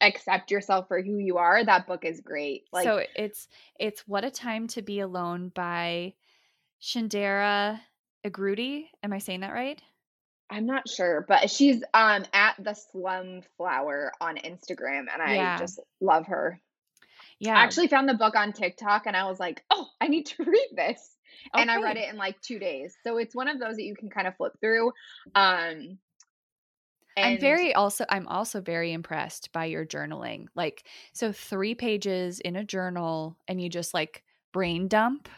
accept 0.00 0.50
yourself 0.50 0.88
for 0.88 1.02
who 1.02 1.18
you 1.18 1.38
are, 1.38 1.64
that 1.64 1.86
book 1.86 2.04
is 2.04 2.20
great. 2.20 2.64
Like 2.72 2.84
so 2.84 3.02
it's 3.14 3.48
it's 3.78 4.02
What 4.06 4.24
a 4.24 4.30
Time 4.30 4.68
to 4.68 4.82
Be 4.82 5.00
Alone 5.00 5.50
by 5.54 6.14
Chidera 6.82 7.80
Eggerue. 8.26 8.84
Am 9.02 9.12
I 9.12 9.18
saying 9.18 9.40
that 9.40 9.52
right? 9.52 9.80
I'm 10.50 10.66
not 10.66 10.88
sure, 10.88 11.24
but 11.26 11.50
she's 11.50 11.82
um 11.94 12.24
at 12.32 12.54
the 12.58 12.74
Slum 12.74 13.40
Flower 13.56 14.12
on 14.20 14.36
Instagram 14.36 15.06
and 15.12 15.22
I 15.22 15.34
Yeah. 15.36 15.58
just 15.58 15.80
love 16.00 16.26
her. 16.26 16.60
Yeah. 17.38 17.56
I 17.56 17.62
actually 17.62 17.88
found 17.88 18.08
the 18.08 18.14
book 18.14 18.36
on 18.36 18.52
TikTok 18.52 19.06
and 19.06 19.16
I 19.16 19.24
was 19.24 19.40
like, 19.40 19.64
"Oh, 19.70 19.88
I 20.00 20.08
need 20.08 20.26
to 20.26 20.44
read 20.44 20.68
this." 20.72 21.10
And 21.52 21.70
I 21.70 21.82
read 21.82 21.96
it 21.96 22.08
in 22.08 22.16
like 22.16 22.40
2 22.42 22.58
days. 22.58 22.96
So 23.02 23.18
it's 23.18 23.34
one 23.34 23.48
of 23.48 23.58
those 23.58 23.76
that 23.76 23.82
you 23.82 23.96
can 23.96 24.08
kind 24.08 24.26
of 24.26 24.36
flip 24.36 24.52
through. 24.60 24.92
Um 25.34 25.98
I'm 27.22 27.38
very 27.38 27.72
also 27.74 28.04
I'm 28.08 28.28
also 28.28 28.60
very 28.60 28.92
impressed 28.92 29.52
by 29.52 29.66
your 29.66 29.86
journaling. 29.86 30.48
Like 30.54 30.86
so 31.12 31.32
3 31.32 31.74
pages 31.74 32.40
in 32.40 32.56
a 32.56 32.64
journal 32.64 33.38
and 33.48 33.60
you 33.60 33.68
just 33.68 33.94
like 33.94 34.24
brain 34.52 34.88
dump. 34.88 35.28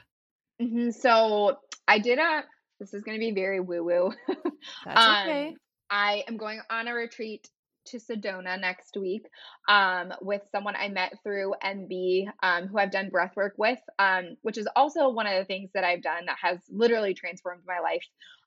Mhm, 0.61 0.93
so 0.95 1.61
I 1.87 1.99
did 1.99 2.19
a 2.19 2.45
this 2.79 2.93
is 2.95 3.03
going 3.03 3.17
to 3.19 3.21
be 3.27 3.33
very 3.33 3.61
woo 3.61 3.85
woo. 3.85 4.13
That's 4.85 5.07
um 5.07 5.07
okay. 5.07 5.57
I 5.91 6.25
am 6.29 6.37
going 6.37 6.61
on 6.71 6.89
a 6.89 6.95
retreat 6.95 7.49
to 7.87 7.99
Sedona 7.99 8.59
next 8.61 8.97
week 8.97 9.23
um, 9.69 10.13
with 10.21 10.43
someone 10.51 10.75
I 10.75 10.89
met 10.89 11.23
through 11.23 11.55
MB 11.63 12.29
um, 12.43 12.67
who 12.67 12.79
I've 12.79 12.91
done 12.91 13.11
breath 13.11 13.37
work 13.37 13.55
with, 13.59 13.79
um, 14.01 14.37
which 14.43 14.59
is 14.59 14.69
also 14.75 15.09
one 15.09 15.29
of 15.29 15.35
the 15.39 15.45
things 15.45 15.71
that 15.75 15.85
I've 15.85 16.03
done 16.03 16.27
that 16.27 16.39
has 16.43 16.59
literally 16.69 17.15
transformed 17.15 17.63
my 17.65 17.79
life. 17.79 18.03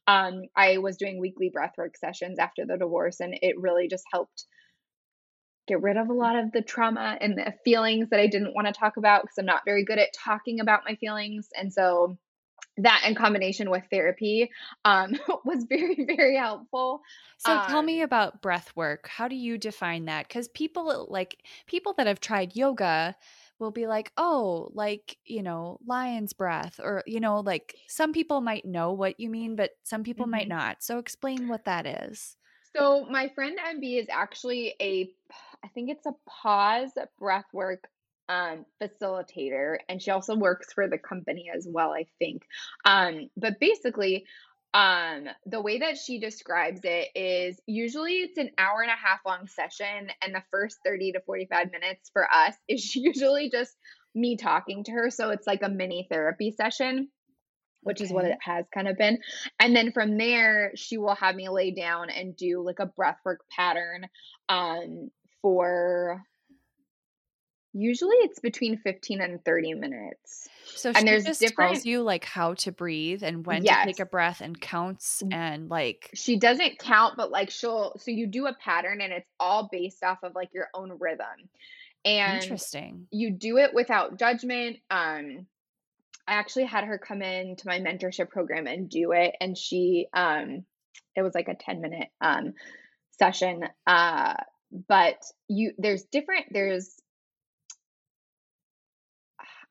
Um, 0.09 0.43
I 0.55 0.79
was 0.79 0.97
doing 0.97 1.19
weekly 1.19 1.49
breath 1.53 1.73
work 1.77 1.97
sessions 1.97 2.39
after 2.39 2.65
the 2.65 2.77
divorce, 2.77 3.19
and 3.19 3.37
it 3.41 3.59
really 3.59 3.87
just 3.87 4.05
helped 4.11 4.45
get 5.67 5.81
rid 5.81 5.97
of 5.97 6.09
a 6.09 6.13
lot 6.13 6.35
of 6.35 6.51
the 6.51 6.61
trauma 6.61 7.17
and 7.21 7.37
the 7.37 7.53
feelings 7.63 8.09
that 8.09 8.19
I 8.19 8.27
didn't 8.27 8.55
want 8.55 8.67
to 8.67 8.73
talk 8.73 8.97
about 8.97 9.21
because 9.21 9.37
I'm 9.37 9.45
not 9.45 9.65
very 9.65 9.85
good 9.85 9.99
at 9.99 10.09
talking 10.13 10.59
about 10.59 10.81
my 10.87 10.95
feelings. 10.95 11.49
And 11.55 11.71
so 11.71 12.17
that 12.77 13.03
in 13.07 13.15
combination 13.15 13.69
with 13.69 13.83
therapy 13.91 14.51
um, 14.85 15.15
was 15.45 15.65
very, 15.69 16.05
very 16.07 16.37
helpful. 16.37 17.01
So 17.37 17.57
tell 17.57 17.81
me 17.81 18.01
Um, 18.01 18.03
about 18.03 18.41
breath 18.41 18.75
work. 18.75 19.07
How 19.07 19.27
do 19.27 19.35
you 19.35 19.57
define 19.57 20.05
that? 20.05 20.29
Cuz 20.29 20.47
people 20.49 21.07
like 21.09 21.43
people 21.67 21.93
that 21.93 22.07
have 22.07 22.19
tried 22.19 22.55
yoga 22.55 23.15
will 23.59 23.71
be 23.71 23.87
like, 23.87 24.11
"Oh, 24.17 24.69
like, 24.73 25.17
you 25.25 25.43
know, 25.43 25.79
lion's 25.85 26.33
breath," 26.33 26.79
or 26.81 27.03
you 27.05 27.19
know, 27.19 27.39
like 27.41 27.75
some 27.87 28.13
people 28.13 28.41
might 28.41 28.65
know 28.65 28.93
what 28.93 29.19
you 29.19 29.29
mean, 29.29 29.55
but 29.55 29.71
some 29.83 30.03
people 30.03 30.27
might 30.27 30.45
mhm. 30.45 30.49
not. 30.49 30.83
So 30.83 30.97
explain 30.99 31.47
what 31.47 31.65
that 31.65 31.85
is. 31.85 32.37
So 32.75 33.05
my 33.09 33.29
friend 33.29 33.57
MB 33.57 33.99
is 33.99 34.07
actually 34.09 34.75
a, 34.79 35.11
I 35.63 35.67
think 35.69 35.89
it's 35.89 36.05
a 36.05 36.13
pause 36.27 36.91
breathwork 37.21 37.79
um, 38.29 38.65
facilitator, 38.81 39.77
and 39.89 40.01
she 40.01 40.11
also 40.11 40.35
works 40.35 40.71
for 40.71 40.87
the 40.87 40.99
company 40.99 41.49
as 41.53 41.67
well. 41.67 41.91
I 41.91 42.05
think, 42.19 42.43
um, 42.85 43.29
but 43.35 43.59
basically, 43.59 44.25
um, 44.73 45.25
the 45.45 45.61
way 45.61 45.79
that 45.79 45.97
she 45.97 46.19
describes 46.19 46.81
it 46.83 47.07
is 47.15 47.59
usually 47.65 48.17
it's 48.17 48.37
an 48.37 48.51
hour 48.57 48.81
and 48.81 48.91
a 48.91 49.07
half 49.07 49.19
long 49.25 49.47
session, 49.47 50.09
and 50.21 50.35
the 50.35 50.43
first 50.51 50.77
thirty 50.85 51.11
to 51.13 51.21
forty 51.21 51.47
five 51.51 51.71
minutes 51.71 52.09
for 52.13 52.31
us 52.31 52.55
is 52.67 52.95
usually 52.95 53.49
just 53.49 53.75
me 54.15 54.37
talking 54.37 54.83
to 54.83 54.91
her. 54.91 55.09
So 55.09 55.29
it's 55.29 55.47
like 55.47 55.63
a 55.63 55.69
mini 55.69 56.07
therapy 56.09 56.51
session 56.51 57.09
which 57.81 58.01
is 58.01 58.11
what 58.11 58.25
it 58.25 58.37
has 58.41 58.65
kind 58.73 58.87
of 58.87 58.97
been. 58.97 59.19
And 59.59 59.75
then 59.75 59.91
from 59.91 60.17
there, 60.17 60.71
she 60.75 60.97
will 60.97 61.15
have 61.15 61.35
me 61.35 61.49
lay 61.49 61.71
down 61.71 62.09
and 62.09 62.35
do 62.35 62.61
like 62.61 62.79
a 62.79 62.91
breathwork 62.99 63.37
pattern 63.55 64.07
um, 64.49 65.09
for 65.41 66.21
usually 67.81 68.15
it's 68.17 68.39
between 68.39 68.77
15 68.77 69.21
and 69.21 69.43
30 69.43 69.73
minutes. 69.75 70.47
So 70.75 70.89
And 70.89 70.99
she 70.99 71.05
there's 71.05 71.25
just 71.25 71.41
tells 71.41 71.51
different, 71.51 71.85
you 71.85 72.01
like 72.03 72.25
how 72.25 72.53
to 72.55 72.71
breathe 72.71 73.23
and 73.23 73.45
when 73.45 73.63
to 73.63 73.81
take 73.85 73.99
a 73.99 74.05
breath 74.05 74.41
and 74.41 74.59
counts 74.59 75.23
and 75.31 75.69
like 75.69 76.09
she 76.13 76.37
doesn't 76.37 76.79
count, 76.79 77.15
but 77.17 77.31
like 77.31 77.49
she'll, 77.49 77.95
so 77.97 78.11
you 78.11 78.27
do 78.27 78.47
a 78.47 78.53
pattern 78.53 79.01
and 79.01 79.11
it's 79.11 79.29
all 79.39 79.69
based 79.71 80.03
off 80.03 80.19
of 80.23 80.35
like 80.35 80.53
your 80.53 80.67
own 80.73 80.97
rhythm. 80.99 81.49
And 82.05 82.41
interesting. 82.41 83.07
you 83.11 83.31
do 83.31 83.57
it 83.57 83.73
without 83.73 84.17
judgment. 84.17 84.77
Um, 84.89 85.47
I 86.27 86.33
actually 86.33 86.65
had 86.65 86.85
her 86.85 86.97
come 86.97 87.21
in 87.21 87.55
to 87.57 87.67
my 87.67 87.79
mentorship 87.79 88.29
program 88.29 88.67
and 88.67 88.89
do 88.89 89.11
it, 89.11 89.35
and 89.41 89.57
she, 89.57 90.07
um, 90.13 90.63
it 91.15 91.23
was 91.23 91.33
like 91.33 91.47
a 91.47 91.55
10 91.55 91.81
minute 91.81 92.07
um, 92.21 92.53
session. 93.17 93.63
Uh, 93.85 94.35
but 94.87 95.23
you, 95.47 95.73
there's 95.77 96.03
different, 96.03 96.45
there's, 96.51 96.95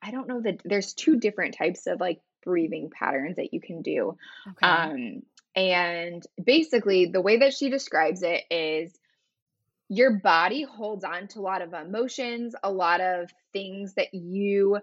I 0.01 0.11
don't 0.11 0.27
know 0.27 0.41
that 0.41 0.61
there's 0.63 0.93
two 0.93 1.17
different 1.17 1.55
types 1.55 1.87
of 1.87 1.99
like 1.99 2.21
breathing 2.43 2.89
patterns 2.89 3.35
that 3.35 3.53
you 3.53 3.61
can 3.61 3.81
do. 3.81 4.17
Okay. 4.47 4.65
Um, 4.65 5.23
and 5.55 6.25
basically, 6.41 7.07
the 7.07 7.21
way 7.21 7.37
that 7.39 7.53
she 7.53 7.69
describes 7.69 8.23
it 8.23 8.43
is 8.49 8.97
your 9.89 10.11
body 10.11 10.63
holds 10.63 11.03
on 11.03 11.27
to 11.29 11.39
a 11.39 11.41
lot 11.41 11.61
of 11.61 11.73
emotions, 11.73 12.55
a 12.63 12.71
lot 12.71 13.01
of 13.01 13.29
things 13.51 13.95
that 13.95 14.13
you 14.13 14.79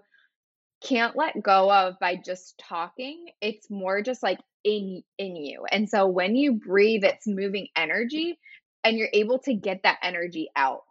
can't 0.81 1.15
let 1.15 1.41
go 1.41 1.71
of 1.71 1.97
by 1.99 2.15
just 2.15 2.57
talking. 2.57 3.27
It's 3.41 3.69
more 3.69 4.01
just 4.01 4.21
like 4.21 4.39
in 4.63 5.03
in 5.17 5.35
you. 5.35 5.65
And 5.71 5.89
so 5.89 6.07
when 6.07 6.35
you 6.35 6.53
breathe, 6.53 7.03
it's 7.03 7.25
moving 7.25 7.69
energy 7.75 8.37
and 8.83 8.97
you're 8.97 9.09
able 9.13 9.39
to 9.39 9.53
get 9.53 9.83
that 9.83 9.99
energy 10.03 10.49
out. 10.55 10.83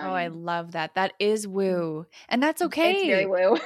Oh, 0.00 0.12
I 0.12 0.28
Um 0.28 0.28
love 0.28 0.72
that. 0.72 0.94
That 0.94 1.14
is 1.18 1.46
woo. 1.46 2.06
And 2.28 2.42
that's 2.42 2.62
it's 2.82 3.02
very 3.02 3.26
okay. 3.26 3.26
woo. 3.26 3.56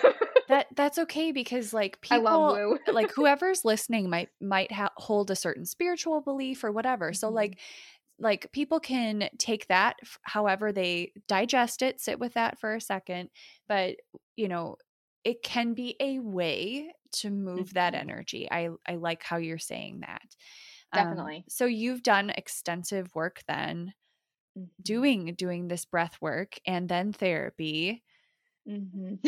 That 0.48 0.68
that's 0.76 0.98
okay 0.98 1.32
because 1.32 1.72
like 1.74 2.00
I 2.10 2.18
love 2.18 2.42
people 2.42 2.44
woo. 2.44 2.78
like 2.90 3.12
whoever's 3.12 3.64
listening 3.64 4.10
might 4.10 4.30
might 4.40 4.72
ha- 4.72 4.92
hold 4.98 5.30
a 5.30 5.36
certain 5.36 5.66
spiritual 5.66 6.20
belief 6.22 6.64
or 6.64 6.72
whatever. 6.72 7.12
So 7.14 7.28
Mhm. 7.28 7.30
like 7.30 7.60
like 8.18 8.52
people 8.52 8.80
can 8.80 9.30
take 9.38 9.68
that 9.68 9.96
f- 10.02 10.18
however 10.24 10.72
they 10.72 11.12
digest 11.28 11.82
it, 11.82 12.00
sit 12.00 12.18
with 12.20 12.34
that 12.34 12.58
for 12.60 12.74
a 12.74 12.80
second, 12.80 13.30
but 13.68 13.96
you 14.36 14.48
know, 14.48 14.76
it 15.24 15.42
can 15.42 15.74
be 15.74 15.96
a 16.00 16.20
way 16.20 16.94
to 17.12 17.30
move 17.30 17.74
that 17.74 17.94
Mhm. 17.94 17.96
energy. 17.96 18.48
I 18.50 18.70
I 18.86 18.96
like 18.96 19.22
how 19.24 19.38
you're 19.38 19.58
saying 19.58 20.00
that. 20.00 20.36
Um 20.92 21.32
Definitely. 21.32 21.46
so 21.48 21.66
you've 21.66 22.02
done 22.02 22.30
extensive 22.30 23.14
work 23.14 23.42
then. 23.48 23.94
Doing 24.82 25.34
doing 25.34 25.68
this 25.68 25.84
breath 25.84 26.20
work 26.20 26.58
and 26.66 26.88
then 26.88 27.12
therapy. 27.12 28.04
Mhm. 28.66 29.20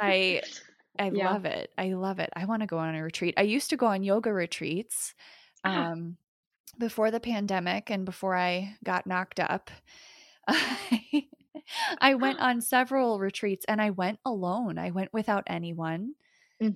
I 0.00 0.42
I 0.98 1.10
Yeah. 1.10 1.34
love 1.34 1.44
it. 1.44 1.72
I 1.78 1.92
love 1.94 2.18
it. 2.18 2.30
I 2.36 2.44
want 2.46 2.62
to 2.62 2.66
go 2.66 2.78
on 2.78 2.94
a 2.94 3.02
retreat. 3.02 3.34
I 3.36 3.42
used 3.42 3.70
to 3.70 3.76
go 3.76 3.86
on 3.86 4.02
yoga 4.02 4.32
retreats 4.32 5.14
Ah. 5.64 5.86
um 5.90 6.18
before 6.78 7.10
the 7.12 7.20
pandemic 7.20 7.90
and 7.90 8.04
before 8.06 8.36
I 8.36 8.76
got 8.84 9.06
knocked 9.06 9.40
up. 9.40 9.70
I, 10.48 11.28
I 12.00 12.14
went 12.16 12.40
on 12.42 12.60
several 12.62 13.20
retreats 13.20 13.64
and 13.68 13.80
I 13.82 13.90
went 13.90 14.20
alone. 14.26 14.78
I 14.78 14.90
went 14.92 15.12
without 15.14 15.44
anyone 15.48 16.14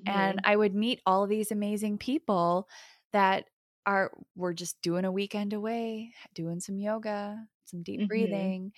and 0.07 0.41
Mhm. 0.41 0.45
I 0.45 0.57
would 0.57 0.75
meet 0.75 1.03
all 1.07 1.27
these 1.27 1.53
amazing 1.53 1.99
people 1.99 2.69
that 3.13 3.47
are 3.87 4.13
were 4.37 4.55
just 4.55 4.81
doing 4.83 5.05
a 5.07 5.13
weekend 5.13 5.53
away, 5.55 6.15
doing 6.35 6.61
some 6.61 6.79
yoga, 6.79 7.49
some 7.67 7.83
deep 7.83 8.03
Mhm. 8.03 8.07
breathing. 8.07 8.73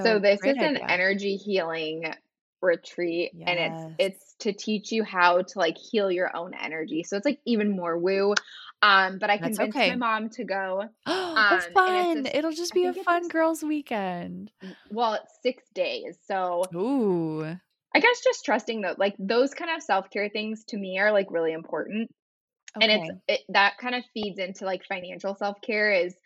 So 0.00 0.18
So 0.18 0.18
this 0.18 0.46
is 0.46 0.60
an 0.62 0.78
energy 0.88 1.36
healing 1.36 2.04
retreat 2.62 3.32
and 3.46 3.58
it's 3.58 3.86
it's 3.98 4.34
to 4.40 4.52
teach 4.52 4.92
you 4.92 5.04
how 5.04 5.42
to 5.42 5.58
like 5.58 5.76
heal 5.78 6.10
your 6.10 6.34
own 6.36 6.54
energy. 6.54 7.02
So 7.04 7.16
it's 7.16 7.26
like 7.26 7.40
even 7.46 7.76
more 7.76 7.98
woo. 7.98 8.34
Um, 8.82 9.18
but 9.18 9.30
I 9.30 9.38
That's 9.38 9.58
convinced 9.58 9.76
okay. 9.76 9.86
my 9.86 9.96
mom 9.96 10.30
to 10.30 10.44
go. 10.44 10.82
Oh, 11.06 11.34
Um, 11.36 11.46
that's 11.48 11.66
fun. 11.66 12.26
It'll 12.26 12.52
just 12.52 12.72
be 12.74 12.84
a 12.86 12.94
fun 12.94 13.28
girls' 13.28 13.62
weekend. 13.62 14.52
well, 14.90 15.14
it's 15.14 15.38
six 15.42 15.64
days. 15.74 16.18
So 16.26 16.64
Ooh. 16.74 17.60
I 17.94 18.00
guess 18.00 18.20
just 18.22 18.44
trusting 18.44 18.82
that, 18.82 18.98
like 18.98 19.16
those 19.18 19.52
kind 19.54 19.70
of 19.74 19.82
self 19.82 20.10
care 20.10 20.28
things 20.28 20.64
to 20.66 20.76
me 20.76 20.98
are 20.98 21.12
like 21.12 21.30
really 21.30 21.52
important. 21.52 22.10
And 22.80 22.92
it's 22.92 23.10
it, 23.28 23.42
that 23.50 23.78
kind 23.78 23.94
of 23.96 24.04
feeds 24.14 24.38
into 24.38 24.64
like 24.66 24.84
financial 24.88 25.34
self 25.36 25.58
care 25.62 25.92
is 25.92 26.16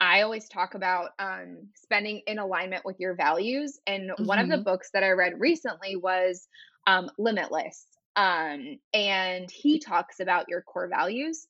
I 0.00 0.22
always 0.22 0.48
talk 0.48 0.74
about 0.74 1.10
um, 1.18 1.70
spending 1.74 2.22
in 2.26 2.38
alignment 2.38 2.84
with 2.84 2.96
your 3.00 3.14
values. 3.14 3.78
And 3.86 4.12
one 4.18 4.38
of 4.38 4.48
the 4.48 4.58
hmm 4.58 4.64
books 4.64 4.90
that 4.92 5.02
I 5.02 5.10
read 5.10 5.40
recently 5.40 5.96
was 5.96 6.48
um, 6.86 7.10
Limitless. 7.18 7.86
Um, 8.14 8.78
and 8.92 9.50
he 9.50 9.78
talks 9.78 10.20
about 10.20 10.48
your 10.48 10.62
core 10.62 10.88
values. 10.88 11.46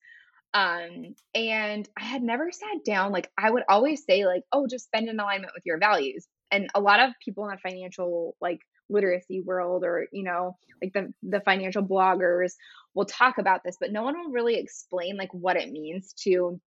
Um, 0.55 1.15
and 1.35 1.89
I 1.99 2.05
had 2.05 2.23
never 2.23 2.51
sat 2.53 2.85
down, 2.85 3.13
like, 3.13 3.31
I 3.39 3.51
would 3.51 3.65
always 3.69 4.05
say, 4.05 4.27
like, 4.27 4.45
oh, 4.53 4.67
just 4.67 4.87
spend 4.87 5.09
in 5.09 5.21
alignment 5.21 5.53
with 5.55 5.65
your 5.67 5.79
values. 5.79 6.29
And 6.51 6.69
a 6.75 6.81
lot 6.81 7.01
of 7.01 7.13
people 7.25 7.45
in 7.49 7.51
the 7.53 7.59
financial, 7.71 8.37
like, 8.41 8.61
literacy 8.89 9.41
world 9.43 9.85
or, 9.85 10.09
you 10.13 10.23
know, 10.25 10.57
like 10.83 10.93
the, 10.95 11.13
the 11.23 11.41
financial 11.41 11.83
bloggers 11.83 12.53
will 12.95 13.05
talk 13.05 13.39
about 13.39 13.63
this, 13.65 13.77
but 13.81 13.93
no 13.93 14.03
one 14.05 14.19
will 14.19 14.31
really 14.31 14.57
explain, 14.57 15.17
like, 15.17 15.33
what 15.35 15.57
it 15.57 15.71
means 15.73 16.15
to 16.25 16.61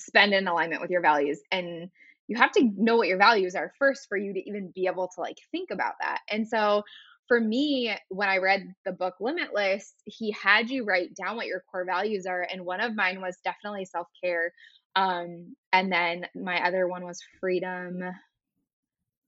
spend 0.00 0.32
in 0.34 0.48
alignment 0.48 0.80
with 0.82 0.90
your 0.90 1.02
values 1.02 1.40
and 1.50 1.90
you 2.28 2.36
have 2.36 2.52
to 2.52 2.70
know 2.76 2.96
what 2.96 3.08
your 3.08 3.18
values 3.18 3.54
are 3.54 3.72
first 3.78 4.08
for 4.08 4.16
you 4.16 4.32
to 4.32 4.48
even 4.48 4.70
be 4.74 4.86
able 4.86 5.08
to 5.14 5.20
like 5.20 5.38
think 5.50 5.70
about 5.70 5.94
that 6.00 6.20
and 6.30 6.46
so 6.48 6.82
for 7.28 7.40
me 7.40 7.94
when 8.08 8.28
i 8.28 8.38
read 8.38 8.72
the 8.84 8.92
book 8.92 9.14
limitless 9.20 9.94
he 10.04 10.30
had 10.32 10.70
you 10.70 10.84
write 10.84 11.14
down 11.14 11.36
what 11.36 11.46
your 11.46 11.62
core 11.70 11.84
values 11.84 12.26
are 12.26 12.46
and 12.52 12.64
one 12.64 12.80
of 12.80 12.94
mine 12.94 13.20
was 13.20 13.36
definitely 13.44 13.84
self-care 13.84 14.52
um 14.96 15.54
and 15.72 15.92
then 15.92 16.26
my 16.34 16.64
other 16.66 16.88
one 16.88 17.04
was 17.04 17.20
freedom 17.40 18.00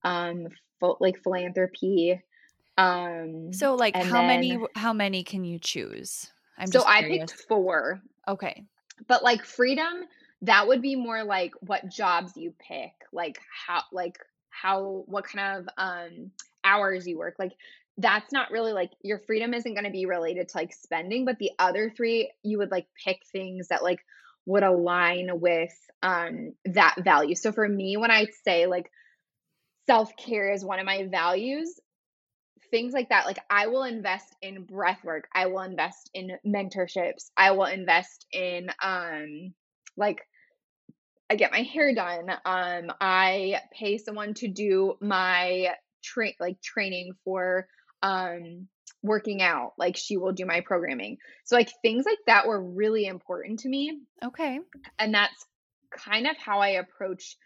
um 0.05 0.47
ph- 0.81 0.97
like 1.01 1.23
philanthropy 1.23 2.21
um 2.79 3.51
So, 3.53 3.75
like, 3.75 3.97
how 3.97 4.23
many? 4.23 4.49
then 4.49 4.61
w- 4.61 4.69
How 4.77 4.93
many 4.93 5.23
can 5.23 5.45
you 5.45 5.59
choose? 5.59 6.33
I'm 6.59 6.71
so 6.71 6.81
just 6.81 6.89
i 6.89 7.03
picked 7.03 7.33
four 7.49 8.01
Okay. 8.29 8.65
but 9.09 9.23
like 9.23 9.45
freedom 9.45 10.05
that 10.43 10.67
would 10.69 10.83
be 10.83 10.97
more 10.97 11.25
like 11.25 11.53
what 11.61 11.89
jobs 11.89 12.33
you 12.37 12.53
pick 12.59 12.93
like 13.13 13.39
how 13.67 13.83
like 13.93 14.19
how 14.51 15.05
what 15.07 15.25
kind 15.25 15.61
of 15.61 15.69
um 15.79 16.31
hours 16.65 17.07
you 17.07 17.17
work 17.17 17.37
like 17.39 17.53
that's 17.99 18.33
not 18.33 18.51
really 18.51 18.73
like 18.73 18.91
your 19.03 19.19
freedom 19.19 19.55
isn't 19.55 19.75
going 19.75 19.85
to 19.85 19.91
be 19.91 20.07
related 20.07 20.49
to 20.49 20.57
like 20.57 20.73
spending 20.73 21.25
but 21.25 21.39
the 21.39 21.51
other 21.59 21.91
three 21.91 22.31
you 22.43 22.59
would 22.59 22.71
like 22.71 22.87
pick 23.05 23.21
things 23.33 23.69
that 23.69 23.83
like 23.83 24.01
would 24.47 24.63
align 24.63 25.29
with 25.41 25.75
um 26.03 26.53
that 26.65 26.97
value. 27.05 27.35
So 27.35 27.53
for 27.53 27.69
me 27.69 27.97
when 27.97 28.11
i 28.11 28.27
say 28.45 28.67
like 28.67 28.91
self-care 29.87 30.53
is 30.53 30.65
one 30.65 30.79
of 30.79 30.87
my 30.87 31.07
values 31.11 31.81
things 32.71 32.93
like 32.93 33.11
that 33.11 33.27
like 33.27 33.39
i 33.51 33.67
will 33.67 33.83
invest 33.85 34.35
in 34.41 34.65
breath 34.65 35.03
work 35.05 35.29
i 35.35 35.47
will 35.47 35.61
invest 35.61 36.11
in 36.15 36.33
mentorships 36.47 37.31
i 37.37 37.51
will 37.51 37.67
invest 37.67 38.27
in 38.33 38.71
um 38.83 39.53
like 39.97 40.23
i 41.33 41.35
get 41.35 41.51
my 41.51 41.63
hair 41.63 41.95
done 41.95 42.31
um 42.45 42.93
i 43.01 43.57
pay 43.73 43.97
someone 43.99 44.35
to 44.35 44.49
do 44.49 44.95
my 45.01 45.69
train 46.03 46.35
like 46.39 46.61
training 46.61 47.13
for 47.25 47.67
um 48.03 48.69
working 49.03 49.43
out 49.43 49.73
like 49.79 49.97
she 49.97 50.17
will 50.17 50.33
do 50.33 50.47
my 50.47 50.61
programming. 50.61 51.17
So 51.45 51.57
like 51.57 51.71
things 51.83 52.05
like 52.07 52.19
that 52.27 52.47
were 52.47 52.63
really 52.63 53.07
important 53.07 53.61
to 53.61 53.69
me. 53.69 53.99
Okay. 54.25 54.61
and 54.99 55.13
that's 55.13 55.45
kind 55.91 56.27
of 56.27 56.37
how 56.39 56.61
i 56.61 56.69
approach 56.69 57.37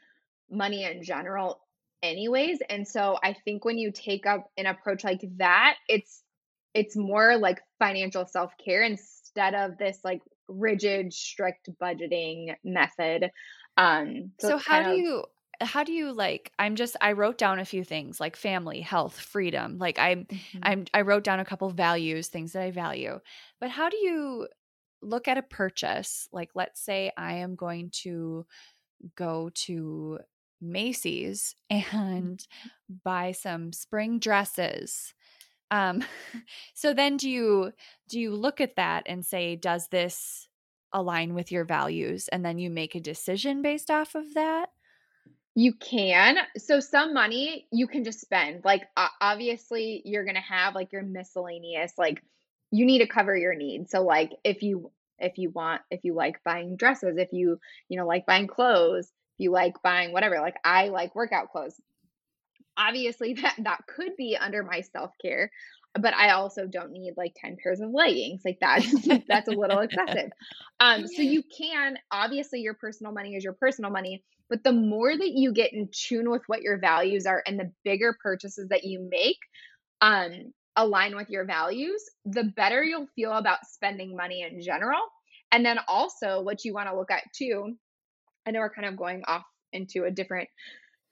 money 0.50 0.84
in 0.84 1.02
general 1.02 1.60
anyways. 2.02 2.58
And 2.68 2.86
so 2.86 3.18
i 3.22 3.34
think 3.44 3.64
when 3.64 3.78
you 3.78 3.90
take 3.92 4.26
up 4.26 4.50
an 4.56 4.66
approach 4.66 5.04
like 5.04 5.22
that 5.38 5.76
it's 5.88 6.22
it's 6.74 6.94
more 6.94 7.38
like 7.38 7.60
financial 7.78 8.26
self-care 8.26 8.82
instead 8.82 9.54
of 9.54 9.78
this 9.78 9.98
like 10.04 10.20
rigid 10.46 11.12
strict 11.12 11.68
budgeting 11.82 12.54
method 12.62 13.30
um 13.76 14.32
so 14.38 14.54
So, 14.56 14.58
how 14.58 14.82
do 14.82 14.90
of 14.96 15.04
you? 15.04 15.24
How 15.60 15.84
do 15.84 15.92
you 15.92 16.12
like? 16.12 16.52
I'm 16.58 16.76
just. 16.76 16.96
I 17.00 17.12
wrote 17.12 17.38
down 17.38 17.58
a 17.58 17.64
few 17.64 17.84
things 17.84 18.20
like 18.20 18.36
family, 18.36 18.80
health, 18.80 19.18
freedom. 19.18 19.78
Like 19.78 19.98
I'm. 19.98 20.26
Mhm. 20.30 20.62
I'm. 20.62 20.84
I 20.94 21.02
wrote 21.02 21.24
down 21.24 21.40
a 21.40 21.44
couple 21.44 21.70
values, 21.70 22.28
things 22.28 22.52
that 22.52 22.62
I 22.62 22.70
value. 22.70 23.20
But 23.60 23.70
how 23.70 23.88
do 23.88 23.96
you 23.96 24.48
look 25.02 25.28
at 25.28 25.38
a 25.38 25.42
purchase? 25.42 26.28
Like, 26.32 26.50
let's 26.54 26.80
say 26.80 27.12
I 27.16 27.34
am 27.34 27.54
going 27.56 27.90
to 28.02 28.46
go 29.16 29.50
to 29.54 30.20
Macy's 30.60 31.54
and 31.70 32.46
buy 33.04 33.32
some 33.32 33.72
spring 33.72 34.18
dresses. 34.20 35.14
Um 35.70 36.04
so 36.74 36.94
then 36.94 37.16
do 37.16 37.30
you 37.30 37.72
do 38.08 38.20
you 38.20 38.34
look 38.34 38.60
at 38.60 38.76
that 38.76 39.04
and 39.06 39.24
say 39.26 39.56
does 39.56 39.88
this 39.88 40.48
align 40.96 41.34
with 41.34 41.52
your 41.52 41.64
values 41.64 42.28
and 42.28 42.44
then 42.44 42.58
you 42.58 42.70
make 42.70 42.94
a 42.94 43.00
decision 43.00 43.62
based 43.62 43.90
off 43.90 44.14
of 44.14 44.34
that? 44.34 44.70
You 45.54 45.72
can. 45.74 46.38
So 46.58 46.80
some 46.80 47.14
money 47.14 47.66
you 47.70 47.86
can 47.86 48.04
just 48.04 48.20
spend. 48.20 48.64
Like 48.64 48.88
obviously 49.20 50.02
you're 50.04 50.24
going 50.24 50.34
to 50.34 50.40
have 50.40 50.74
like 50.74 50.92
your 50.92 51.02
miscellaneous 51.02 51.92
like 51.96 52.22
you 52.70 52.84
need 52.84 52.98
to 52.98 53.06
cover 53.06 53.36
your 53.36 53.54
needs. 53.54 53.90
So 53.90 54.02
like 54.02 54.32
if 54.42 54.62
you 54.62 54.90
if 55.18 55.38
you 55.38 55.50
want 55.50 55.82
if 55.90 56.00
you 56.04 56.14
like 56.14 56.42
buying 56.44 56.76
dresses, 56.76 57.16
if 57.16 57.32
you 57.32 57.60
you 57.88 57.98
know 57.98 58.06
like 58.06 58.26
buying 58.26 58.46
clothes, 58.46 59.06
if 59.06 59.44
you 59.44 59.50
like 59.50 59.82
buying 59.82 60.12
whatever, 60.12 60.40
like 60.40 60.56
I 60.64 60.88
like 60.88 61.14
workout 61.14 61.52
clothes. 61.52 61.80
Obviously 62.76 63.34
that 63.42 63.54
that 63.60 63.86
could 63.86 64.16
be 64.16 64.36
under 64.36 64.62
my 64.62 64.82
self-care, 64.82 65.50
but 65.98 66.14
I 66.14 66.30
also 66.30 66.66
don't 66.66 66.92
need 66.92 67.14
like 67.16 67.34
10 67.36 67.56
pairs 67.62 67.80
of 67.80 67.90
leggings. 67.90 68.42
Like 68.44 68.58
that's 68.60 68.86
that's 69.28 69.48
a 69.48 69.52
little 69.52 69.80
excessive. 69.80 70.30
Um, 70.80 71.06
so 71.06 71.22
you 71.22 71.42
can 71.42 71.98
obviously 72.10 72.60
your 72.60 72.74
personal 72.74 73.12
money 73.12 73.34
is 73.34 73.44
your 73.44 73.54
personal 73.54 73.90
money, 73.90 74.24
but 74.48 74.64
the 74.64 74.72
more 74.72 75.16
that 75.16 75.30
you 75.30 75.52
get 75.52 75.72
in 75.72 75.88
tune 75.92 76.30
with 76.30 76.42
what 76.46 76.62
your 76.62 76.78
values 76.78 77.26
are 77.26 77.42
and 77.46 77.58
the 77.58 77.72
bigger 77.84 78.16
purchases 78.22 78.68
that 78.68 78.84
you 78.84 79.08
make 79.10 79.38
um 80.00 80.52
align 80.76 81.16
with 81.16 81.30
your 81.30 81.44
values, 81.44 82.04
the 82.26 82.44
better 82.44 82.84
you'll 82.84 83.08
feel 83.16 83.32
about 83.32 83.64
spending 83.64 84.14
money 84.14 84.42
in 84.42 84.60
general. 84.60 85.00
And 85.50 85.64
then 85.64 85.78
also 85.88 86.42
what 86.42 86.64
you 86.64 86.74
want 86.74 86.90
to 86.90 86.96
look 86.96 87.10
at 87.10 87.22
too, 87.34 87.76
I 88.46 88.50
know 88.50 88.60
we're 88.60 88.70
kind 88.70 88.86
of 88.86 88.96
going 88.96 89.22
off 89.26 89.44
into 89.72 90.04
a 90.04 90.10
different 90.10 90.48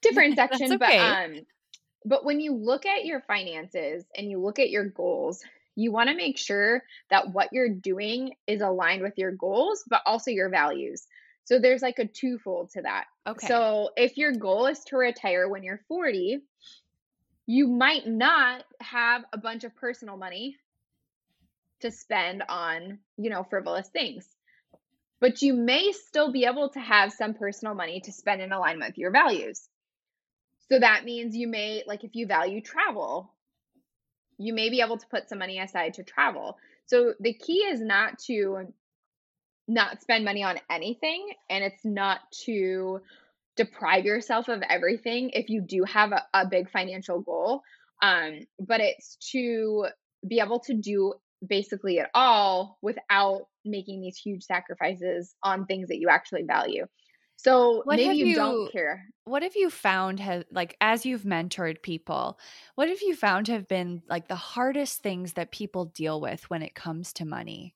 different 0.01 0.35
section, 0.35 0.77
but 0.77 0.93
um 0.93 1.39
but 2.05 2.23
when 2.23 2.39
you 2.39 2.53
look 2.53 2.85
at 2.85 3.05
your 3.05 3.21
finances 3.21 4.05
and 4.15 4.29
you 4.29 4.39
look 4.39 4.59
at 4.59 4.69
your 4.69 4.85
goals, 4.85 5.43
you 5.75 5.91
want 5.91 6.09
to 6.09 6.15
make 6.15 6.37
sure 6.37 6.83
that 7.09 7.33
what 7.33 7.49
you're 7.51 7.69
doing 7.69 8.35
is 8.47 8.61
aligned 8.61 9.01
with 9.01 9.17
your 9.17 9.31
goals, 9.31 9.83
but 9.89 10.01
also 10.05 10.31
your 10.31 10.49
values. 10.49 11.05
So 11.43 11.59
there's 11.59 11.81
like 11.81 11.99
a 11.99 12.07
twofold 12.07 12.71
to 12.71 12.83
that. 12.83 13.05
Okay. 13.27 13.47
So 13.47 13.89
if 13.97 14.17
your 14.17 14.31
goal 14.31 14.67
is 14.67 14.79
to 14.85 14.97
retire 14.97 15.49
when 15.49 15.63
you're 15.63 15.81
40, 15.87 16.39
you 17.45 17.67
might 17.67 18.07
not 18.07 18.63
have 18.81 19.23
a 19.33 19.37
bunch 19.37 19.63
of 19.63 19.75
personal 19.75 20.17
money 20.17 20.57
to 21.81 21.91
spend 21.91 22.43
on, 22.49 22.99
you 23.17 23.29
know, 23.29 23.43
frivolous 23.43 23.87
things. 23.89 24.27
But 25.19 25.41
you 25.41 25.53
may 25.53 25.91
still 25.91 26.31
be 26.31 26.45
able 26.45 26.69
to 26.69 26.79
have 26.79 27.13
some 27.13 27.33
personal 27.33 27.75
money 27.75 28.01
to 28.01 28.11
spend 28.11 28.41
in 28.41 28.51
alignment 28.51 28.91
with 28.91 28.97
your 28.97 29.11
values. 29.11 29.67
So 30.71 30.79
that 30.79 31.05
means 31.05 31.35
you 31.35 31.47
may, 31.47 31.83
like, 31.85 32.03
if 32.03 32.15
you 32.15 32.27
value 32.27 32.61
travel, 32.61 33.31
you 34.37 34.53
may 34.53 34.69
be 34.69 34.81
able 34.81 34.97
to 34.97 35.07
put 35.07 35.29
some 35.29 35.39
money 35.39 35.59
aside 35.59 35.95
to 35.95 36.03
travel. 36.03 36.57
So 36.87 37.13
the 37.19 37.33
key 37.33 37.59
is 37.59 37.81
not 37.81 38.19
to 38.27 38.73
not 39.67 40.01
spend 40.01 40.25
money 40.25 40.43
on 40.43 40.59
anything, 40.69 41.27
and 41.49 41.63
it's 41.63 41.83
not 41.85 42.19
to 42.45 43.01
deprive 43.55 44.05
yourself 44.05 44.47
of 44.47 44.61
everything 44.69 45.31
if 45.31 45.49
you 45.49 45.61
do 45.61 45.83
have 45.85 46.11
a, 46.11 46.23
a 46.33 46.47
big 46.47 46.69
financial 46.69 47.21
goal. 47.21 47.61
Um, 48.01 48.41
but 48.59 48.81
it's 48.81 49.17
to 49.31 49.87
be 50.27 50.39
able 50.39 50.59
to 50.61 50.73
do 50.73 51.13
basically 51.45 51.97
it 51.97 52.07
all 52.13 52.77
without 52.81 53.47
making 53.63 54.01
these 54.01 54.17
huge 54.17 54.43
sacrifices 54.43 55.33
on 55.41 55.65
things 55.65 55.87
that 55.87 55.97
you 55.97 56.09
actually 56.09 56.43
value. 56.43 56.85
So 57.37 57.83
What 57.83 57.99
maybe 57.99 58.15
have 58.15 58.19
you 58.19 58.25
you 58.25 58.33
don't 58.33 58.65
care. 58.65 59.13
what 59.23 59.41
have 59.43 59.55
you 59.55 59.69
found 59.69 60.19
has 60.19 60.43
like 60.51 60.75
as 60.81 61.05
you've 61.05 61.23
mentored 61.23 61.81
people, 61.81 62.39
what 62.75 62.89
have 62.89 63.01
you 63.01 63.15
found 63.15 63.47
have 63.47 63.67
been 63.67 64.03
like 64.09 64.27
the 64.27 64.35
hardest 64.35 65.01
things 65.01 65.33
that 65.33 65.51
people 65.51 65.85
deal 65.85 66.19
with 66.21 66.49
when 66.49 66.61
it 66.61 66.75
comes 66.75 67.13
to 67.13 67.25
money? 67.25 67.75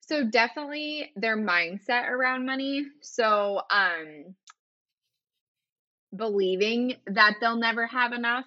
So 0.00 0.24
definitely 0.24 1.12
their 1.16 1.36
mindset 1.36 2.08
around 2.08 2.44
money. 2.44 2.86
So 3.00 3.62
um 3.70 4.34
believing 6.14 6.96
that 7.06 7.36
they'll 7.40 7.56
never 7.56 7.86
have 7.86 8.12
enough. 8.12 8.46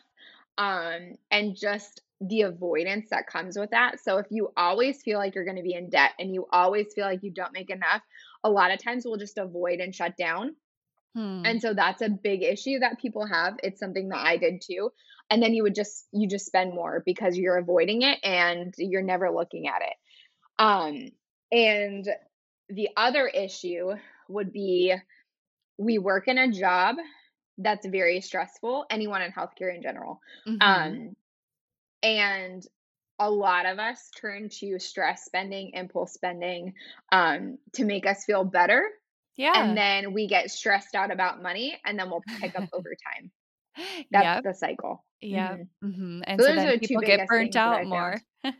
um, 0.58 1.18
and 1.34 1.58
just 1.58 2.02
the 2.22 2.44
avoidance 2.44 3.10
that 3.12 3.28
comes 3.28 3.60
with 3.60 3.72
that. 3.72 4.00
So 4.00 4.20
if 4.20 4.28
you 4.32 4.54
always 4.58 5.04
feel 5.04 5.20
like 5.20 5.36
you're 5.36 5.46
going 5.46 5.58
to 5.58 5.64
be 5.66 5.76
in 5.76 5.92
debt 5.92 6.14
and 6.18 6.34
you 6.34 6.48
always 6.54 6.94
feel 6.96 7.06
like 7.06 7.24
you 7.26 7.32
don't 7.34 7.54
make 7.54 7.72
enough, 7.72 8.04
a 8.44 8.50
lot 8.50 8.72
of 8.72 8.84
times 8.84 9.06
we'll 9.06 9.18
just 9.18 9.38
avoid 9.38 9.80
and 9.80 9.96
shut 9.96 10.18
down. 10.18 10.56
Hmm. 11.16 11.44
And 11.46 11.62
so 11.62 11.74
that's 11.74 12.02
a 12.02 12.10
big 12.10 12.44
issue 12.44 12.80
that 12.80 13.00
people 13.00 13.26
have. 13.26 13.56
It's 13.64 13.80
something 13.80 14.10
that 14.10 14.26
I 14.26 14.38
did 14.38 14.62
too. 14.62 14.92
And 15.30 15.42
then 15.42 15.54
you 15.54 15.64
would 15.64 15.76
just 15.76 16.08
you 16.12 16.28
just 16.28 16.46
spend 16.46 16.74
more 16.74 17.04
because 17.06 17.38
you're 17.38 17.58
avoiding 17.58 18.02
it 18.02 18.20
and 18.24 18.74
you're 18.78 19.04
never 19.04 19.32
looking 19.32 19.68
at 19.68 19.82
it. 19.82 19.96
Um 20.60 21.10
and 21.52 22.08
the 22.70 22.90
other 22.98 23.28
issue 23.28 23.92
would 24.28 24.52
be 24.52 24.96
we 25.78 25.98
work 25.98 26.28
in 26.28 26.38
a 26.38 26.52
job 26.52 26.96
that's 27.58 27.86
very 27.86 28.22
stressful, 28.22 28.86
anyone 28.90 29.22
in 29.22 29.32
healthcare 29.32 29.74
in 29.74 29.82
general. 29.82 30.20
Mhm. 30.48 30.62
Um, 30.62 31.16
and 32.02 32.64
a 33.24 33.30
lot 33.30 33.66
of 33.66 33.80
us 33.80 34.10
turn 34.20 34.50
to 34.60 34.80
stress 34.80 35.26
spending, 35.26 35.72
impulse 35.74 36.14
spending, 36.14 36.74
um, 37.12 37.58
to 37.74 37.86
make 37.86 38.06
us 38.06 38.26
feel 38.26 38.44
better. 38.44 38.90
yeah. 39.36 39.54
And 39.56 39.78
then 39.78 40.14
we 40.14 40.28
get 40.28 40.52
stressed 40.52 40.96
out 40.96 41.12
about 41.12 41.42
money 41.42 41.80
and 41.86 41.98
then 41.98 42.10
we'll 42.10 42.24
pick 42.40 42.56
up 42.58 42.66
over 42.74 42.90
time. 42.96 43.32
That's 44.12 44.24
yep. 44.24 44.44
the 44.44 44.54
cycle. 44.54 45.04
Yep. 45.22 45.62
Mhm. 45.84 45.94
hmm 45.96 46.22
And 46.28 46.42
So 46.42 46.48
so 46.48 46.56
those 46.56 46.64
are 46.66 46.72
then 46.72 46.80
two 46.80 46.88
people 46.88 47.02
get 47.02 47.26
burnt 47.28 47.54
things 47.54 47.56
that 47.56 47.74
I 47.74 47.82
out 47.82 47.86
more. 47.86 48.22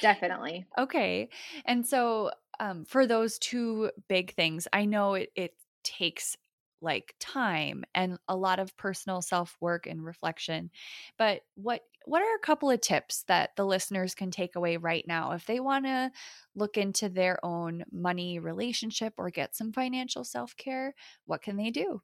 Definitely. 0.00 0.66
okay. 0.78 1.28
And 1.64 1.86
so 1.86 2.30
um, 2.60 2.84
for 2.84 3.06
those 3.06 3.38
two 3.38 3.90
big 4.08 4.34
things, 4.34 4.68
I 4.72 4.84
know 4.84 5.14
it, 5.14 5.30
it 5.34 5.54
takes 5.84 6.36
like 6.80 7.14
time 7.18 7.84
and 7.94 8.18
a 8.28 8.36
lot 8.36 8.58
of 8.58 8.76
personal 8.76 9.22
self 9.22 9.56
work 9.60 9.86
and 9.86 10.04
reflection. 10.04 10.70
But 11.18 11.42
what 11.54 11.82
what 12.04 12.22
are 12.22 12.36
a 12.36 12.46
couple 12.46 12.70
of 12.70 12.80
tips 12.80 13.24
that 13.28 13.54
the 13.56 13.66
listeners 13.66 14.14
can 14.14 14.30
take 14.30 14.56
away 14.56 14.78
right 14.78 15.06
now 15.06 15.32
if 15.32 15.44
they 15.44 15.60
want 15.60 15.84
to 15.84 16.10
look 16.54 16.78
into 16.78 17.08
their 17.08 17.44
own 17.44 17.84
money 17.92 18.38
relationship 18.38 19.14
or 19.18 19.30
get 19.30 19.54
some 19.54 19.72
financial 19.72 20.24
self 20.24 20.56
care? 20.56 20.94
What 21.26 21.42
can 21.42 21.56
they 21.56 21.70
do? 21.70 22.00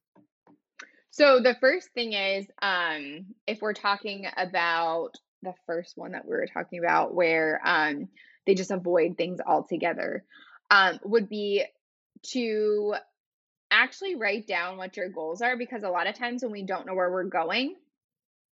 So 1.11 1.41
the 1.41 1.55
first 1.61 1.91
thing 1.95 2.13
is, 2.13 2.45
um, 2.61 3.27
if 3.47 3.63
we're 3.63 3.73
talking 3.73 4.27
about 4.37 5.13
the 5.43 5.55
first 5.65 5.97
one 5.97 6.13
that 6.13 6.25
we 6.25 6.33
were 6.33 6.49
talking 6.53 6.81
about, 6.81 7.15
where 7.15 7.61
um, 7.65 8.09
they 8.47 8.55
just 8.55 8.73
avoid 8.73 9.17
things 9.17 9.39
altogether, 9.47 10.25
um, 10.71 10.99
would 11.05 11.29
be 11.29 11.65
to 12.33 12.95
actually 13.83 14.15
write 14.15 14.47
down 14.47 14.77
what 14.77 14.97
your 14.97 15.09
goals 15.09 15.43
are 15.43 15.57
because 15.57 15.83
a 15.83 15.89
lot 15.91 16.07
of 16.07 16.15
times 16.17 16.43
when 16.43 16.53
we 16.53 16.63
don't 16.63 16.87
know 16.87 16.95
where 16.95 17.11
we're 17.11 17.25
going, 17.25 17.75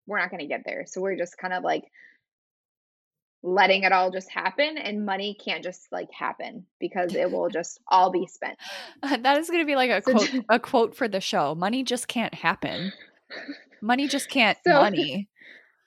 we're 0.07 0.19
not 0.19 0.31
going 0.31 0.41
to 0.41 0.47
get 0.47 0.63
there. 0.65 0.85
So 0.87 1.01
we're 1.01 1.17
just 1.17 1.37
kind 1.39 1.53
of 1.53 1.65
like 1.65 1.85
letting 3.43 3.85
it 3.85 3.93
all 3.93 4.11
just 4.11 4.31
happen, 4.31 4.77
and 4.79 5.05
money 5.07 5.37
can't 5.43 5.63
just 5.63 5.87
like 5.93 6.11
happen 6.11 6.67
because 6.81 7.15
it 7.15 7.31
will 7.31 7.49
just 7.53 7.81
all 7.89 8.11
be 8.11 8.27
spent. 8.27 8.59
Uh, 9.03 9.17
that 9.19 9.39
is 9.39 9.49
going 9.51 9.63
to 9.63 9.67
be 9.67 9.77
like 9.77 9.91
a 9.91 10.03
So 10.03 10.13
quote 10.13 10.45
a 10.49 10.59
quote 10.59 10.97
for 10.97 11.09
the 11.09 11.21
show. 11.21 11.55
Money 11.55 11.83
just 11.85 12.09
can't 12.09 12.35
happen. 12.35 12.93
Money 13.81 14.09
just 14.09 14.29
can't 14.29 14.59
So- 14.67 14.81
money. 14.83 15.29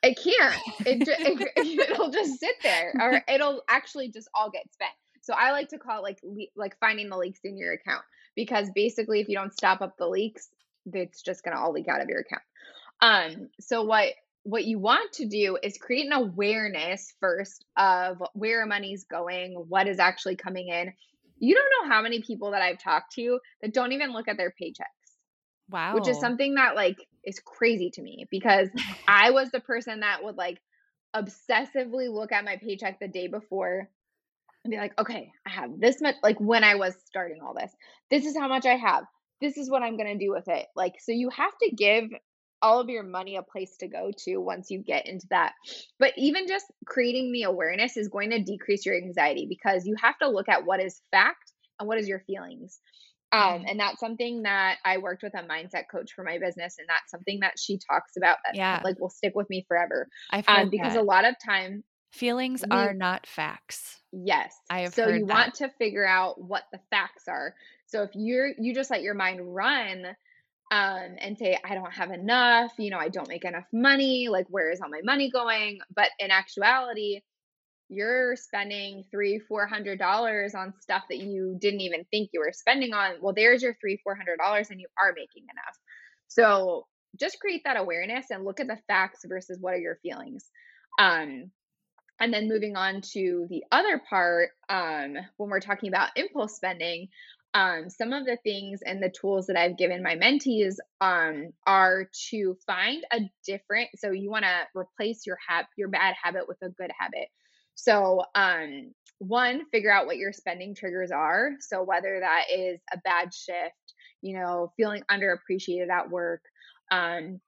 It 0.02 0.18
can't. 0.24 0.56
It, 0.88 1.06
ju- 1.06 1.14
it 1.58 1.90
it'll 1.90 2.10
just 2.10 2.40
sit 2.40 2.56
there, 2.64 2.94
or 3.02 3.22
it'll 3.28 3.64
actually 3.68 4.08
just 4.10 4.30
all 4.34 4.50
get 4.50 4.64
spent. 4.72 4.94
So 5.24 5.34
I 5.38 5.52
like 5.52 5.68
to 5.72 5.78
call 5.78 6.00
it 6.00 6.04
like 6.04 6.20
le- 6.24 6.46
like 6.56 6.80
finding 6.80 7.10
the 7.10 7.18
leaks 7.18 7.42
in 7.44 7.58
your 7.58 7.74
account 7.74 8.04
because 8.36 8.70
basically, 8.74 9.20
if 9.20 9.30
you 9.30 9.36
don't 9.36 9.54
stop 9.54 9.82
up 9.82 9.98
the 9.98 10.08
leaks, 10.08 10.50
it's 10.92 11.22
just 11.22 11.44
gonna 11.44 11.60
all 11.60 11.72
leak 11.72 11.88
out 11.88 12.02
of 12.02 12.10
your 12.10 12.22
account. 12.22 12.44
Um. 13.02 13.50
So 13.60 13.84
what 13.84 14.14
what 14.44 14.66
you 14.66 14.80
want 14.80 15.14
to 15.14 15.28
do 15.28 15.58
is 15.62 15.78
create 15.78 16.06
an 16.06 16.14
awareness 16.14 17.14
first 17.20 17.66
of 17.78 18.22
where 18.34 18.66
money's 18.66 19.04
going, 19.04 19.54
what 19.68 19.88
is 19.88 20.00
actually 20.00 20.36
coming 20.38 20.70
in. 20.70 20.94
You 21.38 21.56
don't 21.56 21.90
know 21.90 21.94
how 21.94 22.02
many 22.02 22.22
people 22.22 22.52
that 22.52 22.62
I've 22.62 22.82
talked 22.82 23.14
to 23.16 23.40
that 23.62 23.74
don't 23.74 23.92
even 23.92 24.12
look 24.12 24.28
at 24.28 24.38
their 24.38 24.54
paychecks 24.62 25.00
Wow. 25.70 25.94
which 25.94 26.08
is 26.08 26.20
something 26.20 26.56
that 26.56 26.76
like 26.76 26.98
is 27.24 27.40
crazy 27.40 27.92
to 27.92 28.02
me 28.02 28.28
because 28.32 28.70
I 29.08 29.32
was 29.32 29.52
the 29.52 29.60
person 29.60 30.02
that 30.02 30.24
would 30.24 30.36
like 30.36 30.60
obsessively 31.16 32.12
look 32.12 32.32
at 32.32 32.46
my 32.46 32.58
paycheck 32.58 33.00
the 33.00 33.08
day 33.08 33.28
before 33.28 33.90
be 34.70 34.78
like, 34.78 35.00
okay, 35.00 35.32
I 35.46 35.50
have 35.50 35.80
this 35.80 36.02
much. 36.02 36.16
Like 36.24 36.40
when 36.40 36.64
I 36.64 36.76
was 36.76 36.96
starting 37.06 37.42
all 37.42 37.54
this, 37.54 37.72
this 38.10 38.26
is 38.26 38.38
how 38.38 38.48
much 38.48 38.66
I 38.66 38.76
have. 38.76 39.04
This 39.42 39.58
is 39.58 39.70
what 39.70 39.82
I'm 39.82 39.98
going 39.98 40.18
to 40.18 40.26
do 40.26 40.32
with 40.32 40.48
it. 40.48 40.68
Like, 40.76 40.96
so 41.00 41.12
you 41.12 41.30
have 41.30 41.52
to 41.64 41.72
give 41.76 42.06
all 42.62 42.82
of 42.82 42.90
your 42.90 43.04
money 43.04 43.38
a 43.38 43.42
place 43.44 43.78
to 43.78 43.88
go 43.88 44.12
to 44.26 44.38
once 44.38 44.70
you 44.70 44.80
get 44.80 45.08
into 45.08 45.26
that. 45.30 45.54
But 45.98 46.12
even 46.18 46.46
just 46.48 46.66
creating 46.86 47.32
the 47.32 47.44
awareness 47.44 47.96
is 47.96 48.10
going 48.10 48.32
to 48.32 48.44
decrease 48.44 48.86
your 48.86 48.98
anxiety 48.98 49.46
because 49.48 49.86
you 49.86 49.96
have 50.02 50.18
to 50.20 50.28
look 50.28 50.50
at 50.50 50.66
what 50.66 50.82
is 50.82 51.02
fact 51.12 51.54
and 51.80 51.88
what 51.88 51.98
is 52.00 52.08
your 52.08 52.20
feelings. 52.28 52.82
Um, 53.32 53.62
Mhm. 53.62 53.70
and 53.70 53.80
that's 53.80 54.00
something 54.00 54.42
that 54.42 54.80
I 54.84 54.98
worked 54.98 55.22
with 55.22 55.36
a 55.36 55.44
mindset 55.44 55.84
coach 55.90 56.14
for 56.14 56.24
my 56.24 56.40
business, 56.40 56.78
and 56.80 56.88
that's 56.90 57.12
something 57.12 57.40
that 57.42 57.60
she 57.60 57.78
talks 57.78 58.18
about 58.18 58.40
that 58.44 58.56
Yeah. 58.56 58.82
like 58.84 59.00
will 59.00 59.10
stick 59.10 59.36
with 59.36 59.50
me 59.50 59.64
forever. 59.68 60.10
Heard 60.32 60.46
Um, 60.48 60.70
because 60.70 60.94
that. 60.94 61.02
a 61.02 61.04
lot 61.04 61.26
of 61.26 61.36
time, 61.46 61.84
feelings 62.12 62.64
we- 62.70 62.76
are 62.76 62.94
not 62.94 63.26
facts. 63.28 64.02
yes. 64.12 64.56
I 64.70 64.82
have 64.82 64.94
so 64.94 65.08
you 65.08 65.26
that. 65.26 65.34
want 65.34 65.54
to 65.56 65.70
figure 65.78 66.08
out 66.08 66.42
what 66.42 66.64
the 66.72 66.80
facts 66.90 67.28
are. 67.28 67.54
So 67.88 68.04
if 68.04 68.12
you're 68.14 68.50
you 68.60 68.74
just 68.74 68.92
let 68.92 69.02
your 69.02 69.14
mind 69.16 69.40
run 69.44 70.06
um 70.72 71.16
and 71.20 71.38
say 71.38 71.58
I 71.64 71.74
don't 71.76 71.92
have 71.94 72.12
enough, 72.12 72.72
you 72.78 72.90
know, 72.92 72.98
I 73.00 73.10
don't 73.10 73.28
make 73.30 73.46
enough 73.46 73.66
money, 73.74 74.28
like 74.30 74.48
where 74.50 74.72
is 74.72 74.82
all 74.82 74.90
my 74.90 75.02
money 75.04 75.30
going? 75.32 75.80
But 75.96 76.10
in 76.20 76.32
actuality, 76.32 77.22
you're 77.90 78.36
spending 78.36 79.04
three, 79.12 79.40
four 79.40 79.66
hundred 79.68 79.98
dollars 80.00 80.54
on 80.56 80.74
stuff 80.82 81.04
that 81.10 81.18
you 81.18 81.58
didn't 81.60 81.82
even 81.82 82.06
think 82.12 82.30
you 82.34 82.40
were 82.40 82.54
spending 82.54 82.94
on. 82.94 83.16
Well, 83.22 83.34
there's 83.34 83.64
your 83.64 83.76
three, 83.82 84.00
four 84.04 84.16
hundred 84.16 84.38
dollars, 84.38 84.70
and 84.70 84.80
you 84.80 84.88
are 85.02 85.14
making 85.16 85.44
enough. 85.44 85.76
So 86.28 86.86
just 87.20 87.40
create 87.40 87.64
that 87.66 87.78
awareness 87.78 88.28
and 88.30 88.46
look 88.46 88.60
at 88.60 88.68
the 88.68 88.78
facts 88.88 89.22
versus 89.28 89.58
what 89.60 89.74
are 89.74 89.80
your 89.80 89.98
feelings. 90.04 90.46
Um, 91.00 91.50
and 92.20 92.34
then 92.34 92.48
moving 92.48 92.76
on 92.76 93.02
to 93.14 93.48
the 93.50 93.64
other 93.72 94.02
part, 94.10 94.50
um, 94.70 95.16
when 95.38 95.50
we're 95.50 95.60
talking 95.60 95.90
about 95.90 96.10
impulse 96.16 96.56
spending, 96.56 97.08
um, 97.54 97.90
some 97.90 98.14
of 98.14 98.26
the 98.26 98.38
things 98.44 98.82
and 98.86 99.02
the 99.02 99.10
tools 99.10 99.48
that 99.48 99.58
I've 99.58 99.78
given 99.78 100.04
my 100.04 100.16
mentees 100.16 100.76
um, 101.02 101.52
are 101.66 102.08
to 102.30 102.58
find 102.68 103.04
a 103.12 103.22
different. 103.46 103.90
So 103.96 104.12
you 104.12 104.30
want 104.30 104.46
to 104.46 104.68
replace 104.76 105.26
your 105.26 105.38
hab- 105.48 105.66
your 105.78 105.90
bad 105.90 106.16
habit 106.22 106.48
with 106.48 106.58
a 106.62 106.70
good 106.70 106.92
habit. 106.98 107.28
So 107.74 108.24
um, 108.36 108.94
one, 109.20 109.66
figure 109.72 109.92
out 109.92 110.06
what 110.06 110.18
your 110.18 110.34
spending 110.34 110.76
triggers 110.76 111.12
are. 111.12 111.52
So 111.60 111.84
whether 111.84 112.20
that 112.20 112.46
is 112.54 112.80
a 112.94 112.98
bad 113.04 113.34
shift, 113.34 113.96
you 114.22 114.38
know, 114.38 114.72
feeling 114.78 115.04
underappreciated 115.10 115.90
at 115.90 116.10
work, 116.10 116.42
um, 116.92 117.40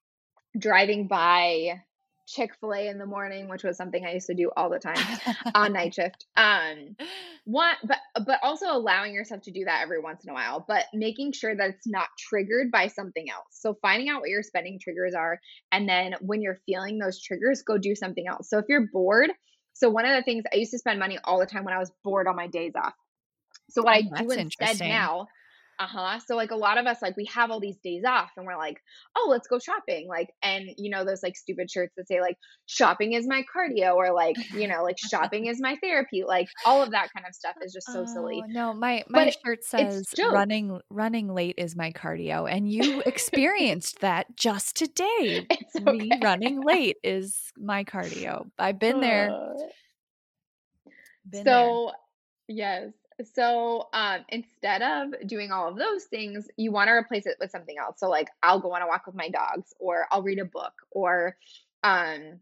driving 0.57 1.07
by 1.07 1.81
Chick 2.31 2.55
Fil 2.59 2.73
A 2.73 2.87
in 2.87 2.97
the 2.97 3.05
morning, 3.05 3.49
which 3.49 3.63
was 3.63 3.75
something 3.77 4.05
I 4.05 4.13
used 4.13 4.27
to 4.27 4.33
do 4.33 4.51
all 4.55 4.69
the 4.69 4.79
time 4.79 4.95
on 5.55 5.73
night 5.73 5.93
shift. 5.93 6.25
Um, 6.37 6.95
one, 7.45 7.75
but 7.83 7.97
but 8.25 8.39
also 8.41 8.67
allowing 8.71 9.13
yourself 9.13 9.41
to 9.43 9.51
do 9.51 9.65
that 9.65 9.81
every 9.81 9.99
once 9.99 10.23
in 10.23 10.29
a 10.29 10.33
while, 10.33 10.63
but 10.67 10.85
making 10.93 11.33
sure 11.33 11.55
that 11.55 11.69
it's 11.69 11.87
not 11.87 12.07
triggered 12.17 12.71
by 12.71 12.87
something 12.87 13.29
else. 13.29 13.47
So 13.51 13.77
finding 13.81 14.09
out 14.09 14.21
what 14.21 14.29
your 14.29 14.43
spending 14.43 14.79
triggers 14.81 15.13
are, 15.13 15.39
and 15.71 15.89
then 15.89 16.15
when 16.21 16.41
you're 16.41 16.59
feeling 16.65 16.99
those 16.99 17.21
triggers, 17.21 17.63
go 17.63 17.77
do 17.77 17.95
something 17.95 18.27
else. 18.27 18.49
So 18.49 18.59
if 18.59 18.65
you're 18.69 18.87
bored, 18.93 19.31
so 19.73 19.89
one 19.89 20.05
of 20.05 20.15
the 20.15 20.23
things 20.23 20.43
I 20.53 20.57
used 20.57 20.71
to 20.71 20.79
spend 20.79 20.99
money 20.99 21.19
all 21.23 21.39
the 21.39 21.45
time 21.45 21.65
when 21.65 21.73
I 21.73 21.79
was 21.79 21.91
bored 22.03 22.27
on 22.27 22.35
my 22.35 22.47
days 22.47 22.73
off. 22.75 22.93
So 23.69 23.83
what 23.83 24.03
Oh, 24.03 24.15
I 24.15 24.21
do 24.21 24.31
instead 24.31 24.79
now, 24.79 25.27
uh 25.81 25.87
huh. 25.87 26.19
So 26.19 26.35
like 26.35 26.51
a 26.51 26.55
lot 26.55 26.77
of 26.77 26.85
us, 26.85 27.01
like 27.01 27.17
we 27.17 27.25
have 27.33 27.49
all 27.49 27.59
these 27.59 27.77
days 27.83 28.03
off, 28.05 28.29
and 28.37 28.45
we're 28.45 28.55
like, 28.57 28.77
oh, 29.17 29.27
let's 29.31 29.47
go 29.47 29.57
shopping. 29.57 30.07
Like, 30.07 30.29
and 30.43 30.69
you 30.77 30.91
know 30.91 31.03
those 31.03 31.23
like 31.23 31.35
stupid 31.35 31.71
shirts 31.71 31.93
that 31.97 32.07
say 32.07 32.21
like 32.21 32.37
shopping 32.67 33.13
is 33.13 33.27
my 33.27 33.43
cardio, 33.55 33.95
or 33.95 34.13
like 34.13 34.35
you 34.53 34.67
know 34.67 34.83
like 34.83 34.97
shopping 34.99 35.47
is 35.47 35.59
my 35.59 35.75
therapy. 35.81 36.23
Like 36.23 36.47
all 36.67 36.83
of 36.83 36.91
that 36.91 37.07
kind 37.15 37.25
of 37.27 37.33
stuff 37.33 37.55
is 37.63 37.73
just 37.73 37.87
so 37.91 38.05
silly. 38.05 38.43
Oh, 38.43 38.47
no, 38.47 38.73
my 38.75 39.03
my 39.09 39.25
it- 39.25 39.37
shirt 39.43 39.63
says 39.63 40.13
running 40.31 40.79
running 40.91 41.33
late 41.33 41.55
is 41.57 41.75
my 41.75 41.91
cardio, 41.91 42.47
and 42.47 42.71
you 42.71 43.01
experienced 43.07 44.01
that 44.01 44.35
just 44.37 44.75
today. 44.75 45.47
It's 45.49 45.79
Me 45.79 46.11
running 46.21 46.61
late 46.61 46.97
is 47.03 47.51
my 47.57 47.83
cardio. 47.83 48.51
I've 48.59 48.77
been 48.77 49.01
there. 49.01 49.31
Uh, 49.31 49.53
Been 51.29 51.43
there. 51.43 51.53
so 51.55 51.91
yes 52.47 52.91
so 53.23 53.87
um 53.93 54.19
instead 54.29 54.81
of 54.81 55.27
doing 55.27 55.51
all 55.51 55.69
of 55.69 55.77
those 55.77 56.05
things 56.05 56.47
you 56.57 56.71
want 56.71 56.87
to 56.87 56.93
replace 56.93 57.25
it 57.25 57.37
with 57.39 57.51
something 57.51 57.75
else. 57.77 57.99
So 57.99 58.09
like 58.09 58.29
i'll 58.43 58.59
go 58.59 58.73
on 58.73 58.81
a 58.81 58.87
walk 58.87 59.05
with 59.05 59.15
my 59.15 59.29
dogs 59.29 59.73
or 59.79 60.07
i'll 60.11 60.23
read 60.23 60.39
a 60.39 60.45
book 60.45 60.73
or 60.91 61.37
um 61.83 62.39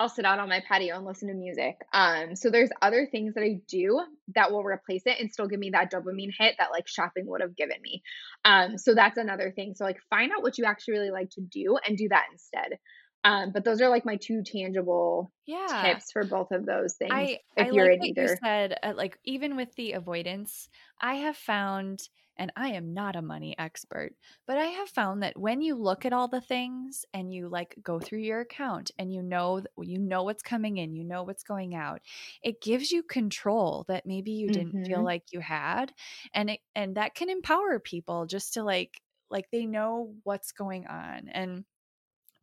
i'll 0.00 0.08
sit 0.08 0.24
out 0.24 0.38
on 0.38 0.48
my 0.48 0.62
patio 0.68 0.96
and 0.96 1.04
listen 1.04 1.28
to 1.28 1.34
music. 1.34 1.76
Um 1.92 2.36
so 2.36 2.50
there's 2.50 2.70
other 2.82 3.08
things 3.10 3.34
that 3.34 3.42
i 3.42 3.60
do 3.68 4.00
that 4.34 4.52
will 4.52 4.64
replace 4.64 5.02
it 5.06 5.20
and 5.20 5.32
still 5.32 5.48
give 5.48 5.60
me 5.60 5.70
that 5.70 5.90
dopamine 5.92 6.32
hit 6.36 6.56
that 6.58 6.70
like 6.70 6.88
shopping 6.88 7.26
would 7.26 7.40
have 7.40 7.56
given 7.56 7.80
me. 7.82 8.02
Um 8.44 8.78
so 8.78 8.94
that's 8.94 9.18
another 9.18 9.52
thing. 9.54 9.74
So 9.74 9.84
like 9.84 9.98
find 10.10 10.32
out 10.32 10.42
what 10.42 10.58
you 10.58 10.64
actually 10.64 10.94
really 10.94 11.10
like 11.10 11.30
to 11.30 11.40
do 11.40 11.78
and 11.86 11.96
do 11.96 12.08
that 12.10 12.26
instead 12.32 12.78
Um, 13.24 13.52
but 13.52 13.64
those 13.64 13.80
are 13.80 13.88
like 13.88 14.04
my 14.04 14.16
two 14.16 14.42
tangible 14.42 15.32
Yeah. 15.46 16.00
tips 16.06 16.12
for 16.12 16.24
both 16.24 16.50
of 16.52 16.66
those 16.66 16.96
things. 16.96 17.30
I 17.30 17.40
if 17.56 17.68
I 17.68 17.70
you're 17.72 17.90
like 17.90 17.92
in 17.92 18.00
what 18.00 18.10
you 18.16 18.28
said. 18.28 18.78
Uh, 18.82 18.92
like 18.94 19.18
even 19.24 19.56
with 19.56 19.74
the 19.76 19.92
avoidance, 19.92 20.68
I 21.00 21.14
have 21.14 21.36
found, 21.38 22.08
and 22.36 22.52
I 22.54 22.68
am 22.72 22.92
not 22.92 23.16
a 23.16 23.22
money 23.22 23.56
expert, 23.58 24.14
but 24.46 24.58
I 24.58 24.66
have 24.66 24.90
found 24.90 25.22
that 25.22 25.38
when 25.38 25.62
you 25.62 25.74
look 25.74 26.04
at 26.04 26.12
all 26.12 26.28
the 26.28 26.40
things 26.42 27.06
and 27.14 27.32
you 27.32 27.48
like 27.48 27.76
go 27.82 27.98
through 27.98 28.18
your 28.20 28.40
account 28.40 28.90
and 28.98 29.10
you 29.12 29.22
know 29.22 29.64
you 29.78 29.98
know 29.98 30.22
what's 30.22 30.42
coming 30.42 30.76
in, 30.76 30.94
you 30.94 31.02
know 31.04 31.22
what's 31.22 31.42
going 31.44 31.74
out, 31.74 32.02
it 32.42 32.60
gives 32.60 32.90
you 32.92 33.02
control 33.02 33.84
that 33.88 34.04
maybe 34.06 34.32
you 34.32 34.50
didn't 34.50 34.76
feel 34.86 35.02
Mhm. 35.02 35.12
like 35.12 35.32
you 35.32 35.40
had, 35.40 35.94
and 36.34 36.50
it 36.50 36.60
and 36.74 36.96
that 36.96 37.14
can 37.14 37.30
empower 37.30 37.80
people 37.80 38.26
just 38.26 38.52
to 38.54 38.62
like 38.62 39.00
like 39.30 39.50
they 39.50 39.64
know 39.66 40.14
what's 40.24 40.52
going 40.52 40.86
on 40.86 41.28
and 41.30 41.64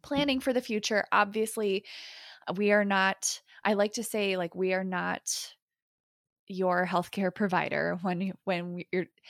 planning 0.06 0.40
for 0.40 0.54
the 0.54 0.62
future 0.62 1.06
obviously 1.12 1.84
we 2.56 2.72
are 2.72 2.86
not 2.86 3.42
i 3.64 3.74
like 3.74 3.94
to 3.94 4.04
say 4.04 4.38
like 4.38 4.56
we 4.56 4.74
are 4.74 4.84
not 4.84 5.54
your 6.48 6.86
healthcare 6.86 7.34
provider 7.34 7.98
when 8.02 8.34
when 8.44 8.74
we 8.74 8.88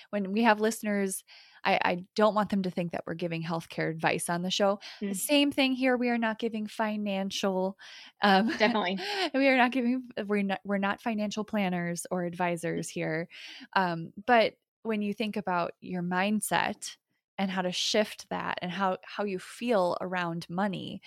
when 0.10 0.32
we 0.32 0.44
have 0.44 0.60
listeners 0.60 1.24
I, 1.68 1.80
I 1.84 2.06
don't 2.16 2.36
want 2.36 2.50
them 2.52 2.62
to 2.64 2.70
think 2.70 2.92
that 2.92 3.04
we're 3.08 3.16
giving 3.16 3.42
healthcare 3.42 3.90
advice 3.90 4.30
on 4.30 4.44
the 4.44 4.52
show. 4.52 4.80
The 5.02 5.08
Mm. 5.08 5.16
same 5.16 5.52
thing 5.52 5.74
here. 5.74 5.98
We 5.98 6.10
are 6.10 6.18
not 6.20 6.38
giving 6.38 6.68
financial. 6.68 7.76
Um, 8.22 8.50
Definitely. 8.60 9.00
we 9.34 9.48
are 9.48 9.58
not 9.58 9.72
giving. 9.72 10.04
We're 10.28 10.44
not. 10.44 10.60
We're 10.64 10.78
not 10.78 11.02
financial 11.02 11.44
planners 11.44 12.06
or 12.12 12.24
advisors 12.24 12.88
here. 12.88 13.28
Um, 13.76 14.14
but 14.28 14.54
when 14.84 15.02
you 15.02 15.12
think 15.14 15.38
about 15.38 15.72
your 15.82 16.04
mindset 16.04 16.96
and 17.38 17.52
how 17.52 17.62
to 17.62 17.72
shift 17.72 18.30
that 18.30 18.60
and 18.62 18.72
how 18.72 18.98
how 19.04 19.24
you 19.24 19.40
feel 19.40 19.98
around 20.02 20.48
money, 20.50 21.02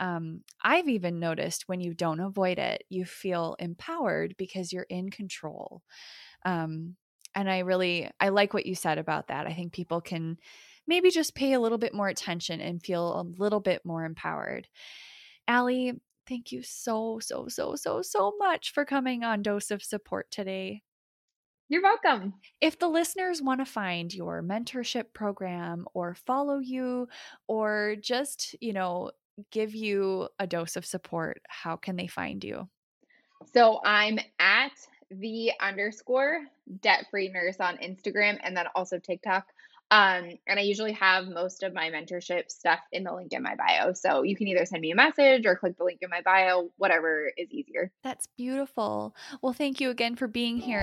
um, 0.00 0.42
I've 0.62 0.88
even 0.88 1.18
noticed 1.20 1.68
when 1.68 1.80
you 1.80 1.94
don't 1.94 2.20
avoid 2.20 2.58
it, 2.58 2.84
you 2.88 3.04
feel 3.04 3.56
empowered 3.58 4.36
because 4.36 4.72
you're 4.72 4.86
in 4.90 5.10
control. 5.10 5.82
Um, 6.44 6.96
and 7.34 7.50
I 7.50 7.60
really 7.60 8.10
I 8.20 8.30
like 8.30 8.54
what 8.54 8.66
you 8.66 8.74
said 8.74 8.98
about 8.98 9.28
that. 9.28 9.46
I 9.46 9.54
think 9.54 9.72
people 9.72 10.00
can 10.00 10.38
maybe 10.86 11.10
just 11.10 11.34
pay 11.34 11.52
a 11.52 11.60
little 11.60 11.78
bit 11.78 11.94
more 11.94 12.08
attention 12.08 12.60
and 12.60 12.82
feel 12.82 13.20
a 13.20 13.24
little 13.40 13.60
bit 13.60 13.84
more 13.84 14.04
empowered. 14.04 14.68
Allie, 15.48 16.00
thank 16.28 16.52
you 16.52 16.62
so 16.62 17.18
so 17.20 17.48
so 17.48 17.76
so 17.76 18.02
so 18.02 18.34
much 18.38 18.72
for 18.72 18.84
coming 18.84 19.24
on 19.24 19.42
Dose 19.42 19.70
of 19.70 19.82
Support 19.82 20.30
today. 20.30 20.82
You're 21.70 21.82
welcome. 21.82 22.34
If 22.60 22.80
the 22.80 22.88
listeners 22.88 23.40
want 23.40 23.60
to 23.60 23.64
find 23.64 24.12
your 24.12 24.42
mentorship 24.42 25.12
program 25.14 25.86
or 25.94 26.16
follow 26.16 26.58
you 26.58 27.06
or 27.46 27.94
just, 28.00 28.56
you 28.60 28.72
know, 28.72 29.12
give 29.52 29.72
you 29.72 30.28
a 30.40 30.48
dose 30.48 30.74
of 30.74 30.84
support, 30.84 31.40
how 31.46 31.76
can 31.76 31.94
they 31.94 32.08
find 32.08 32.42
you? 32.42 32.68
So 33.54 33.80
I'm 33.84 34.18
at 34.40 34.72
the 35.12 35.52
underscore 35.60 36.40
debt 36.82 37.06
free 37.08 37.28
nurse 37.28 37.60
on 37.60 37.76
Instagram 37.76 38.38
and 38.42 38.56
then 38.56 38.66
also 38.74 38.98
TikTok. 38.98 39.46
Um, 39.92 40.38
and 40.48 40.58
I 40.58 40.62
usually 40.62 40.92
have 40.94 41.28
most 41.28 41.62
of 41.62 41.72
my 41.72 41.88
mentorship 41.88 42.50
stuff 42.50 42.80
in 42.90 43.04
the 43.04 43.14
link 43.14 43.32
in 43.32 43.44
my 43.44 43.54
bio. 43.54 43.92
So 43.92 44.24
you 44.24 44.34
can 44.34 44.48
either 44.48 44.66
send 44.66 44.80
me 44.80 44.90
a 44.90 44.96
message 44.96 45.46
or 45.46 45.54
click 45.54 45.78
the 45.78 45.84
link 45.84 46.00
in 46.02 46.10
my 46.10 46.22
bio, 46.22 46.70
whatever 46.78 47.30
is 47.36 47.48
easier. 47.52 47.92
That's 48.02 48.26
beautiful. 48.36 49.14
Well, 49.40 49.52
thank 49.52 49.80
you 49.80 49.90
again 49.90 50.16
for 50.16 50.26
being 50.26 50.56
here. 50.56 50.82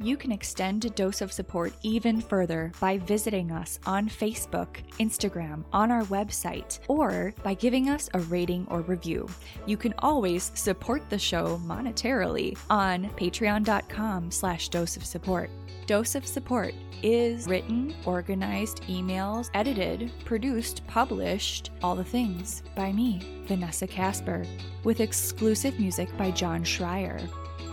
You 0.00 0.16
can 0.16 0.30
extend 0.30 0.84
a 0.84 0.90
dose 0.90 1.20
of 1.20 1.32
support 1.32 1.72
even 1.82 2.20
further 2.20 2.70
by 2.80 2.98
visiting 2.98 3.50
us 3.50 3.80
on 3.84 4.08
Facebook, 4.08 4.68
Instagram, 5.00 5.64
on 5.72 5.90
our 5.90 6.04
website, 6.04 6.78
or 6.86 7.34
by 7.42 7.54
giving 7.54 7.88
us 7.88 8.08
a 8.14 8.20
rating 8.20 8.64
or 8.70 8.82
review. 8.82 9.28
You 9.66 9.76
can 9.76 9.94
always 9.98 10.52
support 10.54 11.10
the 11.10 11.18
show 11.18 11.60
monetarily 11.64 12.56
on 12.70 13.10
patreon.com 13.10 14.30
slash 14.30 14.68
dose 14.68 14.96
of 14.96 15.04
support. 15.04 15.50
Dose 15.86 16.14
of 16.14 16.26
Support 16.26 16.74
is 17.02 17.46
written, 17.46 17.94
organized, 18.04 18.82
emails, 18.82 19.48
edited, 19.54 20.12
produced, 20.24 20.86
published, 20.86 21.70
all 21.82 21.96
the 21.96 22.04
things 22.04 22.62
by 22.76 22.92
me, 22.92 23.42
Vanessa 23.46 23.86
Casper, 23.86 24.44
with 24.84 25.00
exclusive 25.00 25.80
music 25.80 26.14
by 26.18 26.30
John 26.30 26.62
Schreier. 26.62 27.26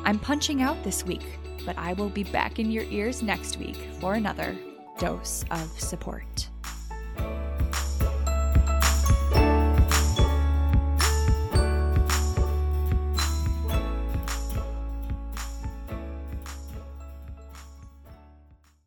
I'm 0.06 0.18
punching 0.18 0.62
out 0.62 0.82
this 0.84 1.04
week, 1.04 1.26
but 1.66 1.78
I 1.78 1.94
will 1.94 2.10
be 2.10 2.24
back 2.24 2.60
in 2.60 2.72
your 2.72 2.84
ears 2.86 3.22
next 3.22 3.58
week 3.58 3.78
for 4.00 4.14
another 4.14 4.56
dose 4.98 5.44
of 5.52 5.70
support. 5.80 6.50